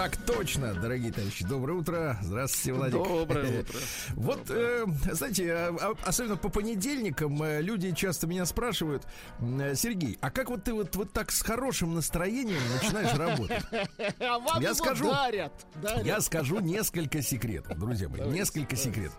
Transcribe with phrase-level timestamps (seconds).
[0.00, 1.44] Так точно, дорогие товарищи.
[1.44, 2.16] Доброе утро.
[2.22, 3.02] Здравствуйте, Владик.
[3.02, 3.78] Доброе утро.
[4.14, 9.06] Вот, э, знаете, а- а- особенно по понедельникам э, люди часто меня спрашивают,
[9.40, 13.62] э, Сергей, а как вот ты вот, вот так с хорошим настроением начинаешь работать?
[14.20, 15.52] А вам Я скажу- дарят.
[15.82, 16.06] дарят.
[16.06, 18.82] Я скажу несколько секретов, друзья мои, Давайте, несколько давайте.
[18.82, 19.18] секретов.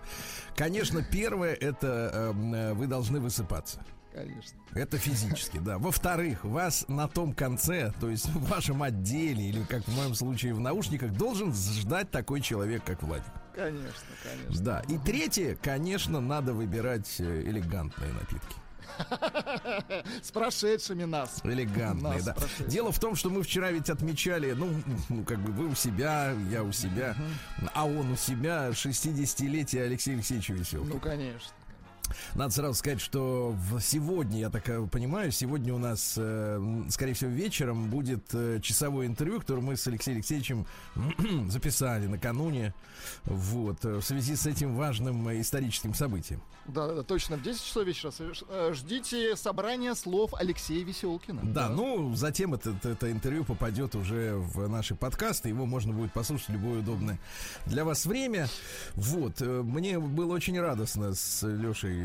[0.55, 3.86] Конечно, первое это эм, э, вы должны высыпаться.
[4.13, 4.59] Конечно.
[4.73, 5.77] Это физически, да.
[5.77, 10.53] Во-вторых, вас на том конце, то есть в вашем отделе или, как в моем случае,
[10.53, 13.25] в наушниках, должен ждать такой человек, как Владик.
[13.55, 13.91] Конечно,
[14.23, 14.63] конечно.
[14.63, 14.79] Да.
[14.88, 18.55] И третье, конечно, надо выбирать э, элегантные напитки.
[20.21, 21.39] С прошедшими нас.
[21.43, 22.35] Элегантные, Нас да.
[22.67, 24.69] Дело в том, что мы вчера ведь отмечали, ну,
[25.09, 27.16] ну, как бы вы у себя, я у себя,
[27.73, 30.93] а он у себя 60-летие Алексея Алексеевича Веселкина.
[30.93, 31.52] Ну, конечно.
[32.36, 37.31] Надо сразу сказать, что сегодня, я так э, понимаю, сегодня у нас, э, скорее всего,
[37.31, 40.66] вечером будет э, часовое интервью, которое мы с Алексеем Алексеевичем
[41.50, 42.73] записали накануне,
[43.26, 46.42] вот, в связи с этим важным историческим событием.
[46.67, 47.38] Да, да, да, точно.
[47.38, 48.12] В 10 часов вечера
[48.73, 51.42] ждите собрания слов Алексея Веселкина.
[51.44, 56.50] Да, ну, затем это, это, интервью попадет уже в наши подкасты, его можно будет послушать
[56.50, 57.20] в любое удобное
[57.66, 58.48] для вас время.
[58.95, 62.00] Вот, мне было очень радостно с Лешей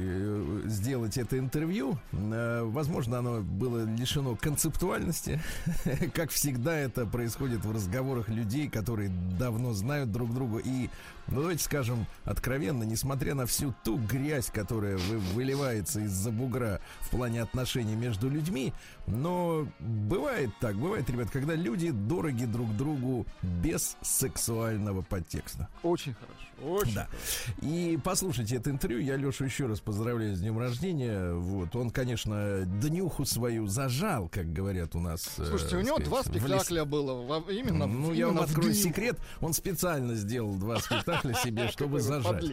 [0.67, 1.99] сделать это интервью.
[2.13, 5.41] Э, Возможно, оно было лишено концептуальности.
[6.15, 10.59] Как всегда это происходит в разговорах людей, которые давно знают друг друга.
[10.65, 10.89] И,
[11.29, 17.11] ну, давайте скажем откровенно, несмотря на всю ту грязь, которая вы- выливается из-за бугра в
[17.11, 18.73] плане отношений между людьми,
[19.07, 25.69] но бывает так, бывает, ребят, когда люди дороги друг другу без сексуального подтекста.
[25.83, 26.46] Очень хорошо.
[26.63, 27.05] Очень Да.
[27.07, 27.53] хорошо.
[27.63, 29.01] И послушайте это интервью.
[29.01, 31.35] Я Лешу еще раз поздравляю с днем рождения.
[31.35, 35.27] Вот он, конечно, днюху свою зажал, как говорят у нас.
[35.39, 37.13] э, Слушайте, у него сказать, два в лес- спектакля было.
[37.27, 38.83] во- Именно, Ну, я вам именно открою дню.
[38.83, 39.19] секрет.
[39.41, 42.45] Он специально сделал два спектакля себе, чтобы зажать.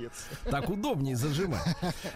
[0.43, 1.63] Так удобнее зажимать.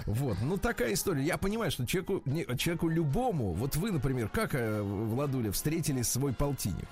[0.05, 1.23] Вот, ну такая история.
[1.23, 6.33] Я понимаю, что человеку, не- человеку любому, вот вы, например, как, э, Владуля, встретили свой
[6.33, 6.87] полтинник?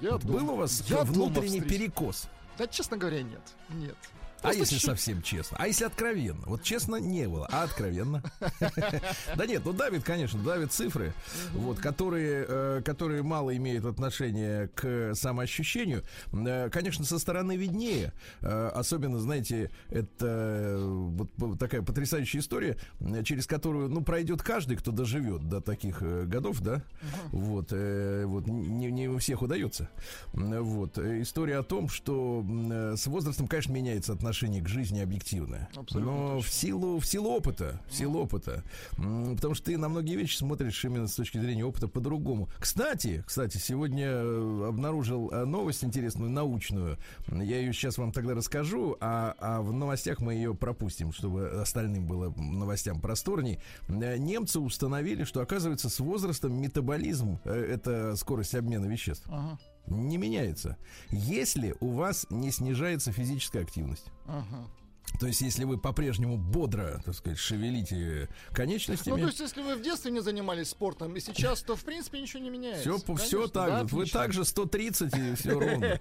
[0.00, 1.68] Я был у вас я внутренний встретил.
[1.68, 2.28] перекос?
[2.58, 3.40] Да, честно говоря, нет.
[3.70, 3.96] Нет.
[4.42, 5.56] А если чуть- совсем честно?
[5.60, 6.42] А если откровенно?
[6.46, 8.22] Вот честно не было, а откровенно?
[9.36, 11.12] Да нет, ну давит, конечно, давит цифры,
[11.52, 16.02] вот, которые, э, которые мало имеют отношение к самоощущению.
[16.32, 18.12] Э, Конечно, со стороны виднее.
[18.40, 22.76] Э, Особенно, знаете, это вот такая потрясающая история,
[23.24, 26.82] через которую, ну, пройдет каждый, кто доживет до таких годов, да?
[27.30, 29.88] Вот, вот не, не у всех удается.
[30.32, 30.98] Вот.
[30.98, 32.44] История о том, что
[32.96, 35.68] с возрастом, конечно, меняется отношение к жизни объективное.
[35.76, 38.62] Абсолютно Но в силу, в силу опыта, в силу опыта.
[38.96, 42.48] Потому что ты на многие вещи смотришь именно с точки зрения опыта по-другому.
[42.58, 46.98] Кстати, кстати, сегодня э, обнаружил э, новость интересную, научную.
[47.28, 52.06] Я ее сейчас вам тогда расскажу, а, а в новостях мы ее пропустим, чтобы остальным
[52.06, 53.58] было новостям просторней.
[53.88, 60.76] Э, Немцы установили, что, оказывается, с возрастом метаболизм, это скорость обмена веществ, Ага, не меняется,
[61.10, 64.06] если у вас не снижается физическая активность.
[64.26, 64.68] ага.
[65.22, 69.76] То есть, если вы по-прежнему бодро, так сказать, шевелите конечностями, Ну, то есть, если вы
[69.76, 72.82] в детстве не занимались спортом и сейчас, то, в принципе, ничего не меняется.
[73.14, 73.94] все, так да, же.
[73.94, 76.00] Вы также 130 и все ровно.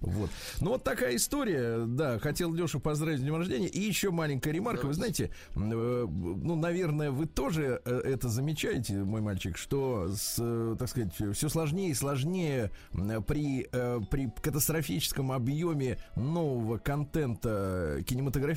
[0.00, 0.28] Вот.
[0.60, 1.86] Ну, вот такая история.
[1.86, 3.68] Да, хотел Лешу поздравить с днем рождения.
[3.68, 4.84] И еще маленькая ремарка.
[4.84, 10.76] Вы знаете, э, ну, наверное, вы тоже э, это замечаете, мой мальчик, что, с, э,
[10.78, 13.66] так сказать, все сложнее и сложнее при,
[14.10, 18.02] при катастрофическом объеме нового контента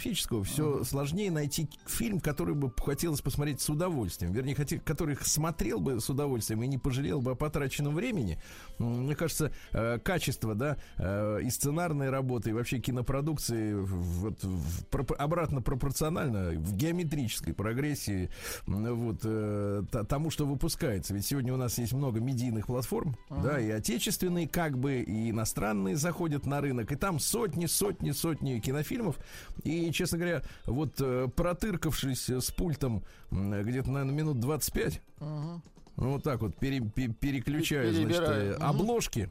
[0.02, 4.32] кинематографического, все сложнее найти фильм, который бы хотелось посмотреть с удовольствием.
[4.34, 8.40] Вернее, хотел, который смотрел бы с удовольствием и не пожалел бы о потраченном времени.
[8.80, 15.14] М, Мне кажется, э, качество, да, э, и сценарной работы, и вообще кинопродукции вот, в
[15.18, 18.30] обратно пропорционально в геометрической прогрессии
[18.66, 21.14] вот, э, тому, что выпускается.
[21.14, 25.96] Ведь сегодня у нас есть много медийных платформ, да, и отечественные, как бы, и иностранные
[25.96, 29.18] заходят на рынок, и там сотни, сотни, сотни кинофильмов.
[29.64, 35.62] И, честно говоря, вот э, протыркавшись с пультом где-то, наверное, минут 25, Ага.
[35.98, 38.64] ну, вот так вот, пере- пе- переключая, значит, э, Мгм.
[38.64, 39.30] обложки.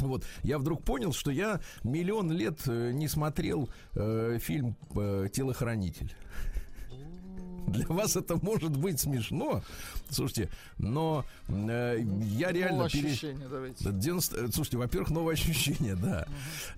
[0.00, 6.12] Вот, я вдруг понял, что я миллион лет э, не смотрел э, фильм э, Телохранитель.
[7.66, 9.62] Для вас это может быть смешно.
[10.10, 12.76] Слушайте, но э, я реально...
[12.76, 13.84] Новое пере- ощущение, давайте.
[13.84, 16.26] Да, 90 э, Слушайте, во-первых, новое ощущение, да.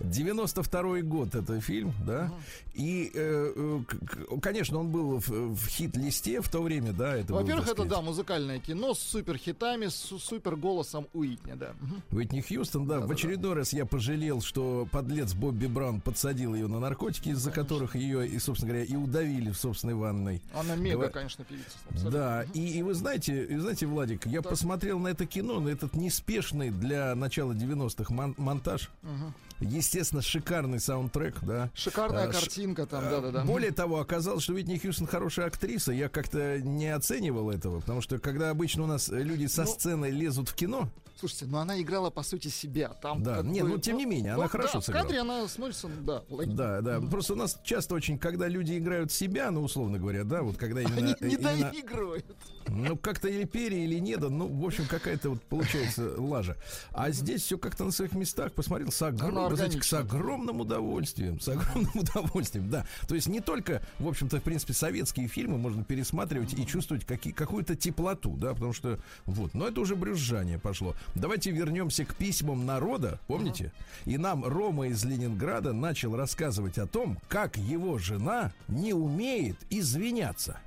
[0.00, 2.32] 92-й год это фильм, да.
[2.74, 7.16] И, э, э, конечно, он был в, в хит-листе в то время, да.
[7.16, 11.72] Это Во-первых, это, да, музыкальное кино с супер хитами, с супер голосом Уитни, да.
[12.10, 16.80] Уитни Хьюстон, да, в очередной раз я пожалел, что подлец Бобби Браун подсадил ее на
[16.80, 20.42] наркотики, из-за которых ее, и, собственно говоря, и удавили в собственной ванной.
[20.54, 21.66] Она мега, Говор- конечно, певица.
[21.90, 22.10] абсолютно.
[22.18, 24.50] Да, и, и вы знаете, и знаете, Владик, я Да.
[24.50, 28.90] посмотрел на это кино, на этот неспешный для начала 90-х мон- монтаж.
[29.02, 29.34] Мгм.
[29.60, 31.70] Естественно, шикарный саундтрек, да.
[31.74, 33.44] Шикарная А, картинка там, А, да-да-да.
[33.44, 35.92] Более того, оказалось, что Уитни Хьюстон хорошая актриса.
[35.92, 40.06] Я как-то не оценивал этого, потому что когда обычно у нас люди со Ну, сцены
[40.10, 42.88] лезут в кино, Слушайте, ну она играла по сути себя.
[42.90, 45.02] Там Да, нет, бы, ну, тем не менее, она да, хорошо В сыграла.
[45.04, 46.56] кадре она смотрится, да, логично.
[46.56, 47.00] Да, да.
[47.00, 50.80] Просто у нас часто очень, когда люди играют себя, ну, условно говоря, да, вот когда
[50.82, 50.96] именно...
[50.98, 52.26] Они не именно- доигрывают.
[52.68, 56.56] Ну, как-то или пере, или не, да, ну, в общем, какая-то вот получается лажа.
[56.92, 58.52] А здесь все как-то на своих местах.
[58.52, 61.40] Посмотрел с, огром- знаете, с огромным удовольствием.
[61.40, 62.86] С огромным удовольствием, да.
[63.08, 67.32] То есть не только, в общем-то, в принципе, советские фильмы можно пересматривать и чувствовать какие,
[67.32, 70.94] какую-то теплоту, да, потому что, вот, но это уже брюзжание пошло.
[71.14, 73.72] Давайте вернемся к письмам народа, помните?
[74.04, 80.58] И нам Рома из Ленинграда начал рассказывать о том, как его жена не умеет извиняться.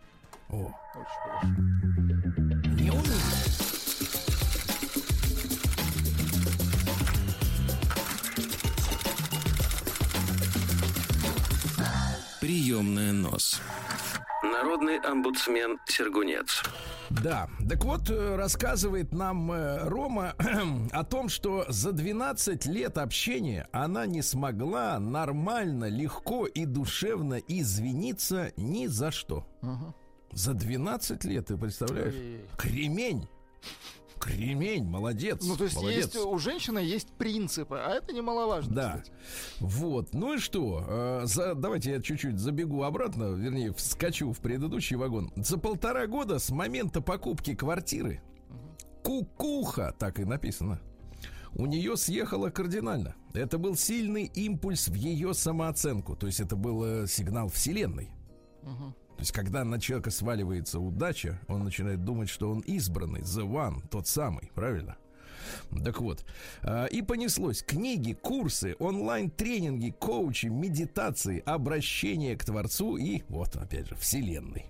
[0.50, 1.48] О, Очень хорошо.
[2.82, 4.40] не умеет.
[12.40, 13.62] Приемная нос.
[14.42, 16.64] Народный омбудсмен Сергунец.
[17.10, 20.36] Да, так вот, э, рассказывает нам э, Рома
[20.92, 28.52] о том, что за 12 лет общения она не смогла нормально, легко и душевно извиниться
[28.58, 29.46] ни за что.
[29.62, 29.94] Ага.
[30.32, 32.14] За 12 лет, ты представляешь?
[32.14, 32.42] Ой.
[32.58, 33.28] Кремень.
[34.20, 35.40] Кремень, молодец.
[35.42, 36.14] Ну, то есть молодец.
[36.14, 38.76] есть у женщины есть принципы, а это немаловажно.
[38.76, 38.98] Да.
[38.98, 39.12] кстати.
[39.60, 40.14] Вот.
[40.14, 40.86] Ну и что?
[40.88, 45.32] Э, за, давайте я чуть-чуть забегу обратно, вернее, вскочу в предыдущий вагон.
[45.38, 48.22] За полтора года с момента покупки квартиры
[49.04, 50.82] кукуха, так и написано,
[51.56, 53.16] у нее съехала кардинально.
[53.34, 56.16] Это был сильный импульс в ее самооценку.
[56.16, 58.10] То есть это был э, сигнал Вселенной.
[58.64, 58.96] Мгм.
[59.20, 63.86] То есть, когда на человека сваливается удача, он начинает думать, что он избранный, the one,
[63.90, 64.96] тот самый, правильно?
[65.84, 66.24] Так вот,
[66.62, 67.62] а, и понеслось.
[67.62, 74.68] Книги, курсы, онлайн-тренинги, коучи, медитации, обращение к Творцу и, вот опять же, Вселенной.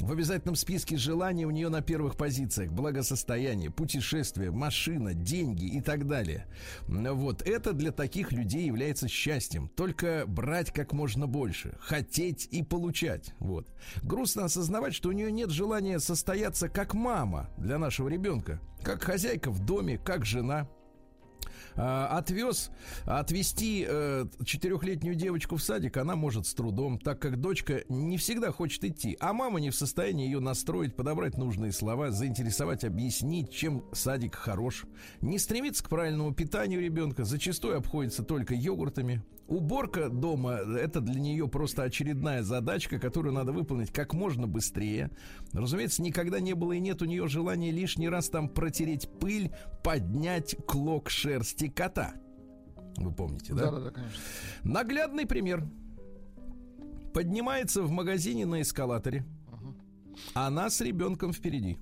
[0.00, 6.06] В обязательном списке желаний у нее на первых позициях благосостояние, путешествие, машина, деньги и так
[6.06, 6.46] далее.
[6.88, 9.68] Вот это для таких людей является счастьем.
[9.68, 13.34] Только брать как можно больше, хотеть и получать.
[13.38, 13.68] Вот.
[14.02, 19.50] Грустно осознавать, что у нее нет желания состояться как мама для нашего ребенка, как хозяйка
[19.50, 20.66] в доме, как жена.
[21.82, 22.70] А, отвез,
[23.06, 28.52] отвезти э, четырехлетнюю девочку в садик она может с трудом, так как дочка не всегда
[28.52, 33.82] хочет идти, а мама не в состоянии ее настроить, подобрать нужные слова, заинтересовать, объяснить, чем
[33.92, 34.84] садик хорош.
[35.22, 39.22] Не стремится к правильному питанию ребенка, зачастую обходится только йогуртами.
[39.50, 45.10] Уборка дома– это для нее просто очередная задачка, которую надо выполнить как можно быстрее.
[45.52, 49.50] Разумеется, никогда не было и нет у нее желания лишний раз там протереть пыль,
[49.82, 52.14] поднять клок шерсти кота.
[52.96, 53.72] Вы помните, да?
[53.72, 54.20] Да-да-да, конечно.
[54.62, 55.66] Наглядный пример.
[57.12, 59.26] Поднимается в магазине на эскалаторе.
[60.32, 61.76] Она с ребенком впереди.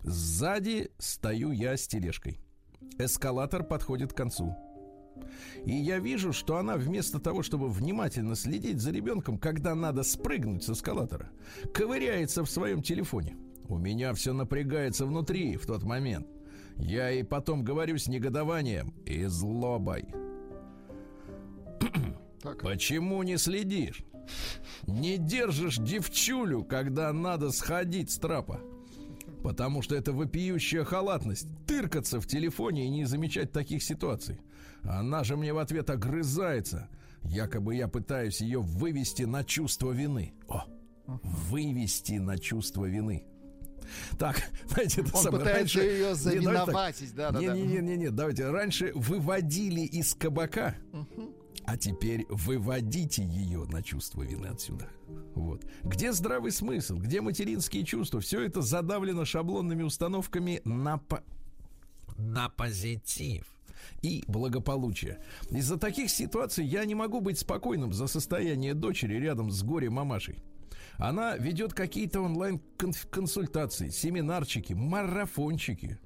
[0.00, 2.40] Сзади стою я с тележкой.
[2.98, 4.56] Эскалатор подходит к концу.
[5.64, 10.64] И я вижу, что она вместо того, чтобы внимательно следить за ребенком, когда надо спрыгнуть
[10.64, 11.30] с эскалатора,
[11.72, 13.36] ковыряется в своем телефоне.
[13.68, 16.26] У меня все напрягается внутри в тот момент.
[16.76, 20.06] Я ей потом говорю с негодованием и злобой.
[22.42, 22.60] Так.
[22.60, 24.02] Почему не следишь?
[24.86, 28.60] Не держишь девчулю, когда надо сходить с трапа.
[29.42, 31.46] Потому что это вопиющая халатность.
[31.66, 34.40] Тыркаться в телефоне и не замечать таких ситуаций.
[34.82, 36.88] Она же мне в ответ огрызается.
[37.24, 40.34] Якобы я пытаюсь ее вывести на чувство вины.
[40.48, 40.64] О,
[41.06, 43.24] вывести на чувство вины.
[44.18, 44.36] Так,
[44.68, 47.54] знаете, это Он самое, пытается раньше- ее Не, завиноватить, да-да-да.
[47.54, 48.48] Не-не-не, давайте.
[48.50, 50.76] Раньше выводили из кабака,
[51.64, 54.88] а теперь выводите ее на чувство вины отсюда.
[55.34, 55.64] Вот.
[55.82, 56.96] Где здравый смысл?
[56.96, 58.20] Где материнские чувства?
[58.20, 61.22] Все это задавлено шаблонными установками на, по-
[62.16, 63.46] на позитив
[64.02, 65.18] и благополучие.
[65.50, 70.42] Из-за таких ситуаций я не могу быть спокойным за состояние дочери рядом с горе мамашей.
[70.98, 75.98] Она ведет какие-то онлайн-консультации, семинарчики, марафончики.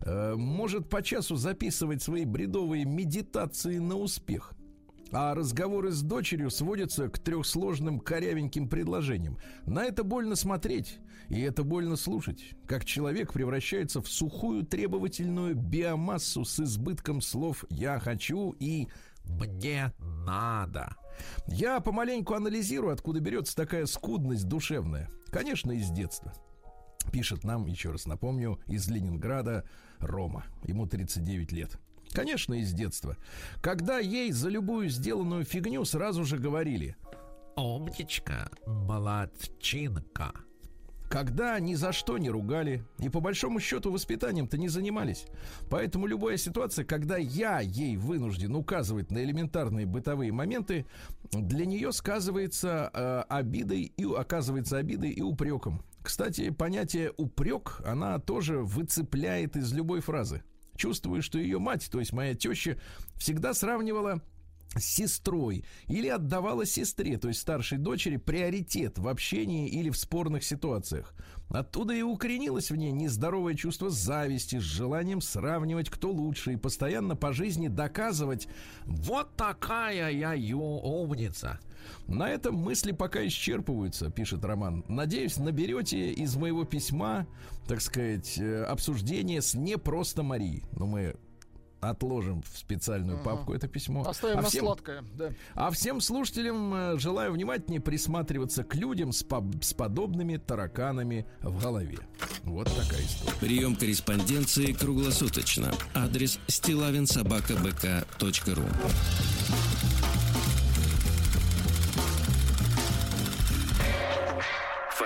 [0.00, 4.53] Э, может по часу записывать свои бредовые медитации на успех.
[5.16, 9.38] А разговоры с дочерью сводятся к трехсложным корявеньким предложениям.
[9.64, 16.44] На это больно смотреть, и это больно слушать, как человек превращается в сухую требовательную биомассу
[16.44, 18.88] с избытком слов «я хочу» и
[19.24, 20.96] «мне надо».
[21.46, 25.08] Я помаленьку анализирую, откуда берется такая скудность душевная.
[25.30, 26.34] Конечно, из детства.
[27.12, 29.64] Пишет нам, еще раз напомню, из Ленинграда
[30.00, 30.44] Рома.
[30.64, 31.78] Ему 39 лет.
[32.14, 33.16] Конечно, из детства.
[33.60, 36.96] Когда ей за любую сделанную фигню сразу же говорили
[37.56, 40.32] «Умничка, молодчинка».
[41.10, 45.26] Когда ни за что не ругали и по большому счету воспитанием-то не занимались.
[45.70, 50.86] Поэтому любая ситуация, когда я ей вынужден указывать на элементарные бытовые моменты,
[51.30, 55.84] для нее сказывается э, обидой и оказывается обидой и упреком.
[56.02, 60.42] Кстати, понятие упрек она тоже выцепляет из любой фразы.
[60.76, 62.78] Чувствую, что ее мать, то есть моя теща,
[63.16, 64.22] всегда сравнивала
[64.76, 70.44] с сестрой или отдавала сестре, то есть старшей дочери, приоритет в общении или в спорных
[70.44, 71.14] ситуациях.
[71.50, 77.16] Оттуда и укоренилось в ней нездоровое чувство зависти с желанием сравнивать, кто лучше, и постоянно
[77.16, 78.48] по жизни доказывать
[78.84, 81.60] «Вот такая я ю умница».
[82.06, 84.84] На этом мысли пока исчерпываются, пишет Роман.
[84.88, 87.26] Надеюсь, наберете из моего письма,
[87.66, 90.62] так сказать, э, обсуждение с не просто Марией.
[90.72, 91.16] Но мы
[91.90, 93.30] отложим в специальную ага.
[93.30, 94.04] папку это письмо.
[94.06, 95.30] Оставим а на всем, сладкое, да.
[95.54, 101.60] А всем слушателям э, желаю внимательнее присматриваться к людям с, по, с подобными тараканами в
[101.60, 102.00] голове.
[102.42, 103.38] Вот такая история.
[103.40, 105.72] Прием корреспонденции круглосуточно.
[105.94, 108.64] Адрес стилавинсобакабк.ру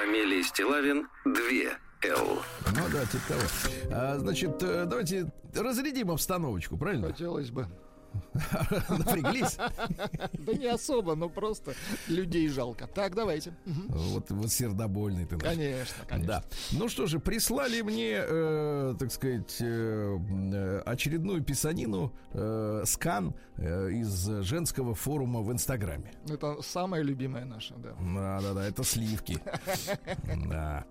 [0.08, 1.34] Фамилия Стилавин 2
[2.04, 2.42] Л.
[2.74, 3.40] Ну да, типа того.
[3.90, 7.08] А, значит, э, давайте разрядим обстановочку, правильно?
[7.08, 7.66] Хотелось бы.
[8.88, 9.56] Напряглись?
[10.32, 11.74] Да не особо, но просто
[12.08, 12.86] людей жалко.
[12.86, 13.54] Так, давайте.
[13.66, 15.36] Вот, вот сердобольный ты.
[15.36, 16.32] Конечно, конечно.
[16.32, 16.44] Да.
[16.72, 24.26] Ну что же, прислали мне, э, так сказать, э, очередную писанину, э, скан э, из
[24.42, 26.12] женского форума в Инстаграме.
[26.28, 27.94] Это самая любимая наша, да.
[28.00, 29.38] Да, да, да, это сливки.
[30.48, 30.84] Да.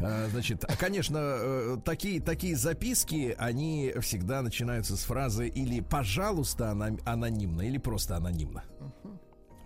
[0.00, 7.62] А, значит, конечно, э, такие, такие записки, они всегда начинаются с фразы или «пожалуйста» анонимно,
[7.62, 8.64] или просто анонимно.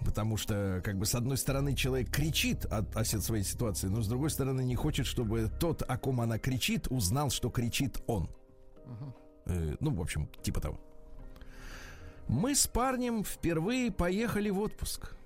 [0.05, 4.09] Потому что, как бы, с одной стороны, человек кричит о, о своей ситуации, но с
[4.09, 8.31] другой стороны, не хочет, чтобы тот, о ком она кричит, узнал, что кричит он.
[8.85, 9.77] Uh-huh.
[9.81, 10.79] ну, в общем, типа того.
[12.29, 15.17] Мы с парнем впервые поехали в отпуск.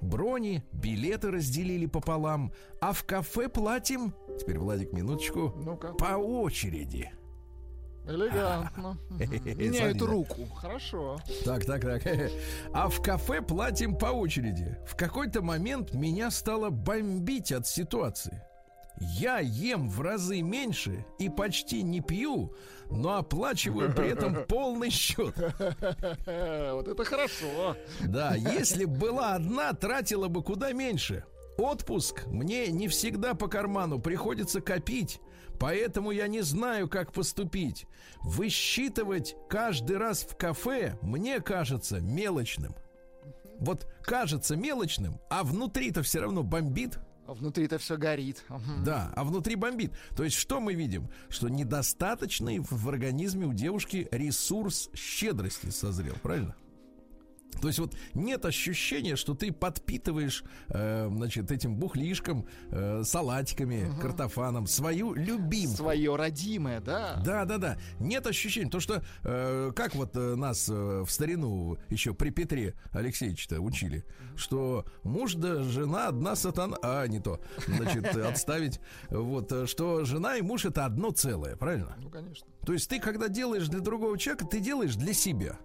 [0.00, 5.92] Брони, билеты разделили пополам, а в кафе платим, теперь, Владик, минуточку, ну-ка.
[5.94, 7.10] по очереди.
[8.08, 8.96] Элегантно.
[9.10, 10.46] Меняют руку.
[10.56, 11.18] Хорошо.
[11.44, 12.02] Так, так, так.
[12.72, 14.78] А в кафе платим по очереди.
[14.86, 18.42] В какой-то момент меня стало бомбить от ситуации.
[19.00, 22.52] Я ем в разы меньше и почти не пью,
[22.90, 25.36] но оплачиваю при этом полный счет.
[25.36, 27.76] Вот это хорошо.
[28.00, 31.24] Да, если была одна, тратила бы куда меньше.
[31.58, 35.20] Отпуск мне не всегда по карману, приходится копить.
[35.58, 37.86] Поэтому я не знаю, как поступить.
[38.22, 42.74] Высчитывать каждый раз в кафе мне кажется мелочным.
[43.58, 46.98] Вот кажется мелочным, а внутри-то все равно бомбит.
[47.26, 48.44] А внутри-то все горит.
[48.84, 49.92] Да, а внутри бомбит.
[50.16, 51.10] То есть что мы видим?
[51.28, 56.54] Что недостаточный в организме у девушки ресурс щедрости созрел, правильно?
[57.60, 64.00] То есть вот нет ощущения, что ты подпитываешь, э, значит, этим бухлишком, э, салатиками, угу.
[64.00, 65.76] картофаном свою любимую.
[65.76, 67.20] Свое родимое, да.
[67.24, 67.78] Да, да, да.
[67.98, 68.70] Нет ощущения.
[68.70, 70.72] То, что э, как вот э, нас э,
[71.04, 74.04] в старину еще при Петре Алексеевича учили,
[74.36, 78.80] что муж да жена одна сатана, а не то, значит, отставить.
[79.08, 81.96] Вот, э, что жена и муж это одно целое, правильно?
[82.00, 82.46] Ну, конечно.
[82.64, 85.58] То есть ты, когда делаешь для другого человека, ты делаешь для себя.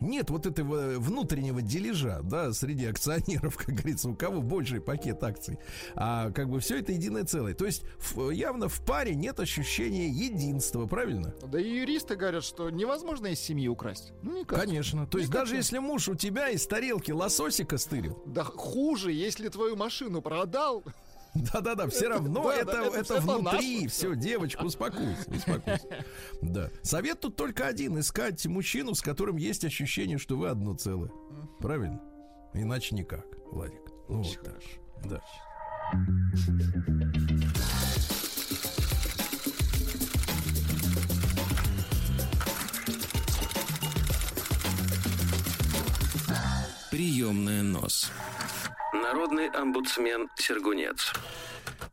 [0.00, 5.58] Нет вот этого внутреннего дележа, да, среди акционеров, как говорится, у кого больший пакет акций.
[5.94, 7.54] А как бы все это единое целое.
[7.54, 7.84] То есть
[8.32, 11.34] явно в паре нет ощущения единства, правильно?
[11.46, 14.12] Да и юристы говорят, что невозможно из семьи украсть.
[14.22, 14.60] Ну, никак.
[14.60, 15.06] Конечно.
[15.06, 15.44] То есть никак.
[15.44, 18.22] даже если муж у тебя из тарелки лососика стырил.
[18.26, 20.84] Да хуже, если твою машину продал.
[21.52, 23.86] Да-да-да, все равно это, это, это внутри.
[23.88, 26.04] Все, девочка, успокойся, успокойся.
[26.42, 26.70] Да.
[26.82, 31.10] Совет тут только один: искать мужчину, с которым есть ощущение, что вы одно целое.
[31.60, 32.00] Правильно?
[32.54, 33.80] Иначе никак, Владик.
[34.08, 34.62] Ну, вот так.
[35.04, 35.20] Да.
[46.90, 48.10] Приемная нос.
[49.02, 51.12] Народный омбудсмен Сергунец.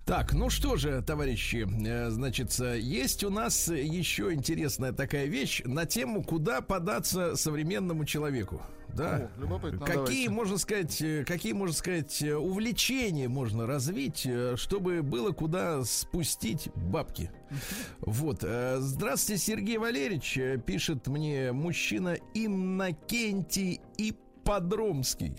[0.06, 5.62] Так, ну что же, товарищи, э, значит, э, есть у нас еще интересная такая вещь
[5.64, 8.62] на тему, куда податься современному человеку.
[8.94, 9.30] Да.
[9.38, 10.30] О, любопытно, какие, давайте.
[10.30, 17.32] можно сказать, э, какие, можно сказать, увлечения можно развить, чтобы было куда спустить бабки.
[18.00, 18.42] Вот.
[18.42, 25.36] Здравствуйте, Сергей Валерьевич, пишет мне мужчина Иннокентий и Подромский.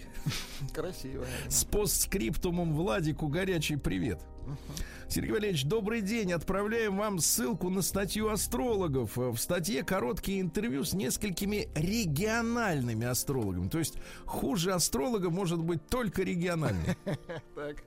[0.73, 1.25] Красиво.
[1.49, 4.21] С постскриптумом Владику горячий привет.
[5.09, 6.33] Сергей Валерьевич, добрый день.
[6.33, 9.17] Отправляем вам ссылку на статью астрологов.
[9.17, 13.69] В статье короткие интервью с несколькими региональными астрологами.
[13.69, 16.97] То есть хуже астролога может быть только региональный.
[17.55, 17.85] Так.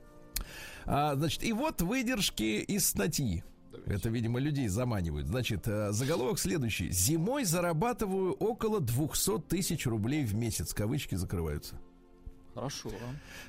[0.86, 3.42] А, значит, и вот выдержки из статьи.
[3.86, 5.26] Это, видимо, людей заманивают.
[5.26, 6.90] Значит, э, заголовок следующий.
[6.90, 10.74] Зимой зарабатываю около 200 тысяч рублей в месяц.
[10.74, 11.76] Кавычки закрываются.
[12.54, 12.90] Хорошо.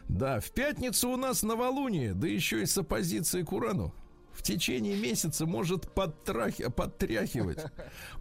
[0.08, 3.94] Да, в пятницу у нас новолуние, да еще и с оппозицией к Урану.
[4.32, 7.66] В течение месяца может подтрах- подтряхивать.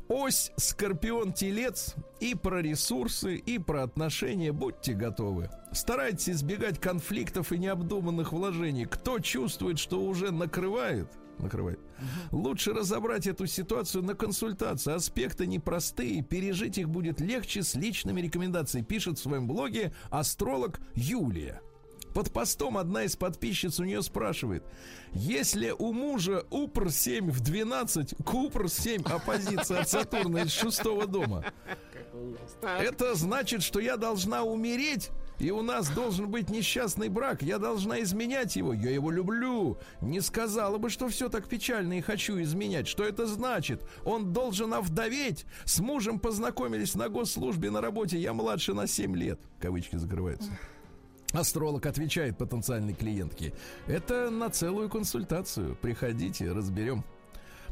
[0.09, 4.51] Ось Скорпион-Телец и про ресурсы, и про отношения.
[4.53, 5.51] Будьте готовы.
[5.73, 8.87] Старайтесь избегать конфликтов и необдуманных вложений.
[8.87, 11.09] Кто чувствует, что уже накрывает,
[11.41, 11.79] накрывает.
[12.31, 14.95] Лучше разобрать эту ситуацию на консультации.
[14.95, 18.85] Аспекты непростые, пережить их будет легче с личными рекомендациями.
[18.85, 21.61] Пишет в своем блоге астролог Юлия.
[22.15, 24.65] Под постом одна из подписчиц у нее спрашивает,
[25.13, 31.45] если у мужа УПР-7 в 12, КУПР-7 оппозиция от Сатурна из шестого дома,
[32.63, 37.43] это значит, что я должна умереть, и у нас должен быть несчастный брак.
[37.43, 38.73] Я должна изменять его.
[38.73, 39.79] Я его люблю.
[40.01, 42.89] Не сказала бы, что все так печально и хочу изменять.
[42.89, 43.83] Что это значит?
[44.05, 45.47] Он должен овдоветь.
[45.65, 48.19] С мужем познакомились на госслужбе на работе.
[48.19, 49.41] Я младше на 7 лет.
[49.61, 50.51] Кавычки закрываются.
[51.33, 53.53] Астролог отвечает потенциальной клиентке.
[53.87, 55.77] Это на целую консультацию.
[55.81, 57.05] Приходите, разберем.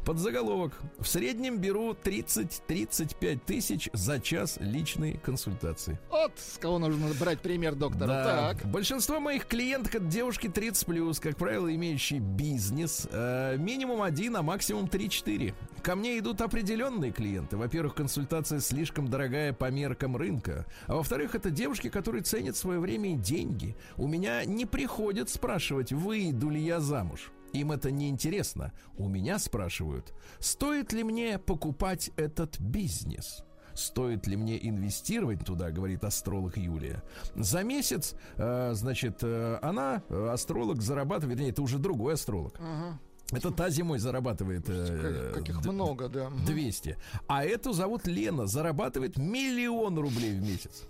[0.07, 0.71] Под заголовок.
[0.99, 5.99] В среднем беру 30-35 тысяч за час личной консультации.
[6.09, 8.07] Вот с кого нужно брать пример доктора.
[8.07, 8.53] Да.
[8.53, 8.71] Так.
[8.71, 13.05] Большинство моих клиенток это девушки 30 как правило, имеющие бизнес.
[13.11, 15.53] Э, минимум один, а максимум 3-4.
[15.83, 17.57] Ко мне идут определенные клиенты.
[17.57, 20.65] Во-первых, консультация слишком дорогая по меркам рынка.
[20.85, 23.75] А во-вторых, это девушки, которые ценят свое время и деньги.
[23.97, 27.33] У меня не приходят спрашивать, выйду ли я замуж.
[27.53, 28.73] Им это не интересно.
[28.97, 33.43] У меня спрашивают, стоит ли мне покупать этот бизнес?
[33.73, 37.03] Стоит ли мне инвестировать туда, говорит астролог Юлия.
[37.35, 42.55] За месяц, э, значит, э, она, э, астролог, зарабатывает, вернее, это уже другой астролог.
[42.59, 42.99] Ага.
[43.31, 46.29] Это та зимой зарабатывает э, Как- Каких д- много, да.
[46.29, 46.45] Мгм.
[46.45, 46.97] 200.
[47.27, 50.85] А эту зовут Лена, зарабатывает миллион рублей в месяц.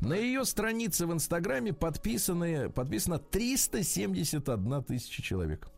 [0.00, 5.68] На ее странице в Инстаграме подписаны, подписано 371 тысяча человек.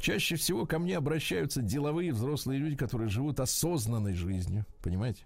[0.00, 4.64] Чаще всего ко мне обращаются деловые взрослые люди, которые живут осознанной жизнью.
[4.82, 5.24] Понимаете?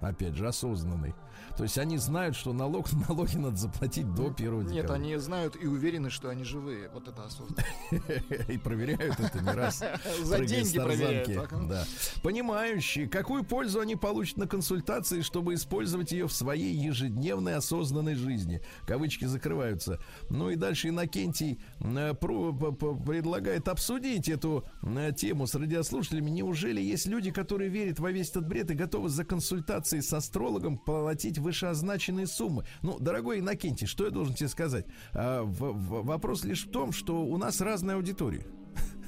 [0.00, 1.14] Опять же, осознанной.
[1.56, 4.94] То есть они знают, что налог, налоги надо заплатить до 1 Нет, декабря.
[4.94, 6.90] они знают и уверены, что они живые.
[6.92, 7.64] Вот это осознанно.
[8.48, 9.82] И проверяют это не раз.
[10.22, 11.34] За деньги проверяют.
[11.34, 11.68] так.
[11.68, 11.84] Да.
[12.22, 18.60] Понимающие, какую пользу они получат на консультации, чтобы использовать ее в своей ежедневной осознанной жизни.
[18.86, 20.00] Кавычки закрываются.
[20.30, 26.30] Ну и дальше Иннокентий э, предлагает обсудить эту э, тему с радиослушателями.
[26.30, 30.78] Неужели есть люди, которые верят во весь этот бред и готовы за консультацией с астрологом
[30.78, 32.64] платить вышеозначенные суммы?
[32.82, 34.86] Ну, дорогой Иннокентий, что я должен тебе сказать?
[35.12, 38.46] А, в- в- вопрос лишь в том, что у нас разная аудитория.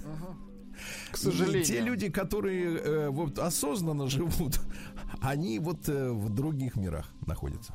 [1.11, 1.63] К сожалению.
[1.63, 4.61] И те люди, которые э, вот осознанно живут,
[5.23, 7.75] они вот э, в других мирах находятся.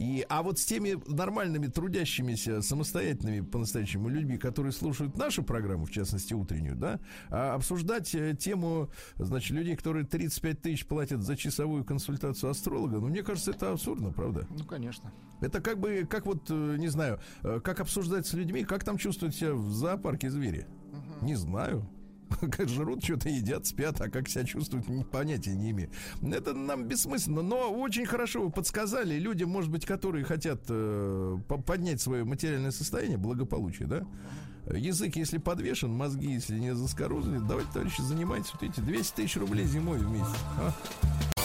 [0.00, 5.90] И, а вот с теми нормальными, трудящимися, самостоятельными по-настоящему людьми, которые слушают нашу программу, в
[5.90, 11.84] частности, утреннюю, да, а обсуждать э, тему, значит, людей, которые 35 тысяч платят за часовую
[11.84, 14.46] консультацию астролога, ну, мне кажется, это абсурдно, правда?
[14.48, 15.12] Ну, конечно.
[15.42, 18.96] Это как бы, как вот, э, не знаю, э, как обсуждать с людьми, как там
[18.96, 20.66] чувствуют себя в зоопарке звери.
[21.20, 21.86] Не знаю.
[22.40, 25.90] Как жрут, что-то едят, спят, а как себя чувствуют, понятия не имею.
[26.22, 31.58] Это нам бессмысленно, но очень хорошо вы подсказали людям, может быть, которые хотят э, по-
[31.60, 34.06] поднять свое материальное состояние, благополучие, да?
[34.72, 39.64] Язык, если подвешен, мозги, если не заскорузлены, давайте, товарищи, занимайтесь вот эти 200 тысяч рублей
[39.66, 40.36] зимой в месяц.
[40.58, 41.39] а?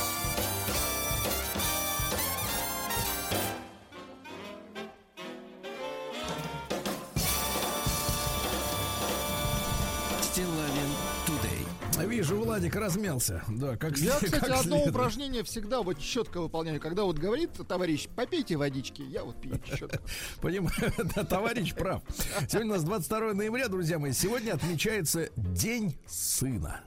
[12.55, 13.43] Владик размялся.
[13.49, 14.87] Да, как Я, как кстати, одно следует.
[14.87, 16.79] упражнение всегда вот четко выполняю.
[16.79, 19.99] Когда вот говорит товарищ, попейте водички, я вот пью четко.
[20.39, 22.01] Понимаю, да, товарищ прав.
[22.47, 24.13] Сегодня у нас 22 ноября, друзья мои.
[24.13, 26.79] Сегодня отмечается День сына.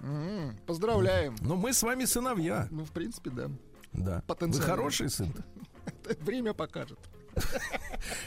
[0.00, 1.34] М, Поздравляем.
[1.40, 2.68] Но мы с вами сыновья.
[2.70, 3.50] Ну, в принципе, да.
[3.92, 4.22] Да.
[4.28, 5.32] Вы хороший сын
[6.20, 7.00] Время покажет.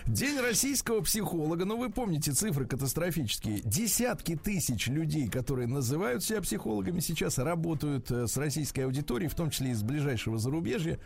[0.06, 1.65] День российского психолога.
[1.65, 3.62] Ну, вы помните цифры катастрофические.
[3.63, 9.50] Десятки тысяч людей, которые называют себя психологами, сейчас работают э, с российской аудиторией, в том
[9.52, 11.00] числе из ближайшего зарубежья,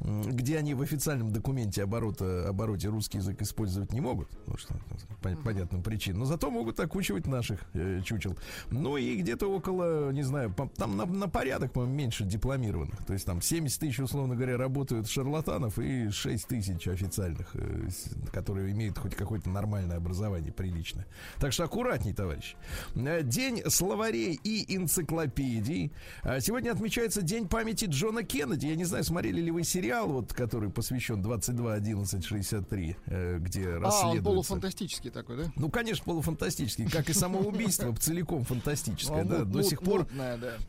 [0.00, 4.74] где они в официальном документе оборота, обороте русский язык использовать не могут, потому что
[5.22, 6.20] по понятным причинам.
[6.20, 8.36] Но зато могут окучивать наших э, чучел.
[8.70, 13.04] Ну и где-то около, не знаю, по- там на, на порядок, по-моему, меньше дипломированных.
[13.06, 18.10] То есть там 70 тысяч, условно говоря, работают шарлатанов и 6 тысяч официальных, э, с-
[18.32, 21.06] которые имеют хоть какое-то нормальное образование, приличное.
[21.38, 22.54] Так что аккуратней, товарищ.
[22.94, 25.92] Э, День словарей и энциклопедий.
[26.22, 28.66] А Сегодня отмечается День памяти Джона Кеннеди.
[28.66, 33.68] Я не знаю, смотрели ли вы сериал, вот, который посвящен 22 11 63, э, где
[33.68, 34.22] А, он расследуется.
[34.24, 35.52] полуфантастический такой, да?
[35.56, 40.06] Ну, конечно, полуфантастический, как и само убийство, целиком фантастическое, да, до сих пор.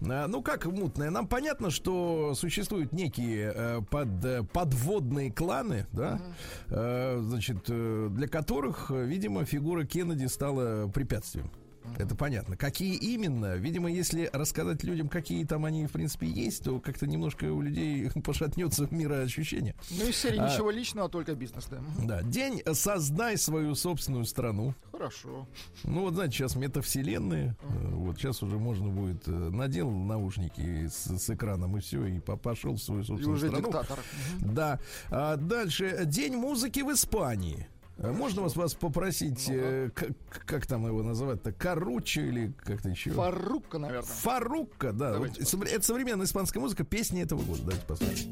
[0.01, 1.09] Ну, как мутное?
[1.09, 6.21] Нам понятно, что существуют некие э, под, э, подводные кланы, да,
[6.69, 11.51] э, значит, э, для которых, э, видимо, фигура Кеннеди стала препятствием.
[11.97, 12.57] Это понятно.
[12.57, 13.55] Какие именно?
[13.55, 18.09] Видимо, если рассказать людям, какие там они, в принципе, есть, то как-то немножко у людей
[18.23, 19.75] пошатнется мироощущение.
[19.91, 21.79] Ну, из серии А- ничего личного, только бизнес, да.
[22.03, 22.21] Да.
[22.23, 24.73] День «Создай свою собственную страну».
[24.91, 25.47] Хорошо.
[25.83, 27.55] Ну, вот, знаете, сейчас метавселенные.
[27.61, 32.19] э, Вот сейчас уже можно будет э, надел наушники с, с экраном и все, и
[32.19, 33.65] по- пошел в свою И собственную уже страну.
[33.67, 33.99] диктатор.
[34.39, 34.53] Мгм.
[34.55, 34.79] Да.
[35.09, 37.67] А дальше День музыки в Испании.
[38.03, 42.89] Э, Можно вас, вас попросить, э, к- к- как там его называть-то, Каруччо или как-то
[42.89, 43.11] еще?
[43.11, 44.01] Фаррука, наверное.
[44.07, 45.13] Фарукка, да.
[45.13, 47.61] Давайте Вот это современная испанская музыка, песни этого года.
[47.63, 48.31] Давайте послушаем.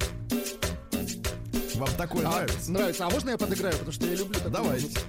[1.76, 2.72] Вам такое А, нравится?
[2.72, 3.06] нравится.
[3.06, 4.86] А можно я подыграю, потому что я люблю такую Давайте.
[4.88, 5.02] музыку.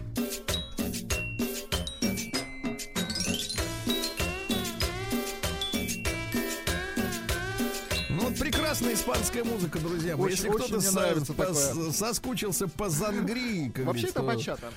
[8.80, 10.16] Прекрасная испанская музыка, друзья.
[10.16, 11.90] Очень- Если кто-то со- такое.
[11.92, 14.70] соскучился по Зангрии, как Вообще это бачата.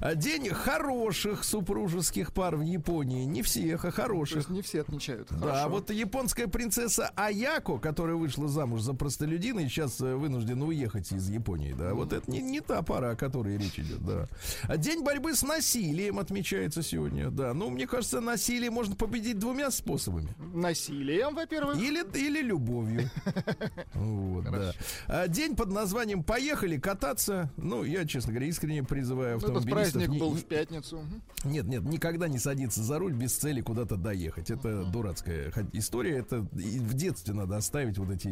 [0.00, 3.24] А День хороших супружеских пар в Японии.
[3.24, 4.36] Не всех, а То хороших.
[4.38, 5.28] есть не все отмечают.
[5.30, 5.60] Да, Хорошо.
[5.64, 11.12] а вот японская принцесса Аяко, которая вышла замуж за простолюдина и сейчас э, вынуждена уехать
[11.12, 14.26] из Японии, да, вот это не, не та пара, о которой речь идет, да.
[14.64, 17.52] А День борьбы с насилием отмечается сегодня, да.
[17.54, 20.34] Ну, мне кажется, насилие можно победить двумя способами.
[20.54, 21.76] Насилием, во-первых.
[21.78, 22.85] Или, или любовью.
[23.94, 24.72] Вот, да.
[25.06, 27.50] А День под названием «Поехали кататься».
[27.56, 29.92] Ну, я, честно говоря, искренне призываю Этот автомобилистов...
[29.92, 31.00] праздник не- был в пятницу.
[31.44, 34.50] Нет, нет, никогда не садиться за руль без цели куда-то доехать.
[34.50, 36.18] Это дурацкая история.
[36.18, 38.28] Это в детстве надо оставить вот эти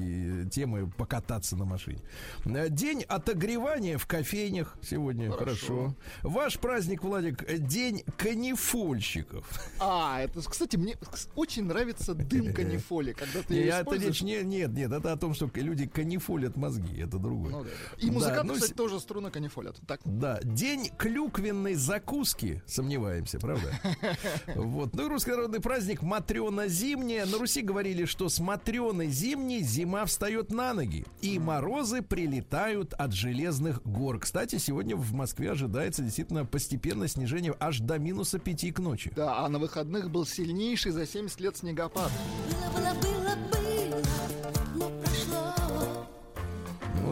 [0.47, 2.01] э, темы покататься на машине.
[2.45, 5.31] Э, День отогревания в кофейнях сегодня.
[5.31, 5.45] Хорошо.
[5.55, 5.95] Хорошо.
[6.23, 9.47] Ваш праздник, Владик, э, день канифольщиков.
[9.81, 10.97] А, это, кстати, мне
[11.37, 15.35] очень нравится дым канифоли, когда ты Я- это речь не, нет, нет, это о том,
[15.35, 17.01] что люди канифолят мозги.
[17.01, 17.53] Это другое.
[17.53, 17.97] Ну да, да.
[17.99, 19.77] И Да, музыканты, ну, кстати, с- тоже струны канифолят.
[19.87, 20.01] Так.
[20.05, 22.63] Да, день клюквенной закуски.
[22.67, 23.71] Сомневаемся, правда?
[24.55, 24.95] Вот.
[24.95, 27.27] Ну и русский народный праздник Матрена зимняя.
[27.27, 31.05] На Руси говорили, что с Матреной зимней зима встает на ноги.
[31.21, 34.19] И морозы прилетают от железных гор.
[34.19, 39.13] Кстати, сегодня в Москве ожидается действительно постепенное снижение аж до минуса 5 к ночи.
[39.15, 42.11] Да, а на выходных был сильнейший за 70 лет снегопад.
[42.51, 43.54] Было, было, было, было,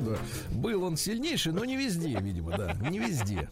[0.03, 0.17] да.
[0.51, 2.75] Был он сильнейший, но не везде, видимо, да.
[2.89, 3.49] Не везде.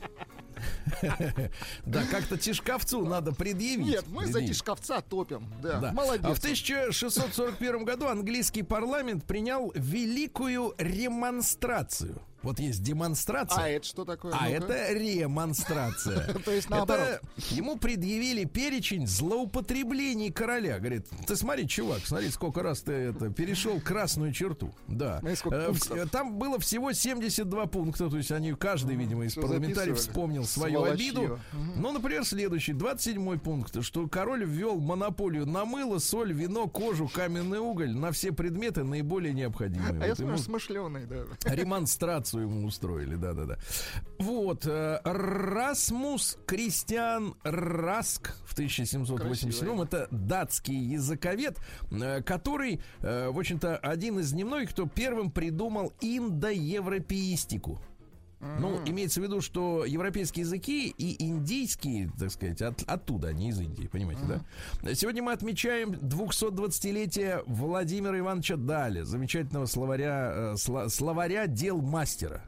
[1.86, 3.86] Да, как-то Тишковцу надо предъявить.
[3.86, 4.56] Нет, мы за предъявить.
[4.56, 5.46] Тишковца топим.
[5.62, 5.92] Да, Да.
[5.92, 6.24] молодец.
[6.24, 12.20] А в 1641 году английский парламент принял великую ремонстрацию.
[12.42, 13.64] Вот есть демонстрация.
[13.64, 14.32] А это что такое?
[14.32, 14.72] А Ну-ка.
[14.72, 16.32] это ремонстрация.
[16.44, 17.20] То есть наоборот.
[17.50, 20.78] Ему предъявили перечень злоупотреблений короля.
[20.78, 24.72] Говорит, ты смотри, чувак, смотри, сколько раз ты это перешел красную черту.
[24.88, 25.20] Да.
[25.22, 28.08] Э, Там было всего 72 пункта.
[28.08, 31.38] То есть они, каждый, видимо, из парламентариев вспомнил свою обиду.
[31.76, 37.58] Ну, например, следующий, 27 пункт, что король ввел монополию на мыло, соль, вино, кожу, каменный
[37.58, 40.02] уголь, на все предметы наиболее необходимые.
[40.02, 41.24] А я смотрю, смышленый, да.
[42.30, 43.58] Ремонстрацию ему устроили, да-да-да.
[44.18, 49.84] Вот, э, Расмус Кристиан Раск в 1787 Красиво.
[49.84, 51.58] это датский языковед,
[51.90, 57.80] э, который, э, в общем-то, один из немногих, кто первым придумал индоевропеистику.
[58.40, 63.50] Ну, имеется в виду, что европейские языки и индийские, так сказать, от- оттуда, а не
[63.50, 64.22] из Индии, понимаете,
[64.82, 64.94] да?
[64.94, 72.42] Сегодня мы отмечаем 220-летие Владимира Ивановича Дали, замечательного словаря, э, словаря дел мастера.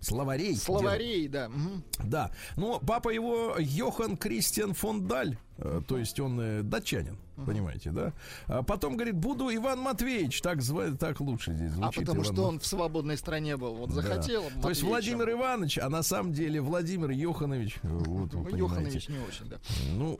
[0.00, 0.52] Словарей.
[0.54, 1.48] дел- Словарей, да.
[1.48, 1.84] мгм.
[2.04, 2.30] Да.
[2.56, 5.36] Ну, папа его Йохан Кристиан фон Даль.
[5.58, 8.12] Э, То есть он э, датчанин, понимаете, да?
[8.46, 12.00] А потом говорит, буду Иван Матвеевич, так звать, так лучше здесь А звучит.
[12.00, 13.74] потому Иван что Мат- он в свободной стране был.
[13.74, 13.96] Вот Да.
[13.96, 14.44] захотел.
[14.62, 14.82] То есть.
[14.82, 17.78] Владимир Иванович, а на самом деле Владимир Йоханович.
[17.82, 18.58] Вот, вы Ну, понимаете.
[18.58, 19.56] Йоханович не очень, да.
[19.94, 20.18] Ну,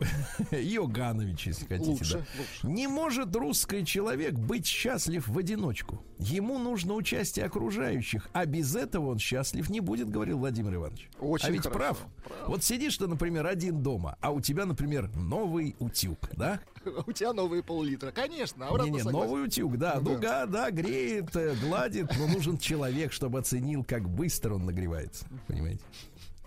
[0.51, 1.91] Йоганович, если хотите.
[1.91, 2.25] Лучше, да.
[2.39, 2.67] лучше.
[2.67, 6.03] Не может русский человек быть счастлив в одиночку.
[6.19, 11.09] Ему нужно участие окружающих, а без этого он счастлив не будет, говорил Владимир Иванович.
[11.21, 11.99] Очень а ведь хорошо, прав.
[12.25, 12.49] прав.
[12.49, 16.61] Вот сидишь ты, например, один дома, а у тебя, например, новый утюг, да?
[17.07, 18.11] У тебя новые пол-литра.
[18.13, 19.11] Конечно, Не-не, согласен.
[19.13, 19.99] новый утюг, да.
[20.01, 24.67] Ну Ну, га, да, греет, э, гладит, но нужен человек, чтобы оценил, как быстро он
[24.67, 25.27] нагревается.
[25.47, 25.83] Понимаете?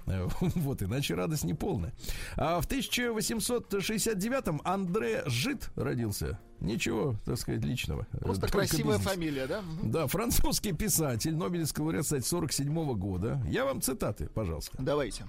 [0.06, 1.94] Э, Вот, иначе радость не полная.
[2.36, 6.40] А в 1869-м Андре Жит родился.
[6.60, 8.08] Ничего, так сказать, личного.
[8.14, 9.14] Э, Просто только красивая бизнес.
[9.14, 9.62] фамилия, да?
[9.84, 13.40] Да, французский писатель, Нобелевский лауреат, кстати, 47 года.
[13.48, 14.76] Я вам цитаты, пожалуйста.
[14.80, 15.26] Давайте.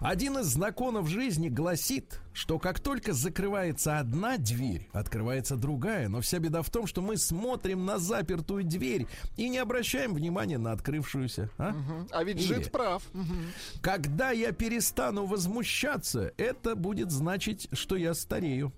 [0.00, 6.08] Один из законов жизни гласит, что как только закрывается одна дверь, открывается другая.
[6.08, 9.06] Но вся беда в том, что мы смотрим на запертую дверь
[9.36, 11.50] и не обращаем внимания на открывшуюся.
[11.58, 11.70] а?
[11.70, 12.08] Мгм.
[12.10, 13.02] А ведь Или- Жид прав.
[13.12, 13.46] Мгм.
[13.80, 18.72] Когда я перестану возмущаться, это будет значить, что я старею.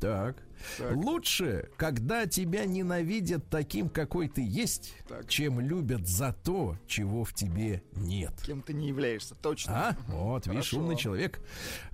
[0.00, 0.36] Так.
[0.78, 0.96] Так.
[0.96, 5.28] Лучше, когда тебя ненавидят таким, какой ты есть, Так.
[5.28, 8.32] чем любят за то, чего в тебе нет.
[8.44, 9.88] Кем ты не являешься, точно.
[9.90, 10.78] А, вот, видишь, Хорошо.
[10.80, 11.40] умный человек.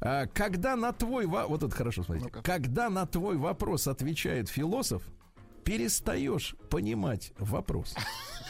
[0.00, 2.28] А, когда на твой во- вот это хорошо, смотрите.
[2.28, 2.42] Ну-ка.
[2.42, 5.02] Когда на твой вопрос отвечает философ,
[5.64, 7.94] перестаешь понимать вопрос.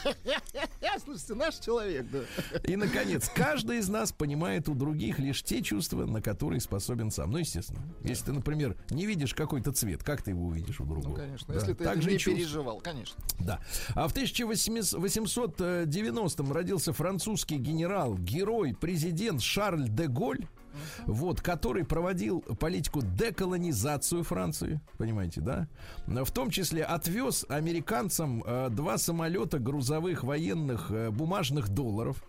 [1.03, 2.19] Слушайте, наш человек, да.
[2.63, 7.31] И, наконец, каждый из нас понимает у других лишь те чувства, на которые способен сам.
[7.31, 7.81] Ну, естественно.
[8.03, 11.09] Если ты, например, не видишь какой-то цвет, как ты его увидишь у другого?
[11.09, 11.53] Ну, конечно.
[11.53, 11.59] Да.
[11.59, 13.21] Если ты не переживал, конечно.
[13.39, 13.59] Да.
[13.95, 20.47] А в 1890-м родился французский генерал, герой, президент Шарль де Голь.
[21.05, 25.67] Вот, который проводил политику деколонизацию Франции, понимаете, да?
[26.07, 32.23] В том числе отвез американцам э, два самолета грузовых военных э, бумажных долларов.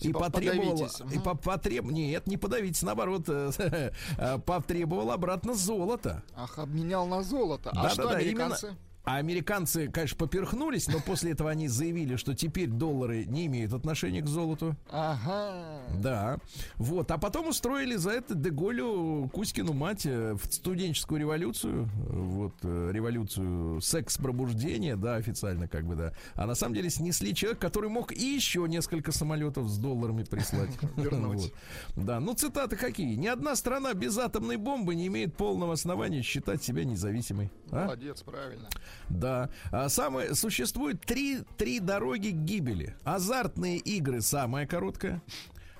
[0.00, 3.50] И Типа потребовал, и по- потреб, нет, не подавитесь, наоборот, э,
[4.18, 6.22] э, потребовал обратно золото.
[6.36, 7.70] Ах, обменял на золото.
[7.72, 8.76] А что Да-да-да, американцы?
[9.06, 14.20] А американцы, конечно, поперхнулись, но после этого они заявили, что теперь доллары не имеют отношения
[14.20, 14.74] к золоту.
[14.90, 15.80] Ага.
[15.96, 16.38] Да.
[16.74, 17.08] Вот.
[17.12, 21.88] А потом устроили за это Деголю Кузькину мать э, в студенческую революцию.
[22.08, 26.12] Вот, э, революцию секс-пробуждения, да, официально как бы, да.
[26.34, 30.76] А на самом деле снесли человека, который мог и еще несколько самолетов с долларами прислать.
[30.96, 31.52] Вернуть.
[31.94, 32.04] Вот.
[32.04, 33.14] Да, ну цитаты какие.
[33.14, 37.52] Ни одна страна без атомной бомбы не имеет полного основания считать себя независимой.
[37.70, 37.84] А?
[37.84, 38.68] Молодец, правильно.
[39.08, 39.50] Да.
[39.70, 42.96] А самое, существует три, три дороги к гибели.
[43.04, 45.22] Азартные игры самая короткая.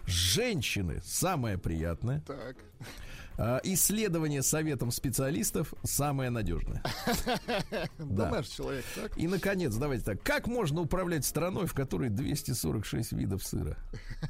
[0.06, 2.20] Женщины самое приятное.
[2.26, 2.56] Так.
[3.38, 6.82] А, исследование советом специалистов самое надежное.
[7.98, 8.30] Да.
[8.30, 9.18] Наш человек, так?
[9.18, 10.22] И, наконец, давайте так.
[10.22, 13.76] Как можно управлять страной, в которой 246 видов сыра?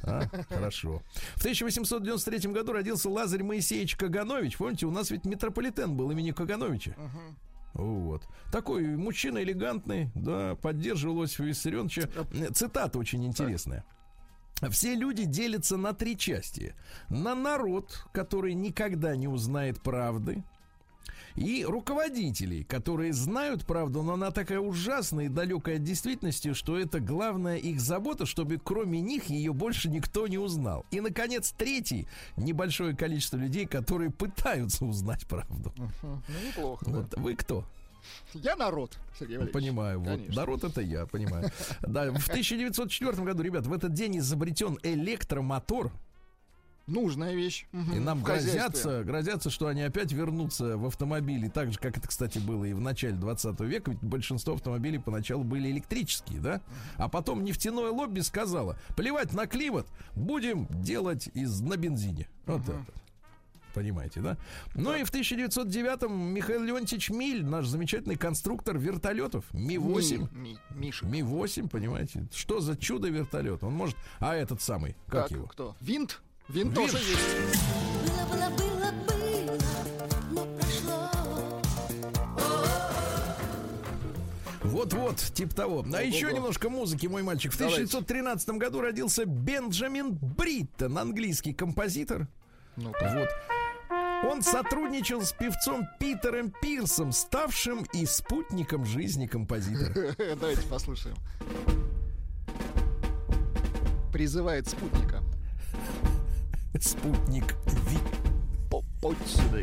[0.03, 0.23] А?
[0.49, 1.03] Хорошо.
[1.35, 4.57] В 1893 году родился Лазарь Моисеевич Каганович.
[4.57, 6.95] Помните, у нас ведь метрополитен был имени Кагановича.
[7.73, 8.27] Вот.
[8.51, 12.09] Такой мужчина элегантный, да, поддерживал Иосифа Виссарионовича.
[12.53, 13.85] Цитата очень интересная.
[14.71, 16.73] Все люди делятся на три части.
[17.09, 20.43] На народ, который никогда не узнает правды,
[21.37, 26.99] и руководителей, которые знают правду, но она такая ужасная и далекая от действительности, что это
[26.99, 30.85] главная их забота, чтобы кроме них ее больше никто не узнал.
[30.91, 35.71] И, наконец, третий небольшое количество людей, которые пытаются узнать правду.
[35.77, 36.85] Ну, неплохо.
[36.85, 36.91] да.
[36.91, 37.63] Вот вы кто?
[38.33, 39.53] Я народ, Сергей Валерьевич.
[39.53, 40.07] Понимаю, вот.
[40.07, 40.35] Конечно.
[40.35, 41.51] Народ это я, понимаю.
[41.81, 45.91] Да, в 1904 году, ребят, в этот день изобретен электромотор,
[46.87, 47.65] Нужная вещь.
[47.73, 52.39] И нам грозятся, грозятся, что они опять вернутся в автомобили, так же, как это, кстати,
[52.39, 56.61] было и в начале 20 века, ведь большинство автомобилей поначалу были электрические, да?
[56.95, 62.27] А потом нефтяное лобби сказало, плевать на климат, будем делать из на бензине.
[62.45, 62.85] Вот это.
[63.73, 64.37] Понимаете, да?
[64.73, 70.29] Ну и в 1909-м Михаил Леонтьевич Миль, наш замечательный конструктор вертолетов, Ми-8.
[70.31, 71.05] Ми- Ми- Миша.
[71.05, 72.27] Ми-8, понимаете?
[72.33, 73.63] Что за чудо вертолет?
[73.63, 73.95] Он может...
[74.19, 75.45] А этот самый, как Так, его?
[75.45, 75.75] кто?
[75.79, 76.21] Винт?
[76.49, 76.73] Винт.
[76.73, 77.61] тоже есть.
[78.05, 79.57] Было, было, было, было,
[80.31, 81.09] но прошло.
[84.63, 85.85] Вот Вот-вот, типа того.
[85.93, 87.51] А еще немножко музыки, мой мальчик.
[87.51, 87.83] В Давайте.
[87.83, 92.27] 1913 году родился Бенджамин Бриттон, английский композитор.
[92.77, 93.11] Ну-ка.
[93.13, 93.29] Вот.
[94.23, 100.15] Он сотрудничал с певцом Питером Пирсом, ставшим и спутником жизни композитора.
[100.39, 101.15] Давайте послушаем.
[104.11, 105.21] Призывает спутника.
[106.83, 107.97] Спутник Ви.
[108.69, 109.59] По- Подь сюда.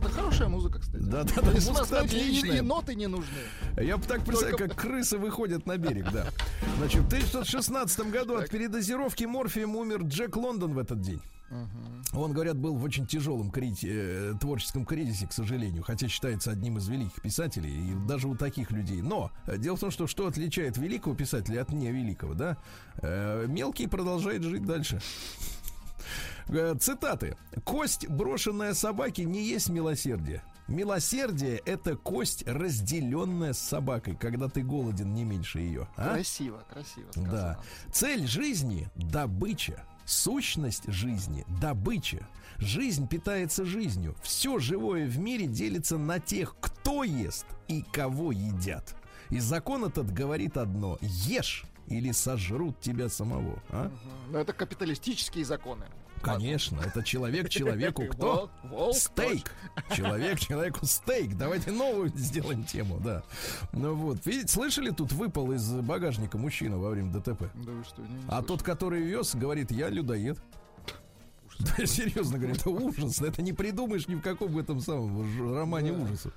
[0.00, 1.02] Это хорошая музыка, кстати.
[1.02, 2.58] Да-да-да, И музыка смысл, знаете, и- отличная.
[2.58, 3.38] И ноты не нужны.
[3.76, 6.26] Я бы так представляю, Только- как крысы выходят на берег, да.
[6.78, 11.20] Значит, в 1916 году от передозировки морфием умер Джек Лондон в этот день.
[12.12, 16.78] Он, говорят, был в очень тяжелом крити- э, творческом кризисе, к сожалению, хотя считается одним
[16.78, 19.02] из великих писателей, и даже у таких людей.
[19.02, 22.56] Но э, дело в том, что что отличает великого писателя от невеликого, да?
[23.02, 25.00] Э, мелкий продолжает жить дальше.
[26.48, 27.36] Э, Цитаты.
[27.64, 30.42] «Кость, брошенная собаке, не есть милосердие.
[30.66, 35.88] Милосердие— это кость, разделенная с собакой, когда ты голоден не меньше ее.
[35.96, 36.14] А?
[36.14, 37.32] Красиво, красиво сказано.
[37.32, 37.60] Да.
[37.92, 39.84] Цель жизни– добыча.
[40.04, 42.26] Сущность жизни– добыча.
[42.58, 44.14] Жизнь питается жизнью.
[44.22, 48.94] Все живое в мире делится на тех, кто ест и кого едят.
[49.30, 53.62] И закон этот говорит одно– ешь или сожрут тебя самого.
[53.70, 53.90] А?
[54.30, 55.86] Но это капиталистические законы.
[56.24, 58.50] Конечно, это человек человеку кто?
[58.92, 59.50] Стейк.
[59.94, 61.36] Человек человеку стейк.
[61.36, 63.22] Давайте новую сделаем тему, да.
[63.72, 67.44] Ну вот, видите, слышали, тут выпал из багажника мужчина во время ДТП.
[67.54, 70.38] Да вы что, не, А тот, который вез, говорит, я людоед.
[71.60, 73.22] Да, серьезно говорю, это ужас.
[73.22, 76.02] Это не придумаешь ни в каком этом самом романе Да.
[76.02, 76.32] ужасов.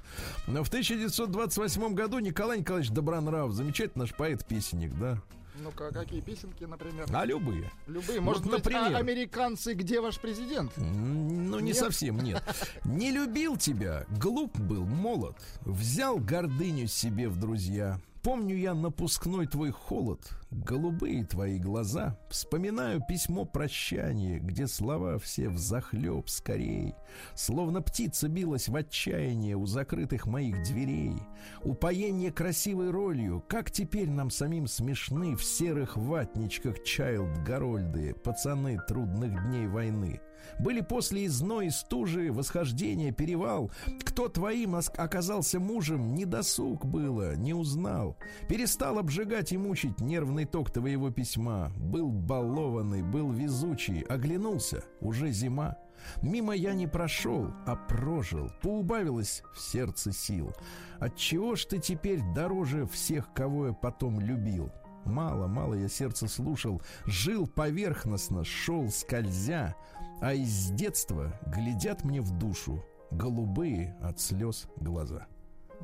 [0.46, 5.20] Но в 1928 году Николай Николаевич Добронрав, замечательный наш поэт-песенник, да.
[5.62, 7.08] Ну-ка, какие песенки, например?
[7.12, 7.72] А любые.
[7.88, 8.20] Любые.
[8.20, 8.96] вот, Может быть, например.
[8.96, 10.72] а- американцы, где ваш президент?
[10.78, 11.78] Ну, не Нет?
[11.78, 12.44] совсем, нет.
[12.86, 15.36] Не любил тебя, глуп был, молод.
[15.62, 18.00] Взял гордыню себе в друзья.
[18.24, 20.20] Помню я напускной твой холод,
[20.52, 22.18] голубые твои глаза.
[22.30, 26.96] Вспоминаю письмо прощания, где слова все взахлеб скорей.
[27.36, 31.16] Словно птица билась в отчаянии у закрытых моих дверей.
[31.64, 39.48] Упоение красивой ролью, как теперь нам самим смешны в серых ватничках Чайлд Гарольды, пацаны трудных
[39.48, 40.20] дней войны.
[40.60, 43.72] Были после изной и стужи, восхождения, перевал.
[44.04, 48.18] Кто твоим оказался мужем, не досуг было, не узнал.
[48.50, 51.72] Перестал обжигать и мучить нервный ток твоего письма.
[51.78, 55.78] Был балованный, был везучий, оглянулся, уже зима.
[56.22, 60.54] Мимо я не прошел, а прожил, поубавилось в сердце сил.
[61.00, 64.72] Отчего ж ты теперь дороже всех, кого я потом любил?
[65.06, 69.76] Мало, мало я сердце слушал, жил поверхностно, шел скользя,
[70.22, 75.28] а из детства глядят мне в душу голубые от слез глаза.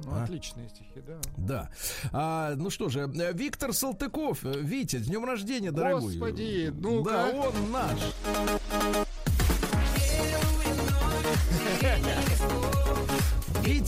[0.05, 0.23] Ну, А?
[0.23, 1.19] отличные стихи, да.
[1.37, 1.69] Да.
[2.11, 6.17] А, ну что же, Виктор Салтыков, Витя, с днем рождения, дорогой.
[6.17, 7.11] Господи, ну-ка.
[7.11, 7.99] Да, он наш.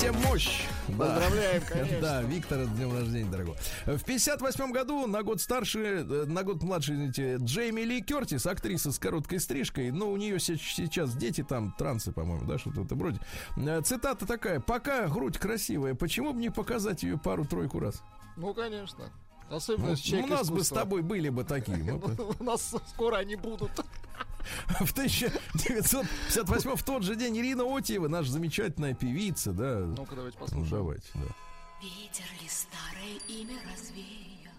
[0.06, 0.62] Витя Мощь.
[0.90, 0.98] Да.
[0.98, 2.00] Поздравляем, конечно.
[2.02, 3.56] Да, Виктора с днем рождения, дорогой.
[3.86, 8.92] В 58 году на год старше, э, на год младше, извините, Джейми Ли Кертис, актриса
[8.92, 9.92] с короткой стрижкой.
[9.92, 13.20] Ну, у нее се- сейчас дети там, трансы, по-моему, да, что-то в этом роде.
[13.58, 14.60] Э, Цитата такая.
[14.60, 18.02] «Пока грудь красивая, почему бы не показать ее пару-тройку раз?»
[18.38, 19.06] Ну, конечно.
[19.50, 21.94] Особенно Ну, с человек у нас бы с тобой были бы такие.
[22.40, 23.72] У нас скоро они будут.
[24.80, 29.80] В 1958 в тот же день Ирина Отьева, наша замечательная певица, да.
[29.80, 30.70] Ну-ка, давайте Ну, послушаем.
[30.70, 31.22] давайте, да.
[31.82, 34.54] Ветер ли старое имя развеял?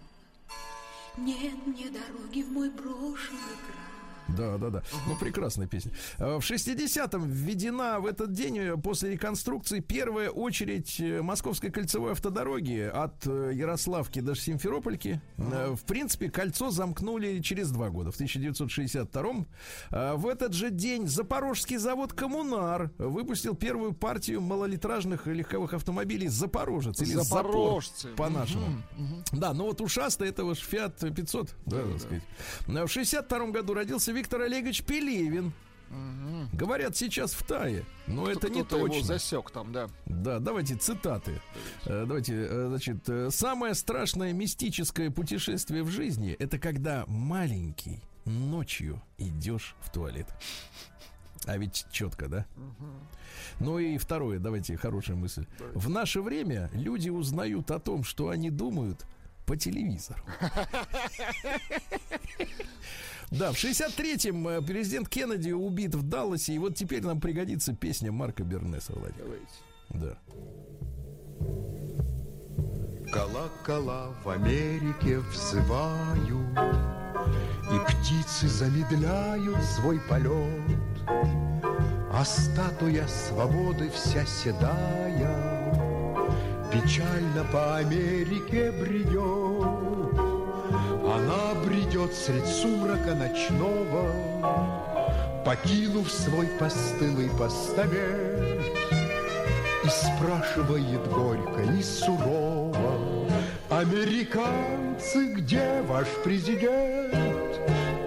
[1.17, 3.86] Нет мне дороги в мой брошенный край.
[4.29, 4.83] Да, да, да.
[5.07, 5.91] Ну, прекрасная песня.
[6.17, 12.11] Э, В 60-м введена в этот день э, после реконструкции первая очередь э, Московской кольцевой
[12.11, 15.21] автодороги от Ярославки до Симферопольки.
[15.37, 19.47] В принципе, кольцо замкнули через два года, в 1962-м.
[19.91, 27.01] Э, В этот же день Запорожский завод «Коммунар» выпустил первую партию малолитражных легковых автомобилей «Запорожец»
[27.01, 28.07] или «Запор» Запорожцы.
[28.09, 28.83] по-нашему.
[29.31, 32.23] Да, ну вот ушастый это ваш Фиат 500, да, так сказать.
[32.67, 35.53] В 62 году родился Виктор Олегович Пелевин.
[35.89, 36.49] Мгм.
[36.51, 39.03] Говорят, сейчас в Тае, но это не Кто-то его точно.
[39.05, 39.87] засек там, да.
[40.07, 41.39] Да, давайте цитаты.
[41.85, 49.01] Э, Давайте, э, значит, э, самое страшное мистическое путешествие в жизни это когда маленький ночью
[49.19, 50.27] идешь в туалет.
[51.45, 52.45] А ведь четко, да?
[53.59, 55.45] Ну и второе, давайте, хорошая мысль.
[55.75, 59.05] В наше время люди узнают о том, что они думают
[59.45, 60.21] по телевизору.
[63.31, 68.11] Да, в 63-м э, президент Кеннеди убит в Далласе, и вот теперь нам пригодится песня
[68.11, 69.25] Марка Бернеса, Владимир.
[69.25, 69.47] Давайте.
[69.89, 70.17] Да.
[73.11, 76.57] Колокола в Америке взывают,
[77.71, 85.67] И птицы замедляют свой полет, А статуя свободы вся седая
[86.71, 90.26] Печально по Америке бредет.
[91.07, 94.11] Она бредет средь сумрака ночного,
[95.45, 98.61] Покинув свой постылый постамент,
[99.85, 103.29] И спрашивает горько и сурово,
[103.69, 107.15] Американцы, где ваш президент?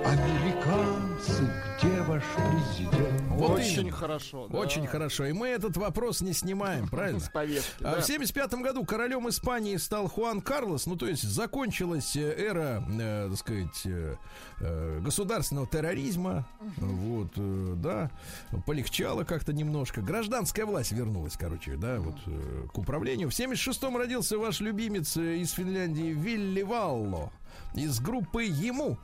[0.04, 1.69] Американцы, где
[2.10, 3.20] ваш президент?
[3.30, 3.92] Вот Очень именно.
[3.96, 4.48] хорошо.
[4.48, 4.58] да.
[4.58, 5.26] Очень хорошо.
[5.26, 7.20] И мы этот вопрос не снимаем, правильно?
[7.20, 8.00] С повестки, А да.
[8.00, 10.86] В 75 году королем Испании стал Хуан Карлос.
[10.86, 14.16] Ну, то есть закончилась э, эра, э, так сказать, э,
[14.60, 16.46] э, государственного терроризма.
[16.78, 18.10] Вот, э, да.
[18.66, 20.00] Полегчало как-то немножко.
[20.02, 23.30] Гражданская власть вернулась, короче, да, вот э, к управлению.
[23.30, 27.30] В 76-м родился ваш любимец э, из Финляндии Вилли Валло
[27.74, 28.98] из группы Ему.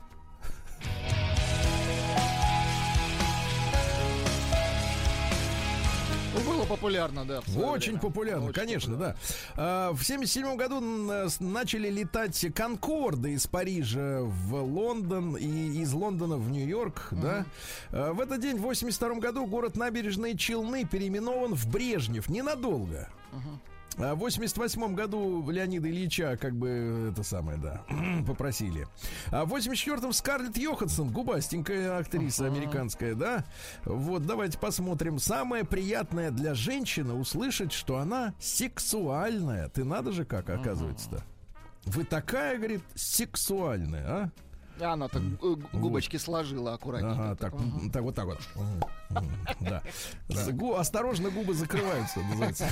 [6.37, 7.39] Ну, было популярно, да.
[7.55, 7.99] Очень время.
[7.99, 9.15] популярно, Очень конечно, популярно.
[9.55, 9.55] да.
[9.55, 10.79] А, В 77 году
[11.29, 17.45] с- начали летать Конкорды из Парижа в Лондон и из Лондона в Нью-Йорк, да.
[17.91, 23.09] А, В этот день, в 82 году, город Набережные Челны переименован в Брежнев ненадолго.
[23.33, 23.37] А
[23.97, 27.83] В 88 году Леонида Ильича, как бы, это самое, да,
[28.27, 28.87] попросили.
[29.31, 33.43] А в 84-м Скарлетт Йоханссон, губастенькая актриса американская, да.
[33.85, 35.17] Вот, давайте посмотрим.
[35.17, 39.67] Самое приятное для женщины услышать, что она сексуальная.
[39.69, 41.23] Ты надо же как, оказывается-то.
[41.85, 44.31] Вы такая, говорит, сексуальная, а?
[44.81, 45.21] Она так
[45.73, 47.23] губочки сложила аккуратненько.
[47.23, 47.53] Ага, так,
[47.93, 48.39] так вот так вот.
[49.59, 49.81] Да.
[50.77, 52.67] Осторожно, губы закрываются, называется.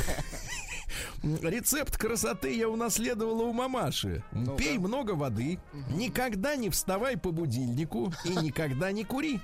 [1.23, 4.23] Рецепт красоты я унаследовала у мамаши.
[4.31, 4.57] Ну-ка.
[4.57, 9.39] Пей много воды, никогда не вставай по будильнику и никогда не кури.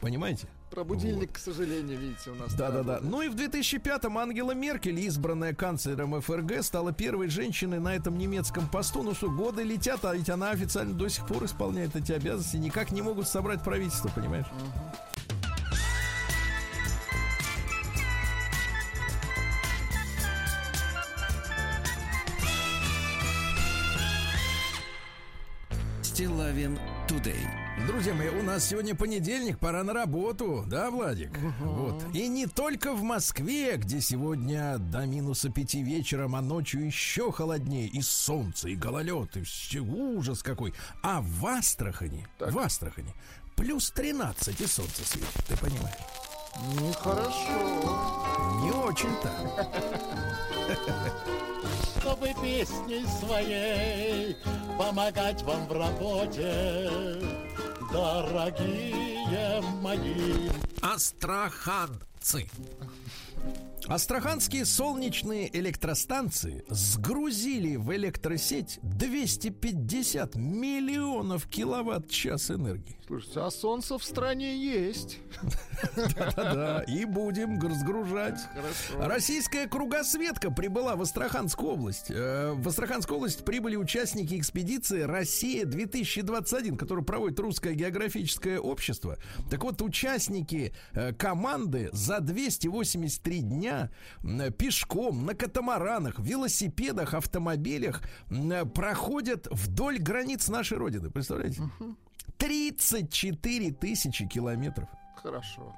[0.00, 0.48] Понимаете?
[0.70, 2.52] Про будильник, к сожалению, видите, у нас.
[2.54, 2.98] Да-да-да.
[3.00, 8.68] Ну и в 2005-м Ангела Меркель, избранная канцлером ФРГ, стала первой женщиной на этом немецком
[8.68, 9.02] посту.
[9.02, 12.56] Ну что, годы летят, а ведь она официально до сих пор исполняет эти обязанности.
[12.56, 14.46] Никак не могут собрать правительство, понимаешь?
[26.02, 26.78] Стилавин
[27.08, 27.46] Тудей.
[27.86, 31.30] Друзья мои, у нас сегодня понедельник, пора на работу, да, Владик?
[31.60, 32.04] Вот.
[32.12, 37.86] И не только в Москве, где сегодня до минуса пяти вечером, а ночью еще холоднее,
[37.86, 40.74] и солнце, и гололед, и все, ужас какой.
[41.02, 43.14] А в Астрахани, в Астрахани,
[43.54, 45.96] плюс 13 и солнце светит, ты понимаешь?
[46.74, 48.18] Ну, хорошо.
[48.62, 49.30] Не очень-то.
[52.06, 54.36] чтобы песней своей
[54.78, 56.90] помогать вам в работе,
[57.92, 60.48] дорогие мои.
[60.80, 62.48] Астраханцы.
[63.88, 72.98] Астраханские солнечные электростанции сгрузили в электросеть 250 миллионов киловатт-час энергии.
[73.06, 75.18] Слушайте, а солнце в стране есть.
[76.36, 77.60] Да-да, и будем.
[78.52, 79.08] Хорошо.
[79.08, 82.10] Российская кругосветка прибыла в Астраханскую область.
[82.10, 89.18] Э, В Астраханскую область прибыли участники экспедиции «Россия-2021», которую проводит Русское географическое общество.
[89.48, 93.75] Так вот, участники э, команды за 283 дня
[94.22, 98.02] м, пешком, на катамаранах, велосипедах, автомобилях
[98.74, 101.10] проходят вдоль границ нашей Родины.
[101.10, 101.62] Представляете?
[102.38, 104.88] 34 тысячи километров.
[105.22, 105.74] Хорошо.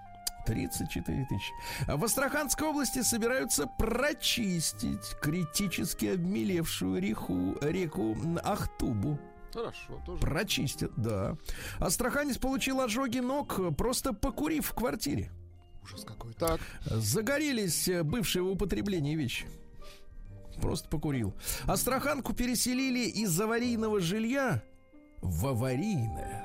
[0.46, 1.52] 34 тысячи.
[1.86, 9.18] А В Астраханской области собираются прочистить критически обмелевшую реку, реку Ахтубу.
[9.52, 10.20] Хорошо, тоже.
[10.20, 11.36] Прочистят, да.
[11.78, 15.30] Астраханец получил ожоги ног, просто покурив в квартире.
[15.82, 16.32] Ужас какой.
[16.34, 19.46] Так, Загорелись э, бывшие в употреблении вещи.
[20.60, 21.34] Просто покурил.
[21.66, 24.62] Астраханку переселили из аварийного жилья
[25.22, 26.44] в аварийное.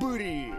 [0.00, 0.52] бред.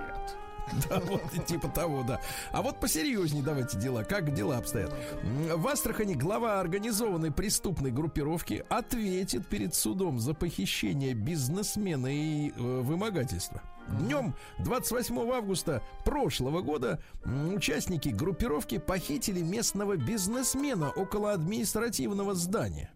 [0.90, 2.22] Да, вот типа того, да.
[2.54, 4.04] А вот посерьезнее давайте дела.
[4.06, 4.94] Как дела обстоят?
[5.22, 13.62] В Астрахани глава организованной преступной группировки ответит перед судом за похищение бизнесмена и э, вымогательство.
[13.90, 22.92] Днем 28 августа прошлого года участники группировки похитили местного бизнесмена около административного здания.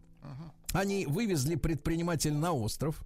[0.74, 3.02] Они вывезли предпринимателя на остров,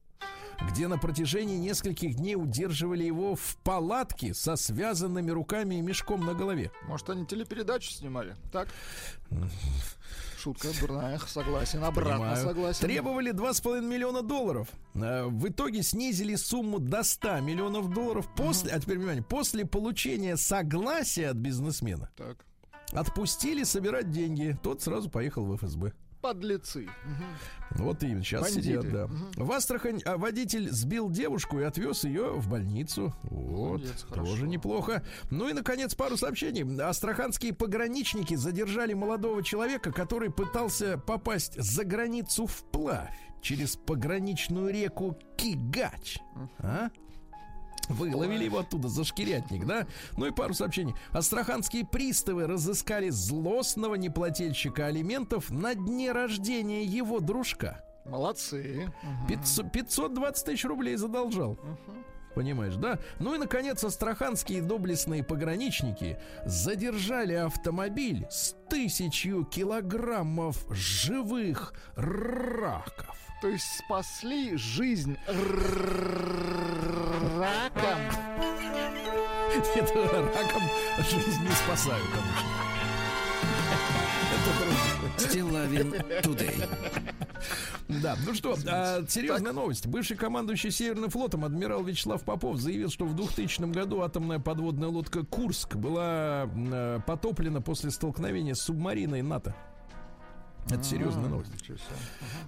[0.70, 6.34] где на протяжении нескольких дней удерживали его в палатке со связанными руками и мешком на
[6.34, 6.72] голове.
[6.88, 8.36] Может, они телепередачу снимали?
[8.52, 8.68] Так?
[10.42, 11.84] Шутка дурная, согласен.
[11.84, 12.48] Обратно Понимаю.
[12.48, 12.82] согласен.
[12.82, 14.68] Требовали 2,5 миллиона долларов.
[14.96, 20.38] Э, В итоге снизили сумму до 100 миллионов долларов после, а теперь внимание, после получения
[20.38, 22.10] согласия от бизнесмена.
[22.18, 22.38] Так.
[22.92, 24.58] Отпустили собирать деньги.
[24.64, 25.94] Тот сразу поехал в ФСБ.
[26.22, 26.88] Подлецы.
[27.72, 28.62] Вот именно, сейчас Бандиты.
[28.64, 29.08] сидят, да.
[29.38, 33.14] В Астрахань а, водитель сбил девушку и отвез ее в больницу.
[33.24, 34.46] Вот, Молодец, тоже хорошо.
[34.46, 35.04] неплохо.
[35.30, 36.64] Ну и, наконец, пару сообщений.
[36.82, 46.20] Астраханские пограничники задержали молодого человека, который пытался попасть за границу вплавь через пограничную реку Кигач.
[46.60, 46.90] А?
[47.94, 49.88] Выловили его оттуда за шкирятник, да?
[50.18, 50.96] Ну и пару сообщений.
[51.12, 57.84] Астраханские приставы разыскали злостного неплательщика алиментов на дне рождения его дружка.
[58.06, 58.92] Молодцы.
[59.04, 59.28] Мгм.
[59.28, 61.58] 500 520 тысяч рублей задолжал.
[62.36, 62.98] Понимаешь, да?
[63.20, 73.18] Ну и, наконец, астраханские доблестные пограничники задержали автомобиль с тысячью килограммов живых раков.
[73.42, 75.18] То есть спасли жизнь
[77.38, 78.00] раком.
[79.76, 80.62] Это раком
[81.10, 82.62] жизнь не спасают, конечно.
[84.44, 84.76] Трудно.
[85.18, 86.70] Стилавин Today.
[87.88, 89.88] Да, ну что, а, серьезная новость.
[89.88, 95.26] Бывший командующий Северным флотом адмирал Вячеслав Попов заявил, что в 2000 году атомная подводная лодка
[95.26, 99.56] «Курск» была э, потоплена после столкновения с субмариной НАТО.
[100.70, 101.54] Это серьезная новость.
[101.54, 101.88] Ничего себе.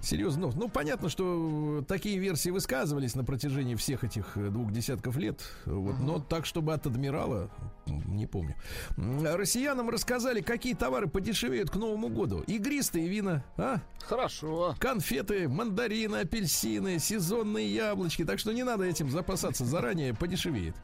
[0.02, 0.42] Серьезно.
[0.42, 0.58] новость.
[0.58, 5.42] Ну, понятно, что такие версии высказывались на протяжении всех этих двух десятков лет.
[5.66, 7.50] Вот, Но так, чтобы от адмирала,
[7.86, 8.54] не помню.
[8.96, 12.40] Россиянам рассказали, какие товары подешевеют к Новому году.
[12.46, 13.80] Игристые вина, а?
[14.00, 14.74] Хорошо.
[14.78, 18.24] Конфеты, мандарины, апельсины, сезонные яблочки.
[18.24, 20.76] Так что не надо этим запасаться заранее, подешевеет.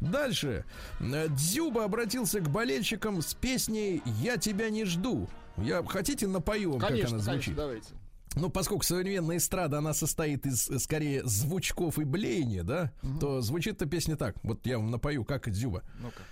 [0.00, 0.64] Дальше.
[1.00, 5.28] Дзюба обратился к болельщикам с песней «Я тебя не жду».
[5.58, 7.56] Я хотите напою вам, как Конечно, она конечно, звучит?
[7.56, 7.88] давайте.
[8.34, 12.90] Ну, поскольку современная эстрада, она состоит из, э, скорее, звучков и блеяния, да,
[13.20, 14.36] то звучит эта песня так.
[14.42, 15.82] Вот я вам напою, как Дзюба.
[16.00, 16.22] Ну-ка.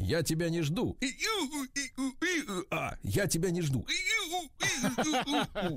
[0.00, 0.96] Я тебя не жду.
[2.70, 3.86] А, я тебя не жду.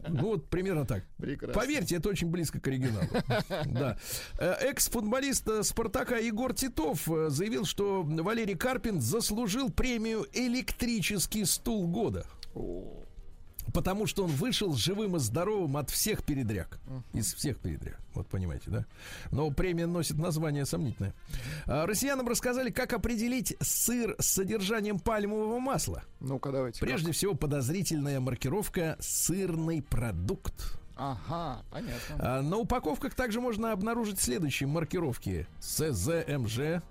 [0.07, 1.03] Ну, вот примерно так.
[1.17, 1.53] Прекрасно.
[1.53, 3.07] Поверьте, это очень близко к оригиналу.
[3.73, 3.97] Да.
[4.39, 11.87] Э, Экс-футболист э, Спартака Егор Титов э, заявил, что Валерий Карпин заслужил премию «Электрический стул
[11.87, 12.25] года».
[13.73, 16.79] Потому что он вышел живым и здоровым от всех передряг.
[17.13, 17.99] Из всех передряг.
[18.13, 18.85] Вот понимаете, да?
[19.31, 21.13] Но премия носит название сомнительное.
[21.65, 26.03] А, Россиянам рассказали, как определить сыр с содержанием пальмового масла.
[26.19, 26.79] Ну-ка, давайте.
[26.79, 30.79] Прежде всего, подозрительная маркировка «сырный продукт».
[30.95, 32.15] Ага, понятно.
[32.19, 35.47] А, На упаковках также можно обнаружить следующие маркировки.
[35.59, 36.83] СЗМЖ,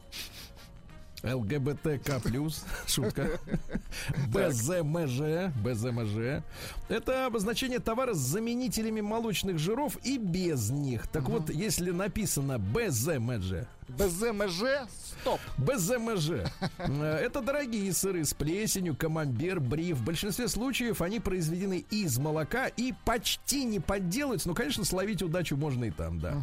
[1.23, 2.20] ЛГБТК+,
[2.87, 3.41] шутка,
[4.29, 6.43] БЗМЖ, БЗМЖ.
[6.89, 11.07] Это обозначение товара с заменителями молочных жиров и без них.
[11.07, 14.62] Так вот, если написано БЗМЖ, БЗМЖ,
[15.20, 15.41] стоп.
[15.59, 16.30] БЗМЖ.
[16.78, 19.93] Э, Это дорогие сыры с плесенью, камамбер, бри.
[19.93, 24.49] В большинстве случаев они произведены из молока и почти не подделываются.
[24.49, 26.41] Ну, конечно, словить удачу можно и там, да.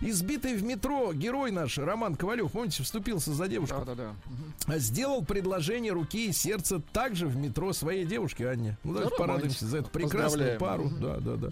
[0.00, 3.82] Избитый в метро герой наш Роман Ковалев, помните, вступился за девушку.
[3.84, 4.78] Да-да-да.
[4.78, 8.76] Сделал предложение руки и сердца также в метро своей девушке Анне.
[8.84, 10.88] Ну, давайте порадуемся за эту прекрасную пару.
[11.00, 11.48] Да, да, да.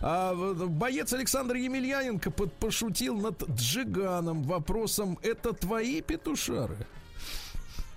[0.00, 0.34] А,
[0.66, 4.42] боец Александр Емельяненко под- пошутил над Джиганом
[4.72, 6.76] вопросом «Это твои петушары?»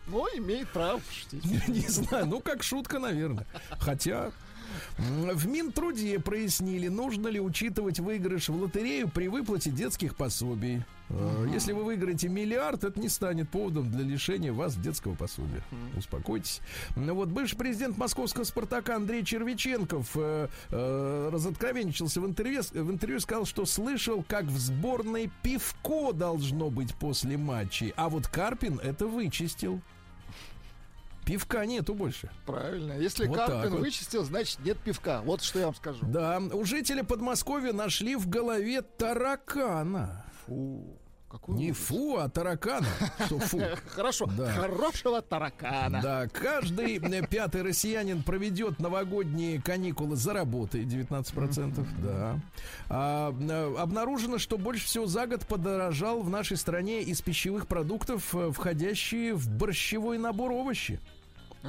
[0.07, 1.45] Ну, имеет право пошутить.
[1.67, 3.47] Не знаю, ну как шутка, наверное.
[3.79, 4.31] Хотя
[4.97, 10.83] в Минтруде прояснили, нужно ли учитывать выигрыш в лотерею при выплате детских пособий.
[11.09, 15.63] Э, Если вы выиграете миллиард, это не станет поводом для лишения вас детского пособия.
[15.95, 16.61] Успокойтесь.
[16.95, 23.19] Ну Вот бывший президент московского «Спартака» Андрей Червиченков э, э, разоткровенничался в интервью, в интервью
[23.19, 29.07] сказал, что слышал, как в сборной пивко должно быть после матчей, а вот Карпин это
[29.07, 29.81] вычистил.
[31.25, 32.29] Пивка нету больше.
[32.45, 32.93] Правильно.
[32.93, 33.79] Если Вот Карпин вот.
[33.79, 35.21] вычистил, значит нет пивка.
[35.23, 36.05] Вот что я вам скажу.
[36.05, 40.23] Да, у жителя Подмосковья нашли в голове таракана.
[40.45, 40.99] Фу.
[41.29, 41.83] Какой Не ужас.
[41.83, 42.87] фу, а таракана.
[43.25, 43.59] Что фу?
[43.87, 44.29] Хорошо.
[44.37, 44.51] Да.
[44.51, 45.99] Хорошего таракана.
[46.01, 52.39] Да, каждый пятый россиянин проведет новогодние каникулы за работой, 19%, да.
[52.89, 58.33] А, э, обнаружено, что больше всего за год подорожал в нашей стране из пищевых продуктов,
[58.33, 60.99] э, входящие в борщевой набор овощи.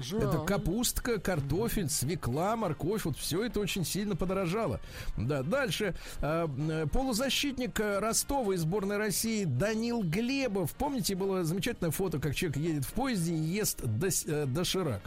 [0.03, 0.22] Жаль.
[0.22, 3.05] Это капустка, картофель, свекла, морковь.
[3.05, 4.80] Вот все это очень сильно подорожало.
[5.16, 5.94] Да, дальше.
[6.20, 10.72] А, м, Полузащитник э, Ростова из сборной России Данил Глебов.
[10.74, 15.03] Помните, было замечательное фото, как человек едет в поезде и ест дос- э, доширак?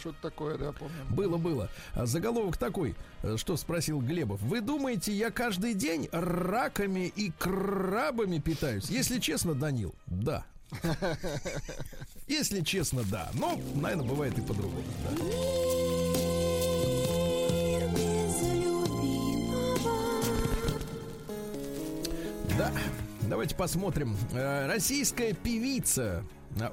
[0.00, 0.94] Что-то такое, да, помню.
[1.10, 1.68] Было, было.
[1.94, 4.40] А Заголовок такой, э, что спросил Глебов.
[4.42, 8.88] Вы думаете, я каждый день раками и крабами питаюсь?
[8.90, 10.44] Если честно, Данил, да.
[12.26, 13.30] Если честно, да.
[13.34, 14.82] Но, наверное, бывает и по-другому.
[15.08, 15.24] да.
[22.58, 22.72] Да,
[23.22, 24.16] давайте посмотрим.
[24.32, 26.24] Э, Российская певица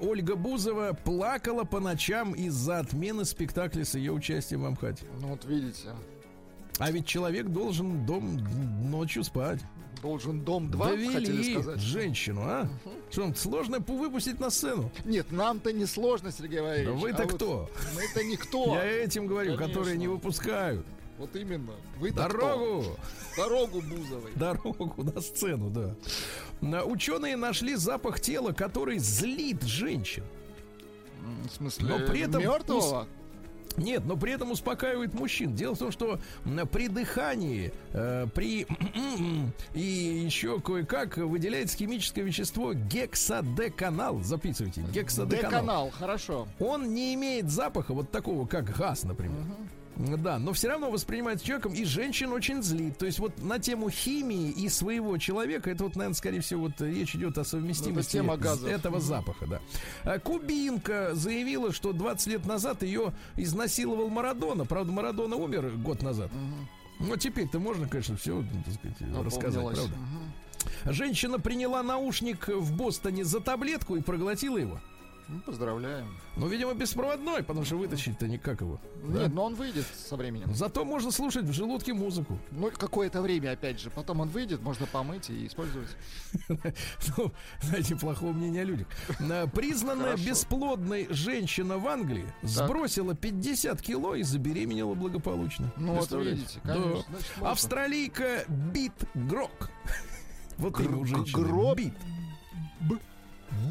[0.01, 5.05] Ольга Бузова плакала по ночам из-за отмены спектакля с ее участием в Амхате.
[5.21, 5.89] Ну вот видите,
[6.79, 8.37] А ведь человек должен дом
[8.89, 9.61] ночью спать.
[10.05, 11.79] Должен дом 2, хотели Довели сказать.
[11.79, 12.69] женщину, а?
[13.09, 14.91] Что, вам сложно пу- выпустить на сцену?
[15.03, 17.01] Нет, нам-то не сложно, Сергей Валерьевич.
[17.01, 17.69] Вы-то а вот кто?
[17.95, 18.75] Мы-то никто.
[18.75, 19.99] Я этим говорю, которые Конечно.
[19.99, 20.85] не выпускают.
[21.17, 21.73] Вот именно.
[21.97, 22.85] вы Дорогу!
[23.35, 24.31] Дорогу Бузовой.
[24.35, 25.95] Дорогу на сцену,
[26.61, 26.83] да.
[26.85, 30.23] Ученые нашли запах тела, который злит женщин.
[31.49, 33.07] В смысле, Но при этом мертвого?
[33.77, 35.55] Нет, но при этом успокаивает мужчин.
[35.55, 36.19] Дело в том, что
[36.71, 38.65] при дыхании, э, при
[39.73, 44.21] и еще кое-как выделяется химическое вещество гексадеканал.
[44.21, 44.81] Записывайте.
[44.93, 45.51] Гексадеканал.
[45.51, 46.47] Деканал, хорошо.
[46.59, 49.41] Он не имеет запаха вот такого, как газ, например.
[49.97, 52.97] Да, но все равно воспринимается человеком, и женщин очень злит.
[52.97, 56.81] То есть вот на тему химии и своего человека, это вот, наверное, скорее всего, вот
[56.81, 58.69] речь идет о совместимости Ну, тема газов.
[58.69, 59.61] этого запаха, да.
[60.03, 64.65] А Кубинка заявила, что 20 лет назад ее изнасиловал Марадона.
[64.65, 66.29] Правда, Марадона умер год назад.
[66.99, 69.95] Но теперь-то можно, конечно, все, так сказать, рассказать, правда?
[70.85, 74.79] Женщина приняла наушник в Бостоне за таблетку и проглотила его.
[75.27, 76.15] Ну, поздравляем.
[76.35, 78.79] Ну, видимо, беспроводной, потому что вытащить-то никак его.
[79.03, 79.23] да?
[79.23, 80.53] Нет, но он выйдет со временем.
[80.53, 82.37] Зато можно слушать в желудке музыку.
[82.51, 83.89] Ну, какое-то время, опять же.
[83.89, 85.89] Потом он выйдет, можно помыть и использовать.
[87.17, 88.87] Ну, знаете, плохого мнения о людях.
[89.53, 95.71] Признанная бесплодной женщина в Англии сбросила 50 кило и забеременела благополучно.
[95.77, 96.73] Ну, вот видите, Да.
[96.73, 97.15] конечно.
[97.41, 99.69] Австралийка Бит Грок.
[100.57, 101.43] Вот имя у женщины.
[101.43, 101.77] Гроб?
[101.77, 101.93] Бит.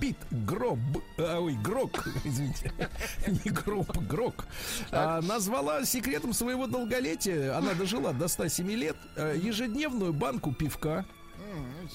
[0.01, 0.79] Бит, гроб,
[1.19, 2.73] а, ой, грок, извините,
[3.27, 4.47] не гроб, грок,
[4.91, 11.05] А, назвала секретом своего долголетия, она дожила до 107 лет, э, ежедневную банку пивка,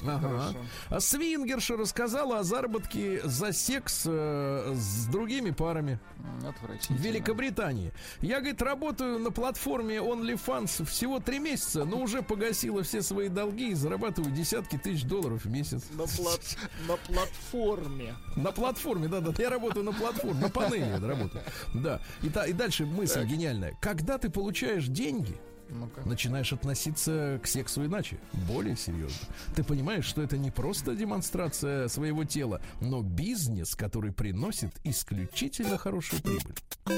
[0.05, 0.53] Ага.
[0.89, 5.99] а свингерша рассказала о заработке за секс э, с другими парами
[6.43, 7.01] в.
[7.01, 7.91] Великобритании.
[8.21, 13.71] Я, говорит, работаю на платформе OnlyFans всего три месяца, но уже погасила все свои долги
[13.71, 15.83] и зарабатываю десятки тысяч долларов в месяц.
[15.91, 16.57] На, плат-
[16.87, 18.15] на платформе.
[18.35, 19.31] На платформе, да, да.
[19.41, 21.43] Я работаю на платформе, на панели работаю.
[21.73, 21.99] Да.
[22.21, 23.77] И, та- и дальше мысль гениальная.
[23.81, 25.35] Когда ты получаешь деньги,
[25.69, 26.01] Ну-ка.
[26.07, 28.17] начинаешь относиться к сексу иначе,
[28.47, 29.27] более серьезно.
[29.55, 36.21] Ты понимаешь, что это не просто демонстрация своего тела, но бизнес, который приносит исключительно хорошую
[36.21, 36.55] прибыль.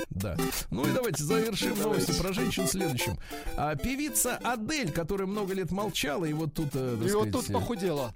[0.09, 0.37] Да.
[0.69, 3.17] Ну и давайте завершим новости про женщин следующим.
[3.57, 7.53] А, певица Адель, которая много лет молчала, и вот тут, э, И вот сказать, тут
[7.53, 8.13] похудела.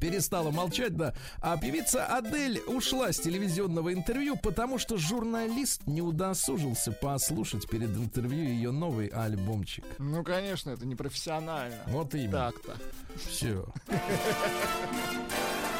[0.00, 1.14] перестала молчать, да.
[1.40, 8.44] А певица Адель ушла с телевизионного интервью, потому что журналист не удосужился послушать перед интервью
[8.44, 9.84] ее новый альбомчик.
[9.98, 11.82] Ну, конечно, это непрофессионально.
[11.86, 12.52] Вот именно.
[12.52, 12.76] Так-то.
[13.16, 13.66] Все.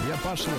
[0.09, 0.53] Я пошла.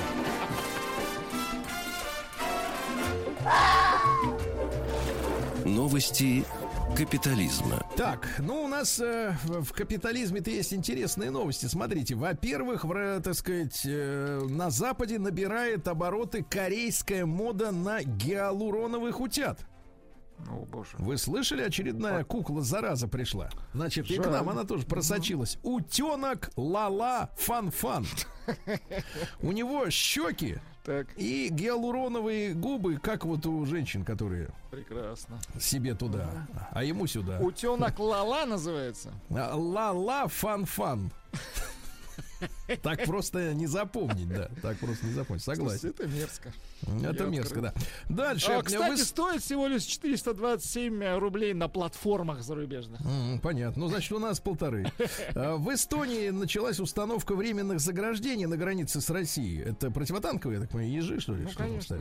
[5.65, 6.45] Новости
[6.95, 7.81] капитализма.
[7.97, 11.65] Так, ну у нас э, в капитализме-то есть интересные новости.
[11.65, 19.59] Смотрите, во-первых, в, так сказать, э, на Западе набирает обороты корейская мода на гиалуроновых утят.
[20.49, 20.91] О, боже.
[20.97, 23.49] Вы слышали, очередная кукла зараза пришла.
[23.73, 24.31] Значит, и к Жаль.
[24.33, 25.57] нам она тоже просочилась.
[25.63, 28.05] Утенок Лала Фан-Фан.
[29.41, 35.39] У него щеки Так, и гиалуроновые губы, как вот у женщин, которые прекрасно.
[35.59, 36.29] себе туда,
[36.71, 37.39] а ему сюда.
[37.39, 39.11] Утенок Лала называется.
[39.31, 41.11] А, Ла-ла фан-фан.
[42.81, 44.49] Так просто не запомнить, да.
[44.61, 45.43] Так просто не запомнить.
[45.43, 45.89] Согласен.
[45.89, 46.53] Это мерзко.
[47.03, 47.73] Это я мерзко, да.
[48.09, 48.51] Дальше.
[48.51, 53.01] А, кстати, Вы- стоит всего лишь 427 рублей на платформах зарубежных.
[53.41, 53.83] Понятно.
[53.83, 54.91] Ну, значит, у нас полторы.
[55.35, 59.61] А, В Эстонии началась установка временных заграждений на границе с Россией.
[59.63, 61.43] Это противотанковые, так понимаю, ежи, что ли?
[61.43, 61.97] Ну, что конечно.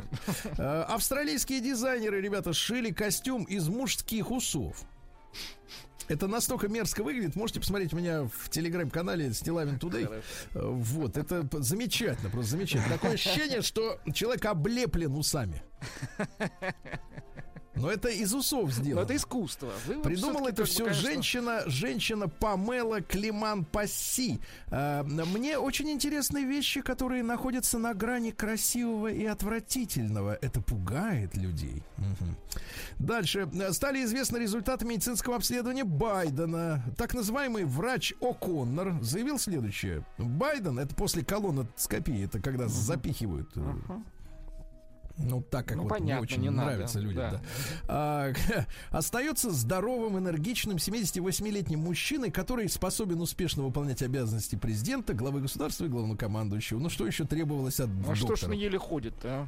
[0.58, 4.76] А, Австралийские дизайнеры, ребята, сшили костюм из мужских усов.
[6.08, 7.36] Это настолько мерзко выглядит.
[7.36, 10.06] Можете посмотреть у меня в телеграм-канале Стилавин Тудей.
[10.54, 12.94] Вот, это замечательно, просто замечательно.
[12.94, 15.62] Такое ощущение, что человек облеплен усами.
[17.76, 19.04] Но это из усов Но сделано.
[19.04, 19.72] это искусство.
[19.86, 24.40] Вы Придумала это все конечно, женщина, женщина Памела Климан Пасси.
[24.70, 30.38] А, Мне очень интересны вещи, которые находятся на грани красивого и отвратительного.
[30.40, 31.82] Это пугает людей.
[31.96, 32.36] Мгм.
[32.98, 33.48] Дальше.
[33.72, 36.82] Стали известны результаты медицинского обследования Байдена.
[36.96, 40.04] Так называемый врач О'Коннор заявил следующее.
[40.18, 43.60] Байден, это после колоноскопии, это когда запихивают э,
[45.16, 47.30] ну, так как Ну, вот понятно, не очень не надо, нравится людям, да.
[47.30, 47.40] да.
[47.88, 48.32] А,
[48.90, 56.78] остается здоровым, энергичным 78-летним мужчиной, который способен успешно выполнять обязанности президента, главы государства и главнокомандующего.
[56.78, 58.50] Ну, что еще требовалось от Ну а что ж доктора?
[58.52, 59.46] он еле ходит, а?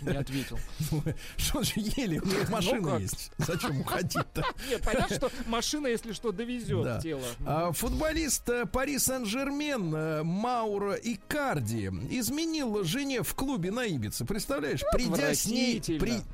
[0.00, 0.58] Не ответил?
[1.36, 3.00] Что же еле, у машина Ну как?
[3.00, 3.30] есть.
[3.38, 4.44] Зачем уходить-то?
[4.70, 7.22] Нет, понятно, что машина, если что, довезет тело.
[7.44, 14.24] А, Футболист э, Пари Сен-Жермен э, Мауро Икарди изменил жене в клубе на Ибице.
[14.24, 14.82] Представляешь?
[14.92, 15.80] Придя с, ней,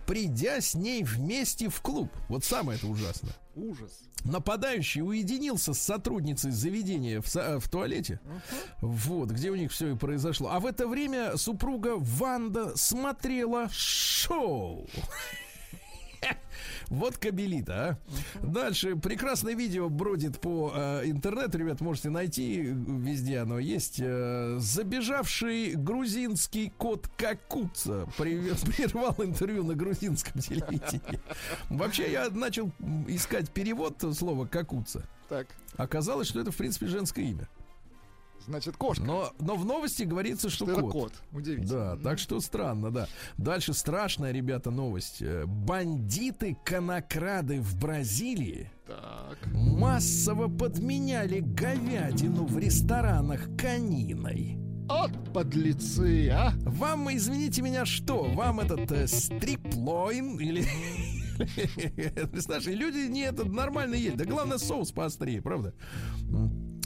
[0.07, 2.11] придя с ней вместе в клуб.
[2.29, 3.31] Вот самое это ужасно.
[3.55, 4.03] Ужас.
[4.25, 8.21] Нападающий уединился с сотрудницей заведения в, в туалете.
[8.81, 10.51] Вот, где у них все и произошло.
[10.51, 14.89] А в это время супруга Ванда смотрела шоу.
[16.89, 17.99] Вот кабелита,
[18.43, 18.47] а.
[18.47, 23.99] Дальше прекрасное видео бродит по э, интернету, ребят, можете найти, везде оно есть.
[24.01, 31.21] Э, забежавший грузинский кот Какуца прервал интервью на грузинском телевидении.
[31.71, 32.71] Вообще я начал
[33.09, 35.07] искать перевод слова Какуца.
[35.29, 35.47] Так,
[35.77, 37.49] Оказалось, что это, в принципе, женское имя.
[38.47, 39.05] Значит, кошка.
[39.05, 40.93] Но, но в новости говорится, что Это кот.
[40.93, 41.13] кот.
[41.33, 41.97] Удивительно.
[41.97, 43.07] Да, так что странно, да.
[43.37, 45.23] Дальше страшная, ребята, новость.
[45.23, 49.39] Бандиты-конокрады в Бразилии Так.
[49.53, 54.59] массово подменяли говядину в ресторанах кониной.
[54.89, 56.53] От подлецы, а?
[56.65, 58.25] Вам, извините меня, что?
[58.25, 60.65] Вам этот э, стриплойн или...
[62.33, 64.17] Представляешь, и люди не этот нормально есть.
[64.17, 65.73] Да главное соус поострее, правда?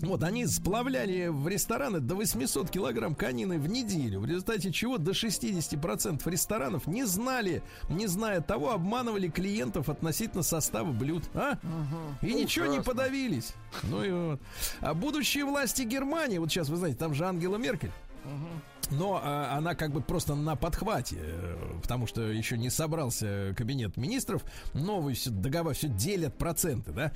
[0.02, 5.12] Вот, они сплавляли в рестораны до 800 килограмм конины в неделю, в результате чего до
[5.12, 11.24] 60% ресторанов не знали, не зная того, обманывали клиентов относительно состава блюд.
[11.34, 11.58] А?
[12.20, 12.92] И ничего не Ужасно.
[12.92, 13.54] подавились.
[13.84, 14.40] Ну и вот.
[14.80, 17.92] А будущие власти Германии, вот сейчас, вы знаете, там же Ангела Меркель.
[18.90, 23.96] Но а, она как бы просто на подхвате, э, потому что еще не собрался кабинет
[23.96, 24.44] министров.
[24.74, 27.12] Новый все договор, все делят проценты, да?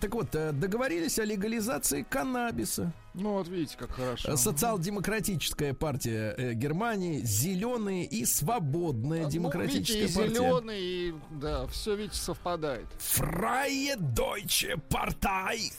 [0.00, 2.92] Так вот, э, договорились о легализации каннабиса.
[3.14, 4.32] Ну вот видите, как хорошо.
[4.32, 10.34] Э, Социал-демократическая партия Германии, зеленые и свободная Ну, демократическая видите, и партия.
[10.34, 12.86] зеленый, и да, все, видите, совпадает.
[12.98, 15.72] Freie Deutsche Partei.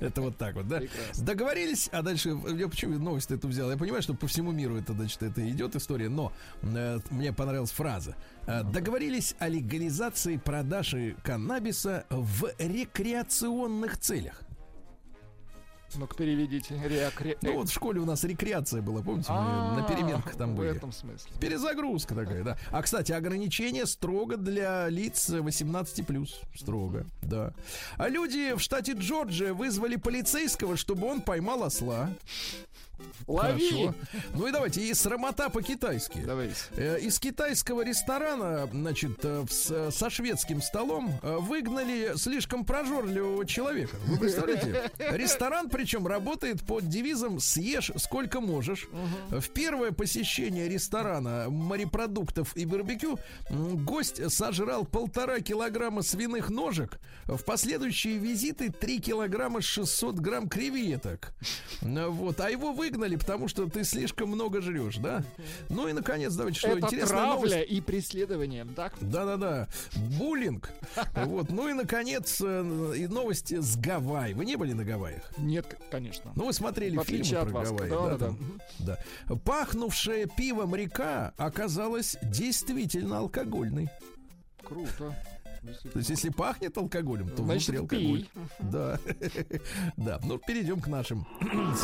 [0.00, 0.80] Это вот так вот, да?
[1.16, 3.70] Договорились, а дальше, я почему новость эту взял?
[3.70, 6.32] Я понимаю, что по всему миру это, значит, это идет история, но
[6.62, 8.16] э, мне понравилась фраза.
[8.46, 14.42] Э, договорились о легализации продажи каннабиса в рекреационных целях.
[15.94, 16.78] Ну-ка, переведите.
[16.86, 17.38] Реакре...
[17.40, 20.56] Ну вот в школе у нас рекреация была, помните, мы А, на переменках там В
[20.56, 20.76] были.
[20.76, 21.30] этом смысле.
[21.40, 22.58] Перезагрузка такая, да.
[22.70, 26.28] А, кстати, ограничение строго для лиц 18+.
[26.54, 27.54] Строго, да.
[27.96, 32.10] А люди в штате Джорджия вызвали полицейского, чтобы он поймал осла.
[33.26, 33.68] Лови!
[33.70, 33.94] Хорошо.
[34.34, 36.22] Ну и давайте, и срамота по-китайски.
[36.24, 36.54] Давайте.
[36.76, 43.96] Э, Из китайского ресторана, значит, э, со шведским столом э, выгнали слишком прожорливого человека.
[44.06, 44.90] Вы представляете?
[44.98, 48.88] Ресторан, причем, работает под девизом «Съешь сколько можешь».
[49.30, 53.18] В первое посещение ресторана морепродуктов и барбекю
[53.50, 56.98] гость сожрал полтора килограмма свиных ножек.
[57.26, 61.32] В последующие визиты 3 килограмма 600 грамм креветок.
[61.82, 62.40] Вот.
[62.40, 65.22] А его выгнали, потому что ты слишком много жрешь, да?
[65.68, 67.70] Ну и, наконец, давайте, что Это интересная травля новость.
[67.72, 68.94] и преследование, так?
[69.00, 69.68] Да-да-да,
[70.18, 70.70] буллинг.
[71.14, 74.32] Вот, ну и наконец э, и новости с Гавайи.
[74.34, 75.22] Вы не были на Гавайях?
[75.38, 76.32] Нет, конечно.
[76.34, 77.68] Ну вы смотрели фильмы про вас.
[77.70, 78.38] Гавайи, Да, да, да, там?
[78.78, 79.36] да.
[79.44, 83.88] Пахнувшая пивом река оказалась действительно алкогольной.
[84.64, 85.14] Круто.
[85.92, 88.20] То есть, если пахнет алкоголем, то Значит, внутри алкоголь.
[88.22, 88.30] пей.
[88.60, 88.98] Да.
[89.96, 90.20] Да.
[90.24, 91.26] Ну, перейдем к нашим.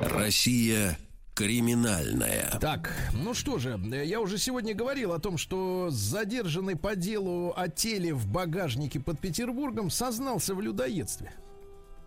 [0.00, 0.98] Россия
[1.34, 2.58] криминальная.
[2.60, 7.68] Так, ну что же, я уже сегодня говорил о том, что задержанный по делу о
[7.68, 11.32] теле в багажнике под Петербургом сознался в людоедстве.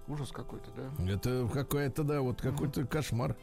[0.08, 1.12] Ужас какой-то, да?
[1.12, 3.36] Это какая-то, да, вот какой-то кошмар.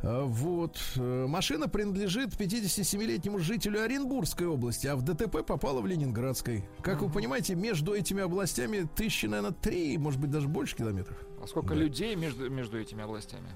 [0.00, 0.80] А, Вот.
[0.94, 6.68] Э, Машина принадлежит 57-летнему жителю Оренбургской области, а в ДТП попала в Ленинградской.
[6.82, 11.18] Как вы понимаете, между этими областями тысячи, наверное, три, может быть, даже больше километров.
[11.42, 11.74] А сколько Да.
[11.80, 13.48] людей между, между этими областями?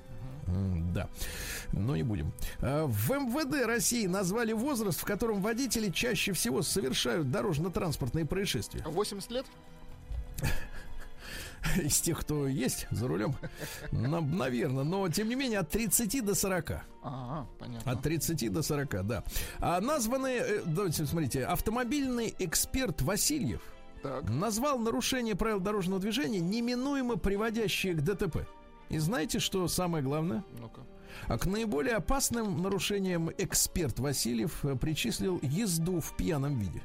[0.94, 1.08] Да,
[1.72, 2.32] но не будем.
[2.60, 8.82] А, В МВД России назвали возраст, в котором водители чаще всего совершают дорожно-транспортные происшествия.
[8.86, 9.46] 80 лет?
[11.82, 13.34] Из тех, кто есть за рулем,
[13.90, 16.70] наверное, но тем не менее от 30 до 40.
[17.02, 17.92] А, понятно.
[17.92, 19.24] От 30 до 40, да.
[19.58, 23.60] А названы, э, давайте смотрите, автомобильный эксперт Васильев
[24.02, 24.28] Так.
[24.30, 28.46] назвал нарушение правил дорожного движения неминуемо приводящие к ДТП.
[28.88, 30.44] И знаете, что самое главное?
[30.58, 30.82] Ну-ка.
[31.26, 36.82] А к наиболее опасным нарушениям эксперт Васильев э, причислил езду в пьяном виде.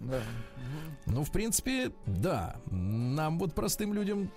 [0.00, 0.20] Да.
[1.06, 2.56] Ну, в принципе, да.
[2.70, 4.30] Нам вот простым людям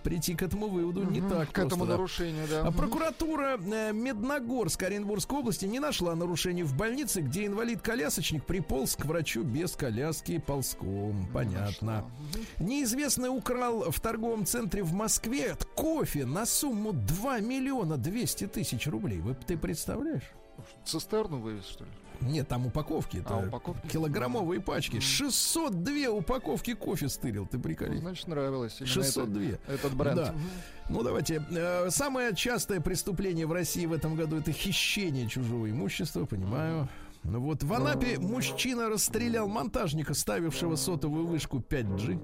[0.00, 1.92] прийти к этому выводу не Мгм, так К просто, этому да.
[1.92, 2.62] нарушению, да.
[2.66, 9.04] А прокуратура э, Медногорска Оренбургской области не нашла нарушений в больнице, где инвалид-колясочник приполз к
[9.04, 11.28] врачу без коляски ползком.
[11.32, 12.04] Понятно.
[12.58, 19.20] Неизвестный украл в торговом центре в Москве кофе на сумму 2 миллиона 200 тысяч рублей.
[19.20, 20.22] Вы ты представляешь?
[20.84, 21.90] Цистерну вывез, что ли?
[22.22, 23.16] Нет, там упаковки.
[23.18, 23.86] Это А, упаковки?
[23.88, 25.00] килограммовые пачки.
[25.00, 27.46] 602 упаковки кофе стырил.
[27.46, 27.96] Ты Ну, приколи.
[27.96, 28.76] Значит, нравилось.
[28.80, 29.42] именно 602.
[29.54, 30.16] это- этот бренд.
[30.16, 30.34] Да.
[30.90, 31.42] Ну, давайте.
[31.50, 36.88] Э, Самое частое преступление в России в этом году это хищение чужого имущества, понимаю.
[37.22, 42.18] Ну вот в Анапе мужчина расстрелял монтажника, ставившего сотовую вышку 5G.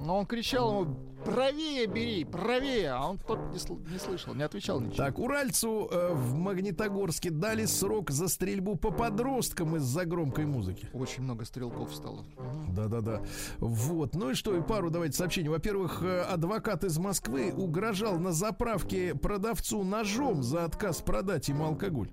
[0.00, 0.96] Но он кричал ему,
[1.26, 4.96] правее бери, правее, а он тот не, сл- не слышал, не отвечал ничего.
[4.96, 10.88] Так, уральцу э, в Магнитогорске дали срок за стрельбу по подросткам из-за громкой музыки.
[10.92, 12.24] Очень много стрелков стало.
[12.68, 13.22] Да-да-да.
[13.58, 14.14] Вот.
[14.14, 15.48] Ну и что, и пару давайте сообщений.
[15.48, 22.10] Во-первых, э, адвокат из Москвы угрожал на заправке продавцу ножом за отказ продать ему алкоголь.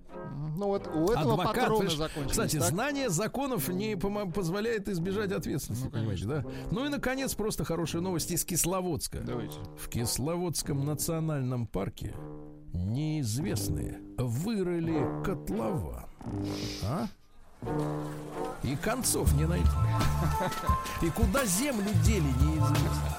[0.58, 2.10] Ну вот у этого Адвокат, патроны ж-.
[2.30, 2.70] Кстати, так?
[2.70, 6.46] знание законов не позволяет избежать ответственности, Ну, понимаете, да?
[6.72, 9.03] Ну и, наконец, просто хорошая новость из Кисловодска.
[9.12, 9.58] Давайте.
[9.78, 12.16] В Кисловодском национальном парке
[12.74, 16.06] неизвестные вырыли котлован.
[16.84, 17.08] А?
[18.64, 19.68] И концов не найти.
[21.02, 23.18] И куда землю дели, неизвестно.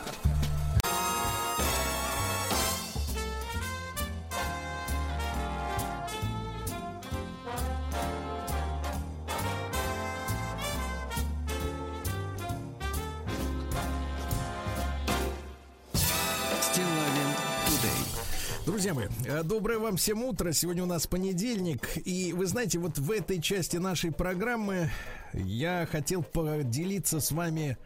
[19.43, 20.53] Доброе вам всем утро.
[20.53, 21.89] Сегодня у нас понедельник.
[22.05, 24.91] И вы знаете, вот в этой части нашей программы
[25.33, 27.77] я хотел поделиться с вами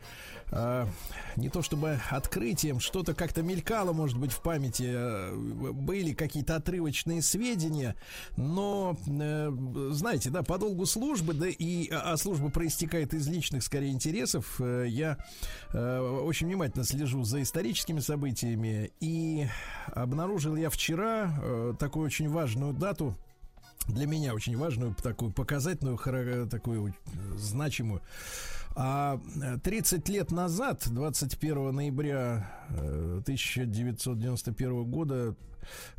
[0.50, 0.86] э,
[1.36, 7.22] не то чтобы открытием, что-то как-то мелькало, может быть, в памяти, э, были какие-то отрывочные
[7.22, 7.94] сведения,
[8.36, 9.50] но, э,
[9.90, 14.60] знаете, да, по долгу службы, да, и, а а служба проистекает из личных, скорее, интересов,
[14.60, 15.18] э, я
[15.72, 19.46] э, очень внимательно слежу за историческими событиями, и
[19.94, 23.14] обнаружил я вчера э, такую очень важную дату,
[23.88, 25.98] для меня очень важную, такую показательную,
[26.48, 26.92] такую э,
[27.36, 28.02] значимую.
[28.80, 35.34] А э, 30 лет назад, 21 ноября э, 1991 года,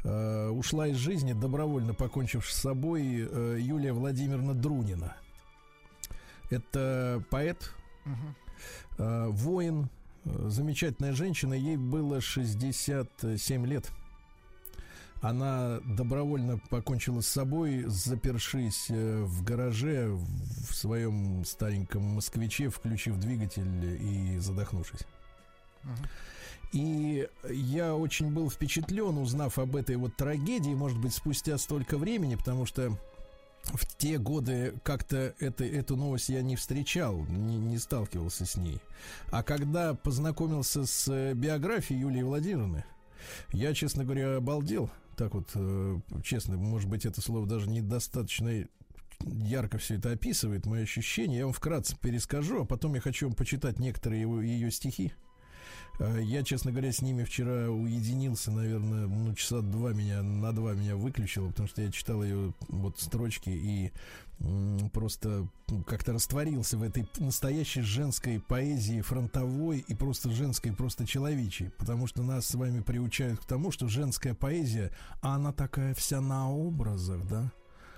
[0.06, 5.18] э, ушла из жизни, добровольно покончив с собой, э, Юлия Владимировна Друнина.
[6.50, 7.70] Это поэт,
[8.98, 9.90] э, воин,
[10.24, 13.92] э, замечательная женщина, ей было 67 лет.
[15.22, 23.86] Она добровольно покончила с собой, запершись э, в гараже в своем стареньком москвиче, включив двигатель
[24.02, 25.06] и задохнувшись.
[26.72, 32.36] И я очень был впечатлен, узнав об этой вот трагедии, может быть, спустя столько времени,
[32.36, 32.98] потому что
[33.64, 38.80] в те годы как-то это, эту новость я не встречал, не, не сталкивался с ней.
[39.32, 42.84] А когда познакомился с э, биографией Юлии Владимировны,
[43.52, 44.90] я, честно говоря, обалдел.
[45.20, 48.66] Так вот, э, честно, может быть, это слово даже недостаточно
[49.20, 51.40] ярко все это описывает, мои ощущения.
[51.40, 55.12] Я вам вкратце перескажу, а потом я хочу вам почитать некоторые его, ее стихи.
[56.00, 60.74] Э, Я, честно говоря, с ними вчера уединился, наверное, ну, часа два меня, на два
[60.74, 63.92] меня выключило, потому что я читал ее вот строчки и
[64.94, 65.48] просто
[65.86, 71.72] как-то растворился в этой настоящей женской поэзии, фронтовой и просто женской, просто человечей.
[71.78, 76.22] Потому что нас с вами приучают к тому, что женская поэзия, а она такая вся
[76.22, 77.52] на образах, да?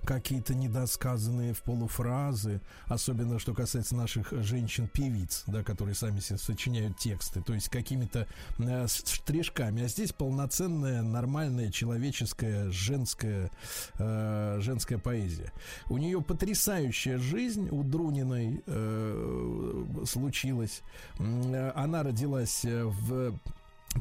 [0.05, 7.41] Какие-то недосказанные в полуфразы, особенно что касается наших женщин-певиц, да, которые сами себе сочиняют тексты,
[7.41, 8.27] то есть какими-то
[8.59, 9.83] э, штришками.
[9.83, 13.51] А здесь полноценная, нормальная, человеческая, женская,
[13.99, 15.51] э, женская поэзия.
[15.89, 20.81] У нее потрясающая жизнь у Друниной э, случилась.
[21.17, 23.37] Она родилась в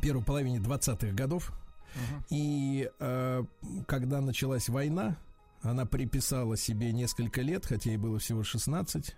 [0.00, 1.52] первой половине 20-х годов.
[1.94, 2.24] Uh-huh.
[2.30, 3.44] И э,
[3.86, 5.16] когда началась война,
[5.62, 9.14] она приписала себе несколько лет, хотя ей было всего 16,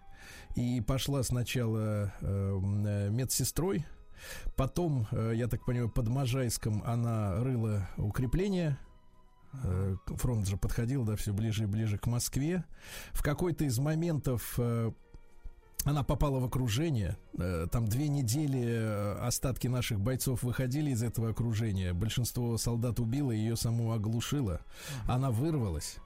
[0.57, 3.84] и пошла сначала э, медсестрой,
[4.57, 8.78] потом, э, я так понимаю, под Можайском она рыла укрепления,
[9.62, 12.64] э, фронт же подходил, да, все ближе и ближе к Москве.
[13.12, 14.90] В какой-то из моментов э,
[15.84, 17.16] она попала в окружение.
[17.38, 21.93] Э, там две недели э, остатки наших бойцов выходили из этого окружения.
[21.93, 24.61] Большинство солдат убило, ее саму оглушило.
[25.07, 25.99] Она вырвалась.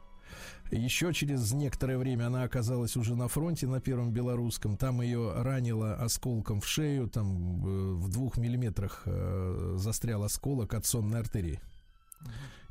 [0.71, 4.77] Еще через некоторое время она оказалась уже на фронте на первом белорусском.
[4.77, 9.03] Там ее ранило осколком в шею, там э, в двух миллиметрах
[9.75, 11.61] застрял осколок от сонной артерии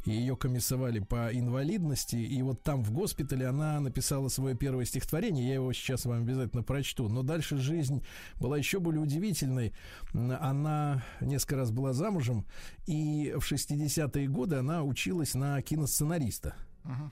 [0.06, 5.48] и ее комиссовали по инвалидности, и вот там в госпитале она написала свое первое стихотворение,
[5.48, 8.04] я его сейчас вам обязательно прочту, но дальше жизнь
[8.40, 9.74] была еще более удивительной.
[10.14, 12.46] Она несколько раз была замужем,
[12.86, 16.56] и в 60-е годы она училась на киносценариста.
[16.84, 17.10] Uh-huh.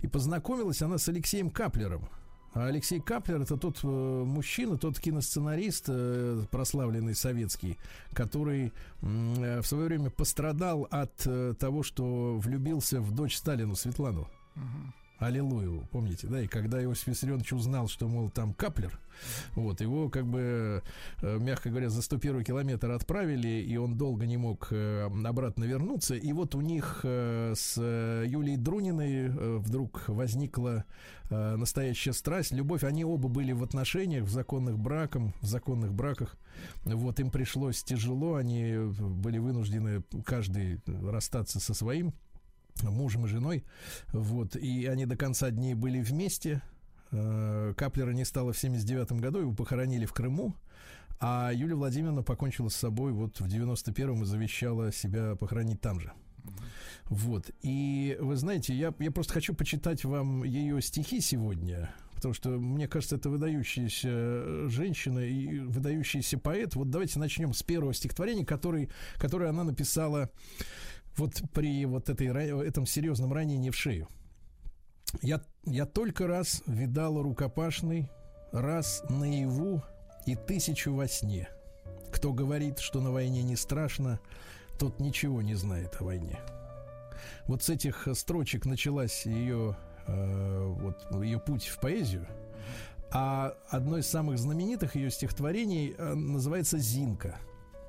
[0.00, 2.08] И познакомилась она с Алексеем Каплером.
[2.56, 7.76] А Алексей Каплер это тот э, мужчина, тот киносценарист, э, прославленный советский,
[8.14, 8.72] который
[9.02, 14.26] э, в свое время пострадал от э, того, что влюбился в дочь Сталину Светлану.
[14.56, 14.92] Угу.
[15.18, 16.42] Аллилуеву, помните, да?
[16.42, 18.98] И когда Иосиф Виссарионович узнал, что, мол, там Каплер,
[19.54, 20.82] вот, его, как бы,
[21.22, 26.14] э, мягко говоря, за 101 километр отправили, и он долго не мог э, обратно вернуться.
[26.14, 30.84] И вот у них э, с Юлией Друниной вдруг возникла
[31.30, 32.84] настоящая страсть, любовь.
[32.84, 36.36] Они оба были в отношениях, в законных браках, в законных браках.
[36.84, 42.14] Вот, им пришлось тяжело, они были вынуждены каждый расстаться со своим
[42.82, 43.64] мужем и женой.
[44.12, 46.62] Вот, и они до конца дней были вместе.
[47.12, 50.54] Э, Каплера не стало в 79 году, его похоронили в Крыму.
[51.18, 56.12] А Юлия Владимировна покончила с собой вот в 91-м и завещала себя похоронить там же.
[57.06, 57.50] Вот.
[57.62, 62.88] И вы знаете, я, я просто хочу почитать вам ее стихи сегодня, потому что, мне
[62.88, 66.74] кажется, это выдающаяся женщина и выдающийся поэт.
[66.74, 70.30] Вот давайте начнем с первого стихотворения, который, которое она написала
[71.16, 72.26] вот при вот этой,
[72.66, 74.08] этом серьезном ранении в шею.
[75.22, 78.10] Я, я только раз видала рукопашный,
[78.52, 79.82] раз наяву
[80.26, 81.48] и тысячу во сне.
[82.12, 84.20] Кто говорит, что на войне не страшно,
[84.78, 86.38] тот ничего не знает о войне.
[87.46, 92.26] Вот с этих строчек началась ее, э, вот, ее путь в поэзию.
[93.10, 97.38] А одно из самых знаменитых ее стихотворений э, называется «Зинка».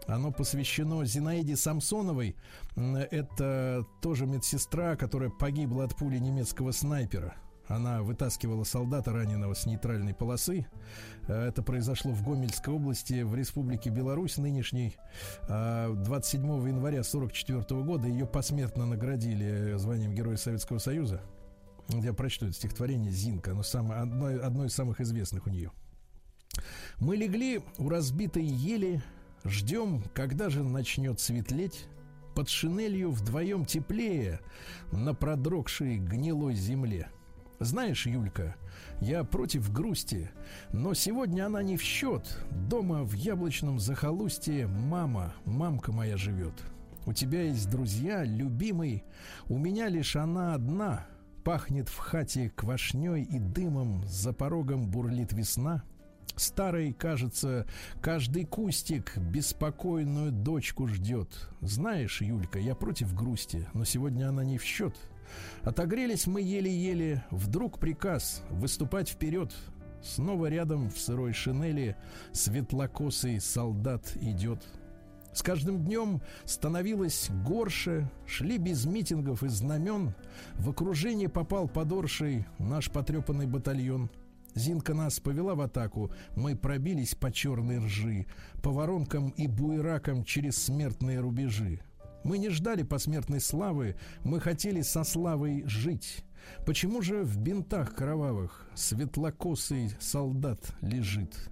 [0.08, 2.36] Оно посвящено Зинаиде Самсоновой.
[2.76, 7.36] Это тоже медсестра, которая погибла от пули немецкого снайпера.
[7.68, 10.66] Она вытаскивала солдата раненого с нейтральной полосы.
[11.28, 14.96] Это произошло в Гомельской области, в Республике Беларусь нынешней.
[15.48, 21.22] 27 а, января 1944 года ее посмертно наградили званием Героя Советского Союза.
[21.90, 23.52] Я прочту это стихотворение «Зинка».
[23.52, 25.72] Оно самое, одно, одно из самых известных у нее.
[27.00, 29.02] Мы легли у разбитой ели,
[29.48, 31.88] Ждем, когда же начнет светлеть,
[32.36, 34.42] под шинелью вдвоем теплее
[34.92, 37.10] на продрогшей гнилой земле.
[37.60, 38.56] Знаешь, Юлька,
[39.00, 40.30] я против грусти,
[40.72, 42.46] но сегодня она не в счет.
[42.52, 46.54] Дома в яблочном захолустье мама, мамка моя живет.
[47.06, 49.04] У тебя есть друзья, любимый,
[49.48, 51.08] у меня лишь она одна.
[51.46, 55.84] Пахнет в хате квашней и дымом, за порогом бурлит весна—
[56.38, 57.66] Старый, кажется,
[58.00, 61.50] каждый кустик беспокойную дочку ждет.
[61.62, 64.96] Знаешь, Юлька, я против грусти, но сегодня она не в счет.
[65.64, 69.52] Отогрелись мы еле-еле, вдруг приказ выступать вперед.
[70.04, 71.98] Снова рядом в сырой шинели
[72.34, 74.64] светлокосый солдат идет.
[75.34, 80.14] С каждым днем становилось горше, шли без митингов и знамен.
[80.54, 84.12] В окружение попал подорший наш потрепанный батальон—
[84.58, 88.26] Зинка нас повела в атаку, мы пробились по черной ржи,
[88.64, 91.80] по воронкам и буеракам через смертные рубежи.
[92.24, 96.26] Мы не ждали посмертной славы, мы хотели со славой жить.
[96.66, 101.50] Почему же в бинтах кровавых светлокосый солдат лежит?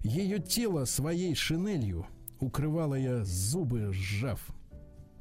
[0.00, 2.06] Ее тело своей шинелью
[2.38, 4.46] укрывала я зубы сжав.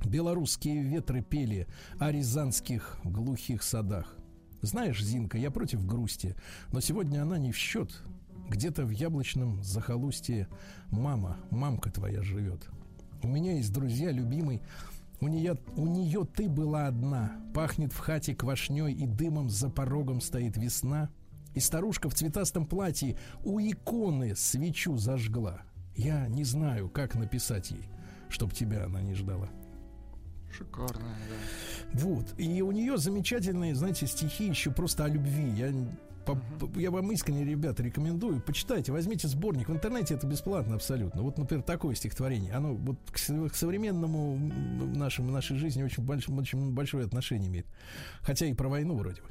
[0.05, 1.67] Белорусские ветры пели
[1.97, 4.17] о рязанских глухих садах.
[4.61, 6.35] Знаешь, Зинка, я против грусти,
[6.71, 8.01] но сегодня она не в счет.
[8.49, 10.47] Где-то в яблочном захолустье
[10.91, 12.69] мама, мамка твоя живет.
[13.23, 14.61] У меня есть друзья, любимый.
[15.19, 17.31] У нее, у нее ты была одна.
[17.53, 21.09] Пахнет в хате квашней и дымом за порогом стоит весна.
[21.53, 25.61] И старушка в цветастом платье у иконы свечу зажгла.
[25.95, 27.89] Я не знаю, как написать ей,
[28.29, 29.49] чтоб тебя она не ждала.
[30.57, 31.99] Шикарная, да.
[31.99, 32.25] Вот.
[32.37, 35.49] И у нее замечательные, знаете, стихи еще просто о любви.
[35.55, 35.73] Я,
[36.25, 38.41] по- по- я вам искренне, ребята, рекомендую.
[38.41, 39.69] Почитайте, возьмите сборник.
[39.69, 41.21] В интернете это бесплатно абсолютно.
[41.23, 42.53] Вот, например, такое стихотворение.
[42.53, 44.37] Оно вот к, к современному
[44.95, 47.65] нашему, нашей жизни очень, больш- очень большое отношение имеет.
[48.21, 49.27] Хотя и про войну вроде бы.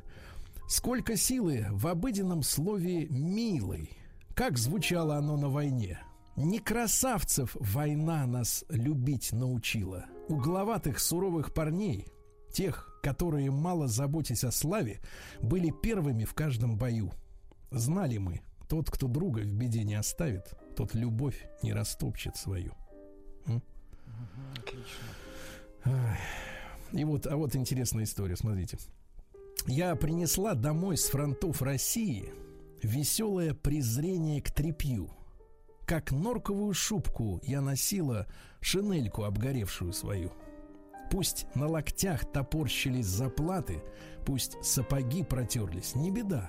[0.68, 3.90] Сколько силы в обыденном слове «милый».
[4.34, 5.98] Как звучало оно на войне?
[6.36, 10.06] Не красавцев война нас любить научила.
[10.30, 12.06] Угловатых суровых парней,
[12.52, 15.00] тех, которые, мало заботясь о славе,
[15.42, 17.10] были первыми в каждом бою.
[17.72, 22.72] Знали мы, тот, кто друга в беде не оставит, тот любовь не растопчет свою.
[25.84, 26.18] Ай.
[26.92, 28.78] И вот, а вот интересная история, смотрите.
[29.66, 32.32] Я принесла домой с фронтов России
[32.82, 35.10] веселое презрение к трепью.
[35.90, 38.28] Как норковую шубку я носила
[38.60, 40.30] шинельку обгоревшую свою.
[41.10, 43.82] Пусть на локтях топорщились заплаты,
[44.24, 46.48] пусть сапоги протерлись, не беда.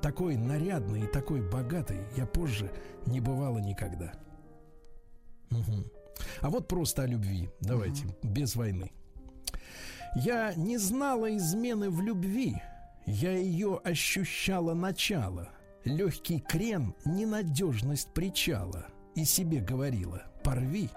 [0.00, 2.70] Такой нарядный и такой богатый я позже
[3.04, 4.12] не бывала никогда.
[5.50, 5.90] Мгм.
[6.40, 7.50] А вот просто о любви.
[7.60, 8.92] Давайте, без войны.
[10.14, 12.62] Я не знала измены в любви.
[13.06, 15.48] Я ее ощущала начало.
[15.84, 18.86] Легкий крен, ненадежность причала.
[19.14, 20.90] И себе говорила, порви.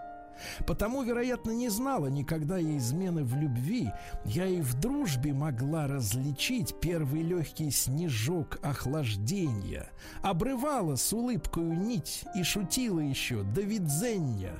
[0.65, 3.91] Потому, вероятно, не знала никогда я измены в любви.
[4.25, 9.89] Я и в дружбе могла различить первый легкий снежок охлаждения.
[10.23, 14.53] Обрывала с улыбкою нить и шутила еще до видзенья.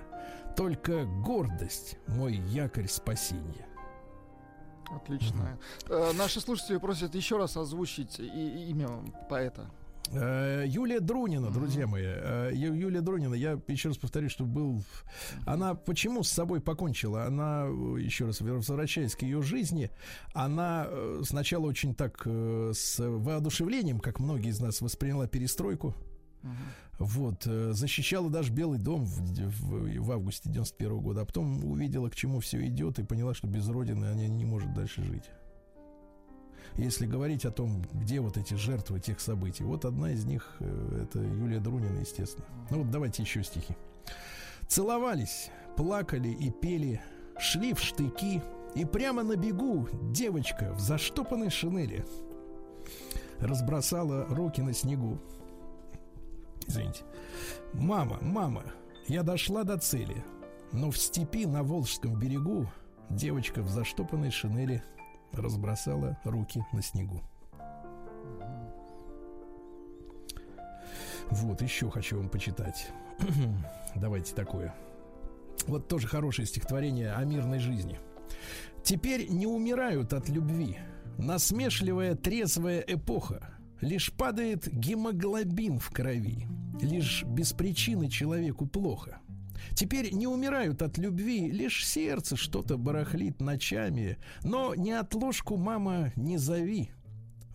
[0.55, 3.65] Только гордость мой якорь спасения.
[4.93, 5.57] Отлично.
[5.87, 8.89] Э, Наши слушатели просят еще раз озвучить и- и имя
[9.29, 9.71] поэта.
[10.13, 12.03] Э, Юлия Друнина, друзья мои.
[12.05, 14.83] Э, Юлия Друнина, я еще раз повторю, что был...
[15.45, 17.25] Она почему с собой покончила?
[17.25, 19.89] Она, э, еще раз возвращаясь к ее жизни,
[20.33, 20.87] она
[21.23, 25.95] сначала очень так с воодушевлением, как многие из нас восприняла перестройку.
[26.99, 32.09] Вот, э, защищала даже Белый дом в, в- в августе 91 года, а потом увидела,
[32.09, 35.23] к чему все идет, и поняла, что без Родины она не может дальше жить.
[36.77, 41.03] Если говорить о том, где вот эти жертвы тех событий, вот одна из них э,
[41.03, 42.45] это Юлия Друнина, естественно.
[42.69, 43.75] Ну вот давайте еще стихи.
[44.67, 47.01] Целовались, плакали и пели,
[47.37, 48.41] шли в штыки,
[48.73, 52.05] и прямо на бегу девочка в заштопанной шинели
[53.39, 55.19] разбросала руки на снегу.
[56.67, 57.03] Извините.
[57.73, 58.63] Мама, мама,
[59.07, 60.23] я дошла до цели,
[60.71, 62.67] но в степи на Волжском берегу
[63.09, 64.83] девочка в заштопанной шинели
[65.33, 67.21] разбросала руки на снегу.
[71.29, 72.89] Вот, еще хочу вам почитать.
[73.95, 74.75] Давайте такое.
[75.67, 77.99] Вот тоже хорошее стихотворение о мирной жизни.
[78.83, 80.77] Теперь не умирают от любви.
[81.17, 83.55] Насмешливая трезвая эпоха.
[83.79, 86.47] Лишь падает гемоглобин в крови.
[86.81, 89.19] Лишь без причины человеку плохо.
[89.73, 94.17] Теперь не умирают от любви, лишь сердце что-то барахлит ночами.
[94.43, 96.91] Но не от ложку, мама, не зови.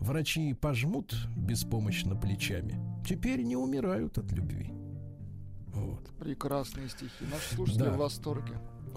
[0.01, 2.79] Врачи пожмут беспомощно плечами.
[3.07, 4.71] Теперь не умирают от любви.
[5.75, 6.09] Вот.
[6.19, 7.25] Прекрасные стихи.
[7.31, 7.91] Наши слушатели Да.
[7.93, 8.55] в восторге.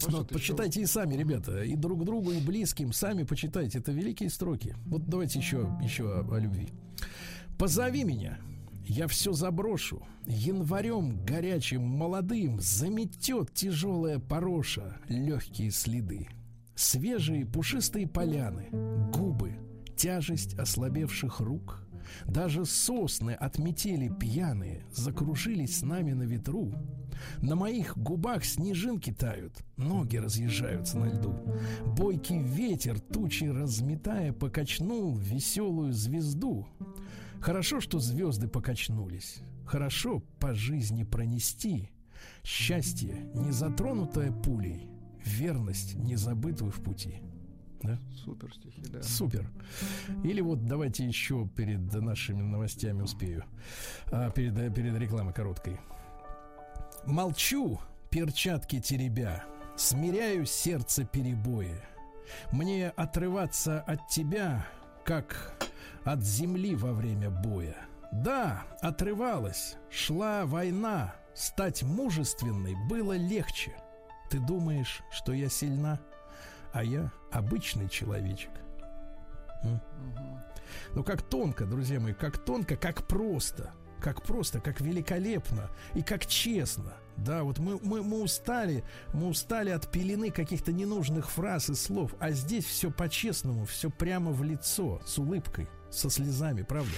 [0.07, 3.79] Ну, вот еще- почитайте и сами, ребята, и друг другу, и близким, сами почитайте.
[3.79, 4.75] Это великие строки.
[4.85, 6.69] Вот давайте еще, еще о, о любви.
[7.57, 8.37] Позови меня,
[8.89, 10.01] я все заброшу.
[10.25, 16.27] Январем горячим, молодым заметет тяжелая пороша легкие следы.
[16.75, 18.67] Свежие пушистые поляны,
[19.13, 19.53] губы,
[19.95, 21.83] тяжесть ослабевших рук.
[22.25, 26.73] Даже сосны от метели пьяные закружились с нами на ветру.
[27.41, 31.35] На моих губах снежинки тают, ноги разъезжаются на льду.
[31.85, 36.67] Бойкий ветер, тучи разметая, покачнул веселую звезду.
[37.41, 39.41] Хорошо, что звезды покачнулись.
[39.65, 41.91] Хорошо по жизни пронести.
[42.43, 44.89] Счастье, не затронутое пулей.
[45.23, 47.21] Верность, не забытую в пути.
[47.81, 47.97] Да?
[48.25, 49.01] Супер стихи, да.
[49.01, 49.49] Супер.
[50.23, 53.45] Или вот давайте еще перед нашими новостями успею.
[54.11, 55.79] А, перед, перед рекламой короткой.
[57.05, 57.79] Молчу,
[58.09, 59.45] перчатки теребя,
[59.77, 61.79] смиряю сердце перебои.
[62.51, 64.67] Мне отрываться от тебя,
[65.05, 65.68] как
[66.11, 67.75] от земли во время боя.
[68.11, 73.75] Да, отрывалась, шла война, стать мужественной было легче.
[74.31, 75.99] Ты думаешь, что я сильна,
[76.73, 78.49] а я обычный человечек.
[79.63, 79.79] М?
[80.95, 83.71] Ну, как тонко, друзья мои, как тонко, как просто.
[84.01, 86.93] Как просто, как великолепно и как честно.
[87.17, 88.83] Да, вот мы, мы, мы устали,
[89.13, 94.31] мы устали от пелены каких-то ненужных фраз и слов, а здесь все по-честному, все прямо
[94.31, 96.95] в лицо, с улыбкой, со слезами, правда?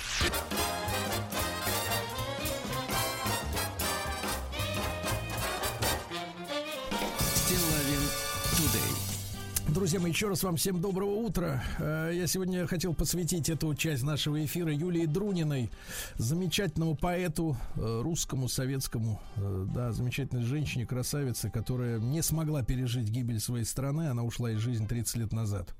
[9.81, 11.63] Друзья мои, еще раз вам всем доброго утра.
[11.79, 15.71] Э, Я сегодня хотел посвятить эту часть нашего эфира Юлии Друниной,
[16.17, 23.39] замечательному поэту, э, русскому, советскому, э, да, замечательной женщине, красавице, которая не смогла пережить гибель
[23.39, 24.09] своей страны.
[24.09, 25.73] Она ушла из жизни 30 лет назад.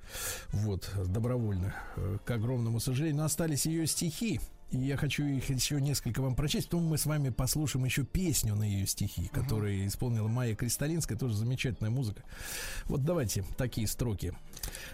[0.52, 1.76] Вот, добровольно,
[2.26, 3.18] к огромному сожалению.
[3.18, 4.40] Но остались ее стихи.
[4.72, 6.70] И я хочу их еще несколько вам прочесть.
[6.70, 11.18] Потом мы с вами послушаем еще песню на ее стихи, которую исполнила Майя Кристалинская.
[11.18, 12.24] Тоже замечательная музыка.
[12.86, 14.34] Вот давайте такие строки.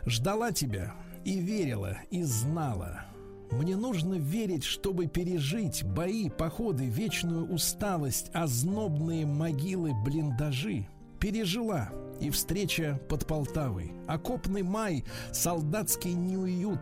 [0.06, 0.94] «Ждала тебя
[1.26, 3.06] и верила, и знала.
[3.52, 10.88] Мне нужно верить, чтобы пережить бои, походы, вечную усталость, ознобные могилы, блиндажи.
[11.20, 11.90] Пережила
[12.20, 13.92] и встреча под Полтавой.
[14.08, 16.80] Окопный май, солдатский неуют.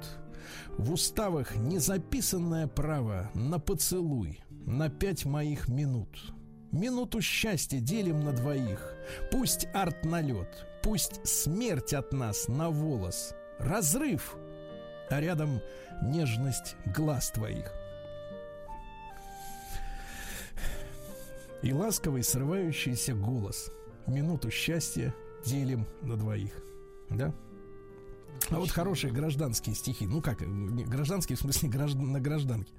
[0.77, 6.33] В уставах незаписанное право на поцелуй, на пять моих минут.
[6.71, 8.93] Минуту счастья делим на двоих.
[9.31, 13.33] Пусть арт-налет, пусть смерть от нас на волос.
[13.59, 14.35] Разрыв,
[15.09, 15.61] а рядом
[16.01, 17.71] нежность глаз твоих.
[21.61, 23.71] И ласковый срывающийся голос.
[24.05, 25.13] Минуту счастья
[25.45, 26.53] делим на двоих.
[27.09, 27.33] Да?
[28.49, 30.05] А вот хорошие гражданские стихи.
[30.05, 32.73] Ну как, гражданские в смысле граждан, на гражданке.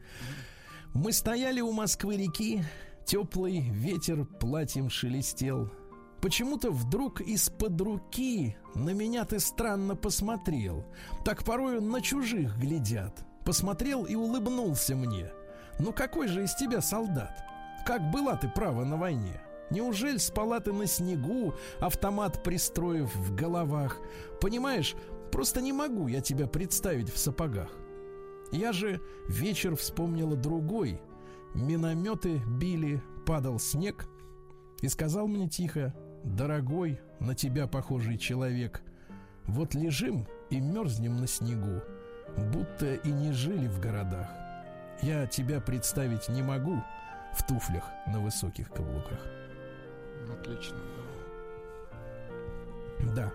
[0.95, 2.63] Мы стояли у Москвы реки,
[3.05, 5.71] теплый ветер платьем шелестел.
[6.21, 10.85] Почему-то вдруг из-под руки на меня ты странно посмотрел.
[11.25, 13.25] Так порою на чужих глядят.
[13.45, 15.31] Посмотрел и улыбнулся мне.
[15.79, 17.45] Ну какой же из тебя солдат?
[17.87, 19.41] Как была ты права на войне?
[19.71, 23.99] Неужели спала ты на снегу, автомат пристроив в головах?
[24.41, 24.95] Понимаешь,
[25.31, 27.71] просто не могу я тебя представить в сапогах.
[28.53, 31.01] Я же вечер вспомнила другой.
[31.55, 34.07] Минометы били, падал снег.
[34.83, 38.83] И сказал мне тихо, дорогой, на тебя похожий человек,
[39.47, 41.81] вот лежим и мерзнем на снегу,
[42.53, 44.29] будто и не жили в городах.
[45.03, 46.83] Я тебя представить не могу
[47.35, 49.27] в туфлях на высоких каблуках.
[50.31, 50.79] Отлично.
[53.15, 53.33] Да.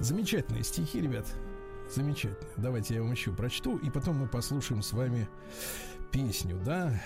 [0.00, 1.26] Замечательные стихи, ребят.
[1.94, 2.50] Замечательно.
[2.56, 5.28] Давайте я вам еще прочту, и потом мы послушаем с вами
[6.12, 7.00] песню, да?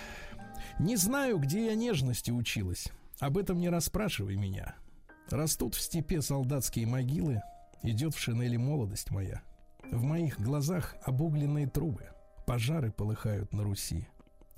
[0.78, 2.88] Не знаю, где я нежности училась.
[3.20, 4.74] Об этом не расспрашивай меня.
[5.30, 7.40] Растут в степе солдатские могилы,
[7.82, 9.42] идет в шинели молодость моя.
[9.90, 12.08] В моих глазах обугленные трубы,
[12.46, 14.08] пожары полыхают на Руси.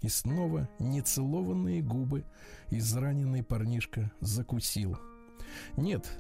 [0.02, 2.24] И снова нецелованные губы
[2.70, 4.98] израненный парнишка закусил.
[5.76, 6.10] Нет,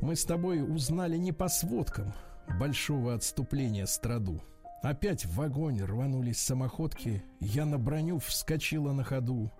[0.00, 2.12] мы с тобой узнали не по сводкам
[2.58, 4.42] большого отступления страду.
[4.82, 9.52] Опять в огонь рванулись самоходки, я на броню вскочила на ходу,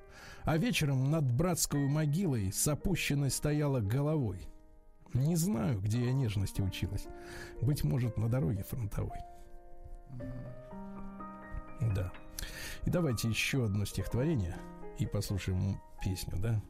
[0.43, 4.49] а вечером над братской могилой с опущенной стояла головой.
[5.15, 7.07] Не знаю, где я нежности училась.
[7.61, 9.19] Быть может, на дороге фронтовой.
[11.95, 12.11] Да.
[12.85, 14.57] И давайте еще одно стихотворение
[14.99, 16.61] и послушаем песню, да?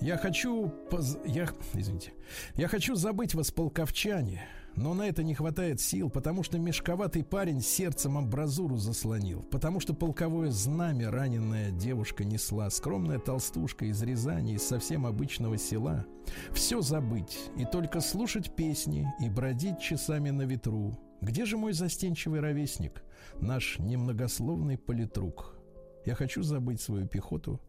[0.00, 1.18] Я хочу, поз...
[1.24, 2.12] я, извините,
[2.54, 4.42] я хочу забыть вас, полковчане,
[4.76, 9.94] но на это не хватает сил, потому что мешковатый парень сердцем амбразуру заслонил, потому что
[9.94, 16.04] полковое знамя раненая девушка несла, скромная толстушка из Рязани, из совсем обычного села.
[16.52, 20.98] Все забыть и только слушать песни и бродить часами на ветру.
[21.22, 23.02] Где же мой застенчивый ровесник,
[23.40, 25.56] наш немногословный политрук?
[26.04, 27.60] Я хочу забыть свою пехоту,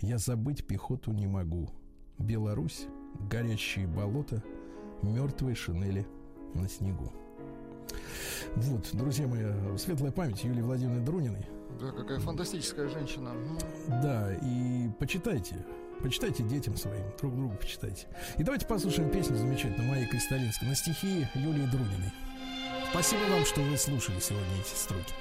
[0.00, 1.70] я забыть пехоту не могу.
[2.18, 2.86] Беларусь,
[3.30, 4.42] горящие болота,
[5.02, 6.06] мертвые шинели
[6.54, 7.12] на снегу.
[8.56, 9.44] Вот, друзья мои,
[9.78, 11.46] светлая память Юлии Владимировны Друниной.
[11.80, 13.28] Да, какая фантастическая женщина.
[13.30, 13.58] М,
[14.02, 15.64] Да, и почитайте.
[16.02, 18.06] Почитайте детям своим, друг другу почитайте.
[18.38, 22.12] И давайте послушаем песню замечательную Майи Кристалинской на стихи Юлии Друниной.
[22.90, 25.12] Спасибо вам, что вы слушали сегодня эти строки.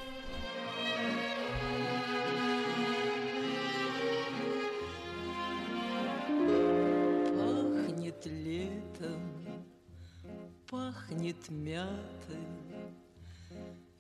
[10.70, 12.38] Пахнет мятой,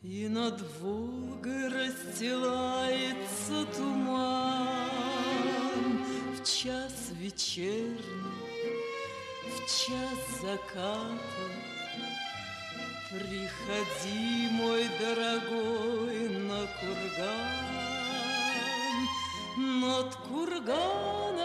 [0.01, 4.89] И над Волгой расстилается туман.
[6.35, 7.97] В час вечерний,
[9.43, 11.17] в час заката
[13.09, 17.79] Приходи, мой дорогой, на курган.
[19.57, 21.38] Над курганом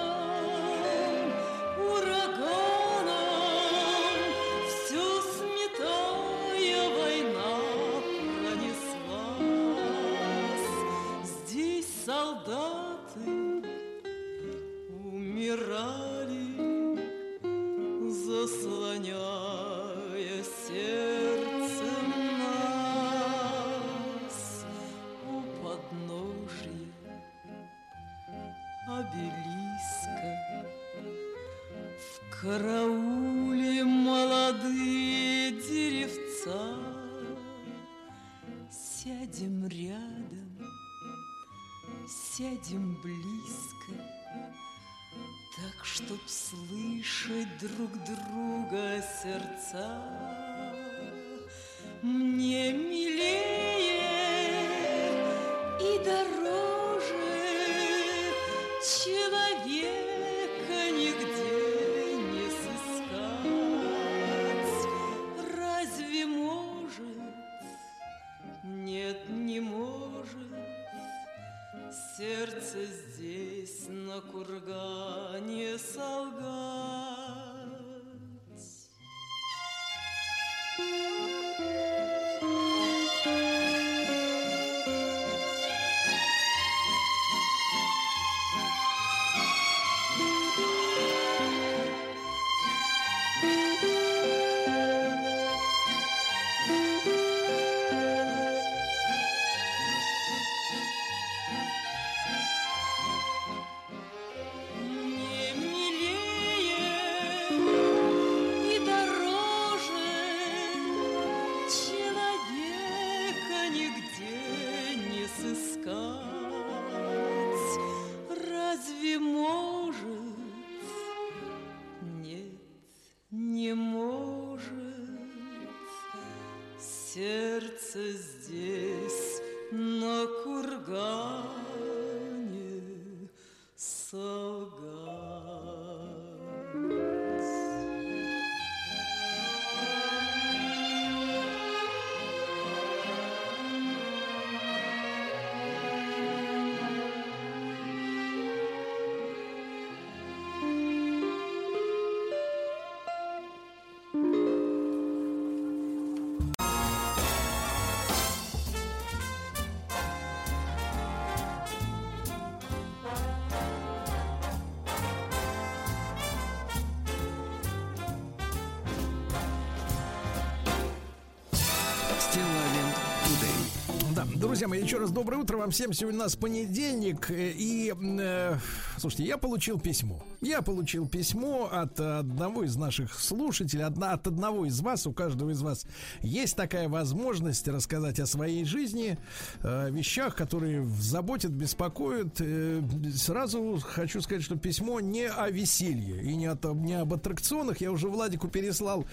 [174.65, 175.93] друзья мои, еще раз доброе утро вам всем.
[175.93, 177.31] Сегодня у нас понедельник.
[177.31, 178.57] э, И, э,
[178.97, 180.25] слушайте, я получил письмо.
[180.41, 185.51] Я получил письмо от одного из наших слушателей, одна, от одного из вас, у каждого
[185.51, 185.85] из вас
[186.23, 189.19] есть такая возможность рассказать о своей жизни,
[189.63, 192.41] э, вещах, которые заботят, беспокоят.
[192.41, 192.81] Э,
[193.15, 197.83] сразу хочу сказать, что письмо не о веселье и не, от- не об аттракционах.
[197.83, 199.05] Я уже Владику переслал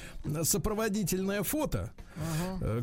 [0.43, 1.91] сопроводительное фото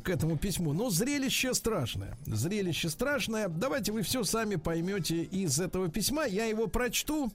[0.05, 0.73] к этому письму.
[0.73, 2.17] Но зрелище страшное.
[2.27, 3.49] Зрелище страшное.
[3.49, 6.27] Давайте вы все сами поймете из этого письма.
[6.27, 7.33] Я его прочту.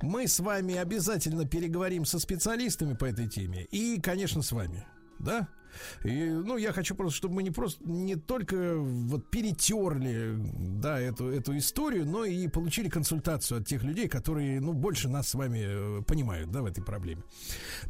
[0.00, 3.66] Мы с вами обязательно переговорим со специалистами по этой теме.
[3.70, 4.84] И, конечно, с вами.
[5.18, 5.48] Да?
[6.04, 10.36] И, ну, я хочу просто, чтобы мы не просто не только вот перетерли,
[10.80, 15.28] да, эту, эту историю, но и получили консультацию от тех людей, которые, ну, больше нас
[15.28, 17.22] с вами э, понимают, да, в этой проблеме.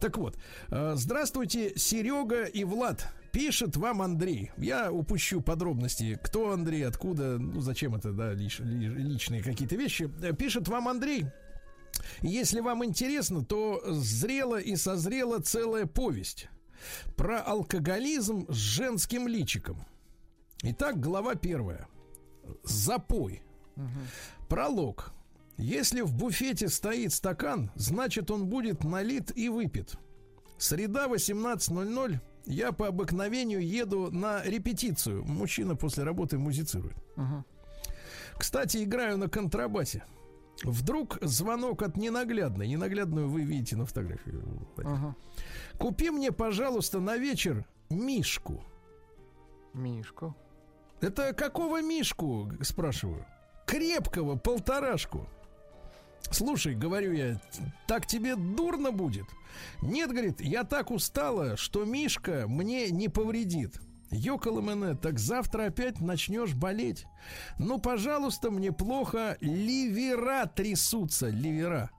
[0.00, 0.36] Так вот,
[0.68, 3.08] э, здравствуйте, Серега и Влад.
[3.32, 4.50] Пишет вам Андрей.
[4.58, 10.10] Я упущу подробности, кто Андрей, откуда, ну, зачем это, да, лиш- ли- личные какие-то вещи.
[10.38, 11.26] Пишет вам Андрей.
[12.20, 16.48] Если вам интересно, то зрела и созрела целая повесть
[17.16, 19.84] про алкоголизм с женским личиком.
[20.62, 21.88] Итак, глава первая.
[22.62, 23.42] Запой.
[24.48, 25.12] Пролог.
[25.58, 29.96] Если в буфете стоит стакан, значит он будет налит и выпит.
[30.58, 32.20] Среда 18.00.
[32.46, 35.24] Я по обыкновению еду на репетицию.
[35.24, 36.96] Мужчина после работы музицирует.
[38.36, 40.04] Кстати, играю на контрабасе.
[40.64, 42.68] Вдруг звонок от ненаглядной.
[42.68, 44.30] Ненаглядную вы видите на фотографии.
[44.30, 44.96] Владимир.
[44.96, 45.16] Ага.
[45.78, 48.62] Купи мне, пожалуйста, на вечер Мишку.
[49.74, 50.36] Мишку.
[51.00, 53.26] Это какого Мишку, спрашиваю?
[53.66, 55.26] Крепкого полторашку.
[56.30, 57.40] Слушай, говорю я,
[57.88, 59.26] так тебе дурно будет?
[59.82, 63.80] Нет, говорит, я так устала, что Мишка мне не повредит.
[64.12, 67.06] Ёкало мене, так завтра опять начнешь болеть.
[67.58, 69.38] Ну, пожалуйста, мне плохо.
[69.40, 71.90] Ливера трясутся, ливера.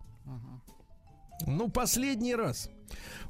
[1.48, 2.69] Ну, последний раз.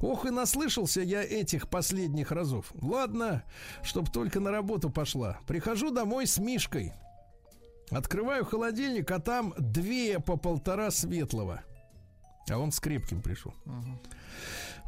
[0.00, 2.72] Ох, и наслышался я этих последних разов.
[2.80, 3.42] Ладно,
[3.82, 5.38] чтоб только на работу пошла.
[5.46, 6.92] Прихожу домой с Мишкой.
[7.90, 11.62] Открываю холодильник, а там две по полтора светлого.
[12.50, 13.54] А он с крепким пришел.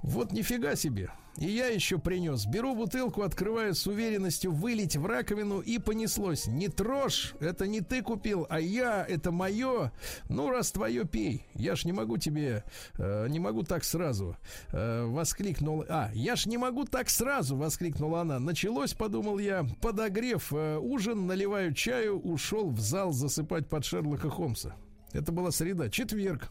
[0.02, 1.10] Вот нифига себе.
[1.38, 2.46] И я еще принес.
[2.46, 6.46] Беру бутылку, открываю с уверенностью вылить в раковину и понеслось.
[6.46, 9.92] Не трожь, это не ты купил, а я, это мое.
[10.30, 11.46] Ну, раз твое, пей.
[11.54, 12.64] Я ж не могу тебе,
[12.98, 14.36] э, не могу так сразу.
[14.72, 15.84] Э, воскликнул.
[15.88, 18.38] А, я ж не могу так сразу, воскликнула она.
[18.38, 24.74] Началось, подумал я, подогрев э, ужин, наливаю чаю, ушел в зал засыпать под Шерлока Холмса.
[25.12, 25.90] Это была среда.
[25.90, 26.50] Четверг.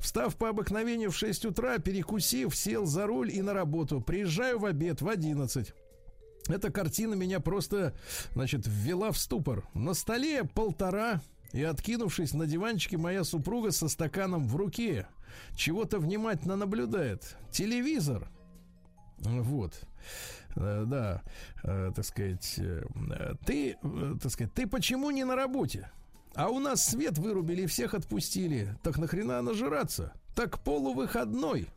[0.00, 4.00] Встав по обыкновению в 6 утра, перекусив, сел за руль и на работу.
[4.00, 5.72] Приезжаю в обед в 11.
[6.48, 7.94] Эта картина меня просто,
[8.34, 9.64] значит, ввела в ступор.
[9.74, 11.20] На столе полтора,
[11.52, 15.08] и откинувшись на диванчике, моя супруга со стаканом в руке
[15.56, 17.36] чего-то внимательно наблюдает.
[17.50, 18.28] Телевизор.
[19.18, 19.72] Вот.
[20.56, 21.22] Э, Да,
[21.64, 22.84] э, так сказать, э,
[23.44, 23.76] ты,
[24.22, 25.90] так сказать, ты почему не на работе?
[26.36, 28.76] А у нас свет вырубили всех отпустили.
[28.82, 30.12] Так нахрена нажираться?
[30.34, 31.68] Так полувыходной.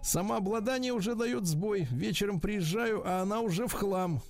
[0.00, 1.86] Самообладание уже дает сбой.
[1.90, 4.22] Вечером приезжаю, а она уже в хлам.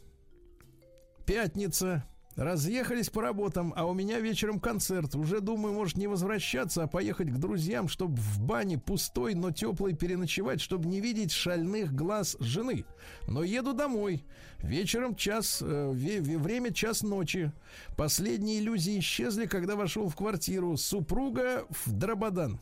[1.27, 2.05] Пятница.
[2.37, 5.15] Разъехались по работам, а у меня вечером концерт.
[5.15, 9.95] Уже думаю, может не возвращаться, а поехать к друзьям, чтобы в бане пустой, но теплой
[9.95, 12.85] переночевать, чтобы не видеть шальных глаз жены.
[13.27, 14.23] Но еду домой.
[14.59, 17.53] Вечером час, э, время час ночи.
[17.97, 20.77] Последние иллюзии исчезли, когда вошел в квартиру.
[20.77, 22.61] Супруга в дрободан.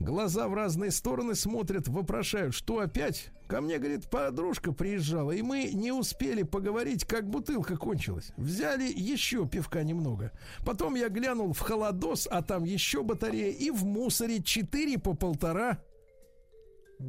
[0.00, 3.30] Глаза в разные стороны смотрят, вопрошают, что опять?
[3.46, 8.32] Ко мне, говорит, подружка приезжала, и мы не успели поговорить, как бутылка кончилась.
[8.36, 10.32] Взяли еще пивка немного.
[10.64, 15.78] Потом я глянул в холодос, а там еще батарея, и в мусоре 4 по полтора.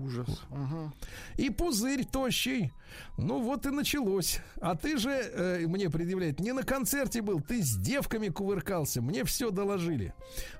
[0.04, 0.44] Ужас.
[0.52, 0.94] Ага.
[1.38, 2.72] И пузырь тощий.
[3.18, 4.40] Ну вот и началось.
[4.62, 9.02] А ты же, э, мне предъявляет, не на концерте был, ты с девками кувыркался.
[9.02, 10.14] Мне все доложили.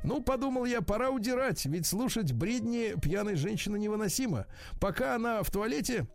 [0.04, 4.46] Ну, подумал я, пора удирать, ведь слушать бредни пьяной женщины невыносимо.
[4.80, 6.08] Пока она в туалете,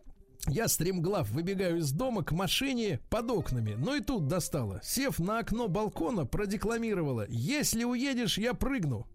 [0.46, 3.74] я стремглав выбегаю из дома к машине под окнами.
[3.74, 4.80] Но и тут достала.
[4.82, 7.26] Сев на окно балкона, продекламировала.
[7.28, 9.06] Если уедешь, я прыгну.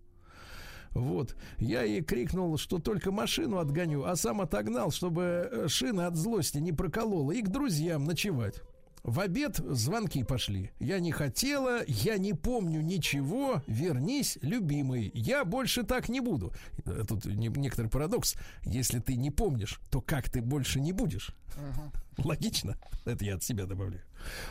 [0.96, 1.36] Вот.
[1.60, 6.58] Я ей крикнул, что только машину отгоню, а сам отогнал, чтобы э, шина от злости
[6.58, 8.62] не проколола, и к друзьям ночевать.
[9.04, 10.72] В обед звонки пошли.
[10.80, 13.62] Я не хотела, я не помню ничего.
[13.68, 15.12] Вернись, любимый.
[15.14, 16.54] Я больше так не буду.
[16.86, 18.36] Э, Тут не- некоторый парадокс.
[18.64, 21.36] Если ты не помнишь, то как ты больше не будешь?
[22.18, 22.78] Логично.
[23.04, 24.02] Это я от себя добавляю.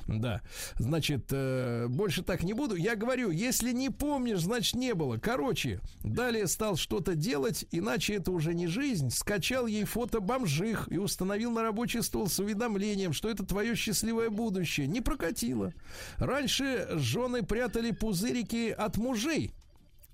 [0.07, 0.43] Да.
[0.79, 2.75] Значит, э, больше так не буду.
[2.77, 5.19] Я говорю, если не помнишь, значит не было.
[5.19, 9.11] Короче, далее стал что-то делать, иначе это уже не жизнь.
[9.11, 14.31] Скачал ей фото бомжих и установил на рабочий стол с уведомлением, что это твое счастливое
[14.31, 14.87] будущее.
[14.87, 15.73] Не прокатило.
[16.17, 19.55] Раньше жены прятали пузырики от мужей.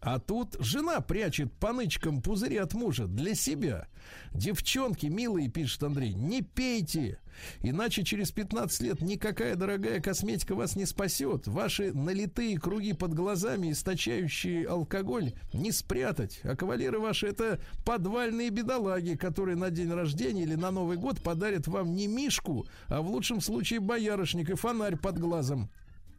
[0.00, 3.86] А тут жена прячет по нычкам пузыри от мужа для себя.
[4.32, 7.18] Девчонки, милые, пишет Андрей, не пейте.
[7.60, 11.46] Иначе через 15 лет никакая дорогая косметика вас не спасет.
[11.46, 16.40] Ваши налитые круги под глазами, источающие алкоголь, не спрятать.
[16.44, 21.66] А кавалеры ваши это подвальные бедолаги, которые на день рождения или на Новый год подарят
[21.66, 25.70] вам не мишку, а в лучшем случае боярышник и фонарь под глазом.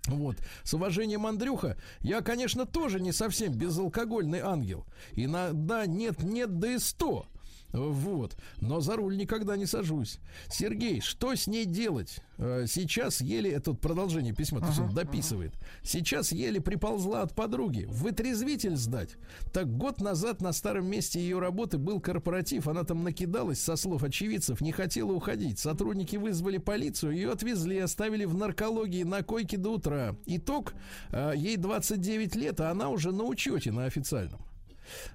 [0.07, 0.37] Вот.
[0.63, 4.85] С уважением, Андрюха, я, конечно, тоже не совсем безалкогольный ангел.
[5.13, 7.27] Иногда нет-нет, да и сто.
[7.73, 8.35] Вот.
[8.59, 10.19] Но за руль никогда не сажусь.
[10.49, 12.19] Сергей, что с ней делать?
[12.37, 13.51] Э, Сейчас еле...
[13.51, 15.53] Это продолжение письма, то есть он дописывает.
[15.83, 17.85] Сейчас еле приползла от подруги.
[17.89, 19.15] Вытрезвитель сдать.
[19.53, 22.67] Так год назад на старом месте ее работы был корпоратив.
[22.67, 25.59] Она там накидалась, со слов очевидцев, не хотела уходить.
[25.59, 30.15] Сотрудники вызвали полицию, ее отвезли, оставили в наркологии на койке до утра.
[30.25, 30.73] Итог,
[31.11, 34.41] э, ей 29 лет, а она уже на учете на официальном.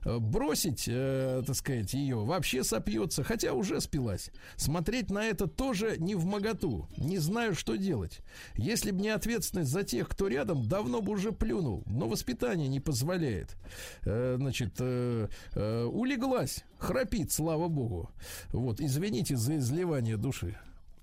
[0.04, 4.30] Э, Бросить, э, так сказать, ее вообще сопьется, хотя уже спилась.
[4.56, 6.86] Смотреть на это тоже не в моготу.
[6.96, 8.20] Не знаю, что делать.
[8.56, 11.82] Если бы не ответственность за тех, кто рядом, давно бы уже плюнул.
[11.86, 13.56] Но воспитание не позволяет.
[14.02, 18.10] Э, значит, э, э, улеглась, храпит, слава богу.
[18.52, 20.56] Вот, извините за изливание души.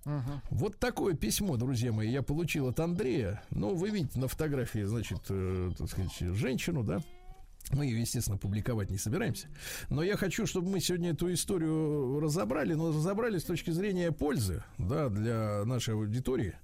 [0.06, 0.42] Мгм.
[0.50, 3.42] Вот такое письмо, друзья мои, я получил от Андрея.
[3.52, 7.02] Ну, вы видите на фотографии, значит, э, так сказать, женщину, да?
[7.72, 9.48] Мы ее, естественно, публиковать не собираемся.
[9.90, 14.64] Но я хочу, чтобы мы сегодня эту историю разобрали, но разобрали с точки зрения пользы,
[14.78, 16.56] да, для нашей аудитории.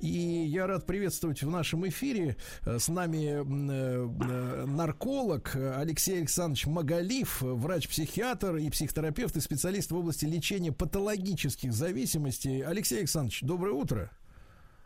[0.00, 6.66] И я рад приветствовать в нашем эфире э, с нами э, э, нарколог Алексей Александрович
[6.66, 12.62] Магалиф, врач-психиатр и психотерапевт и специалист в области лечения патологических зависимостей.
[12.62, 14.10] Алексей Александрович, доброе утро.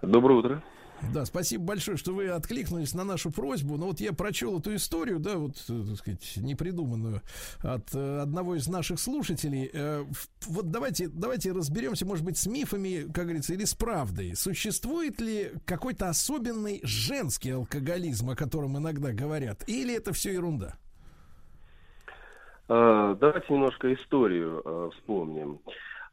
[0.03, 0.65] Доброе утро.
[1.11, 3.77] Да, спасибо большое, что вы откликнулись на нашу просьбу.
[3.77, 7.20] Но вот я прочел эту историю, да, вот, э, так сказать, непридуманную
[7.61, 9.69] от э, одного из наших слушателей.
[9.73, 10.05] Э,
[10.47, 14.35] вот давайте, давайте разберемся, может быть, с мифами, как говорится, или с правдой.
[14.37, 20.77] Существует ли какой-то особенный женский алкоголизм, о котором иногда говорят, или это все ерунда?
[22.69, 25.61] Давайте немножко историю вспомним.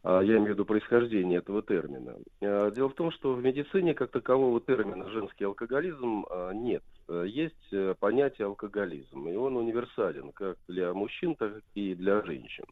[0.04, 2.16] А, Я имею в виду происхождение этого термина.
[2.42, 6.84] А, Дело в том, что в медицине как такового термина женский алкоголизм а, нет.
[7.26, 12.66] Есть э, понятие алкоголизм, и он универсален как для мужчин, так и для женщин.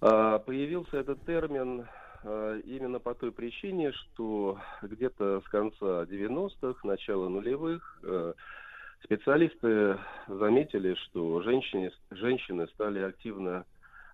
[0.00, 1.86] Появился этот термин
[2.24, 8.32] именно по той причине, что где-то с конца 90-х, начала нулевых э,
[9.04, 9.98] специалисты
[10.28, 13.64] заметили, что женщины, женщины стали активно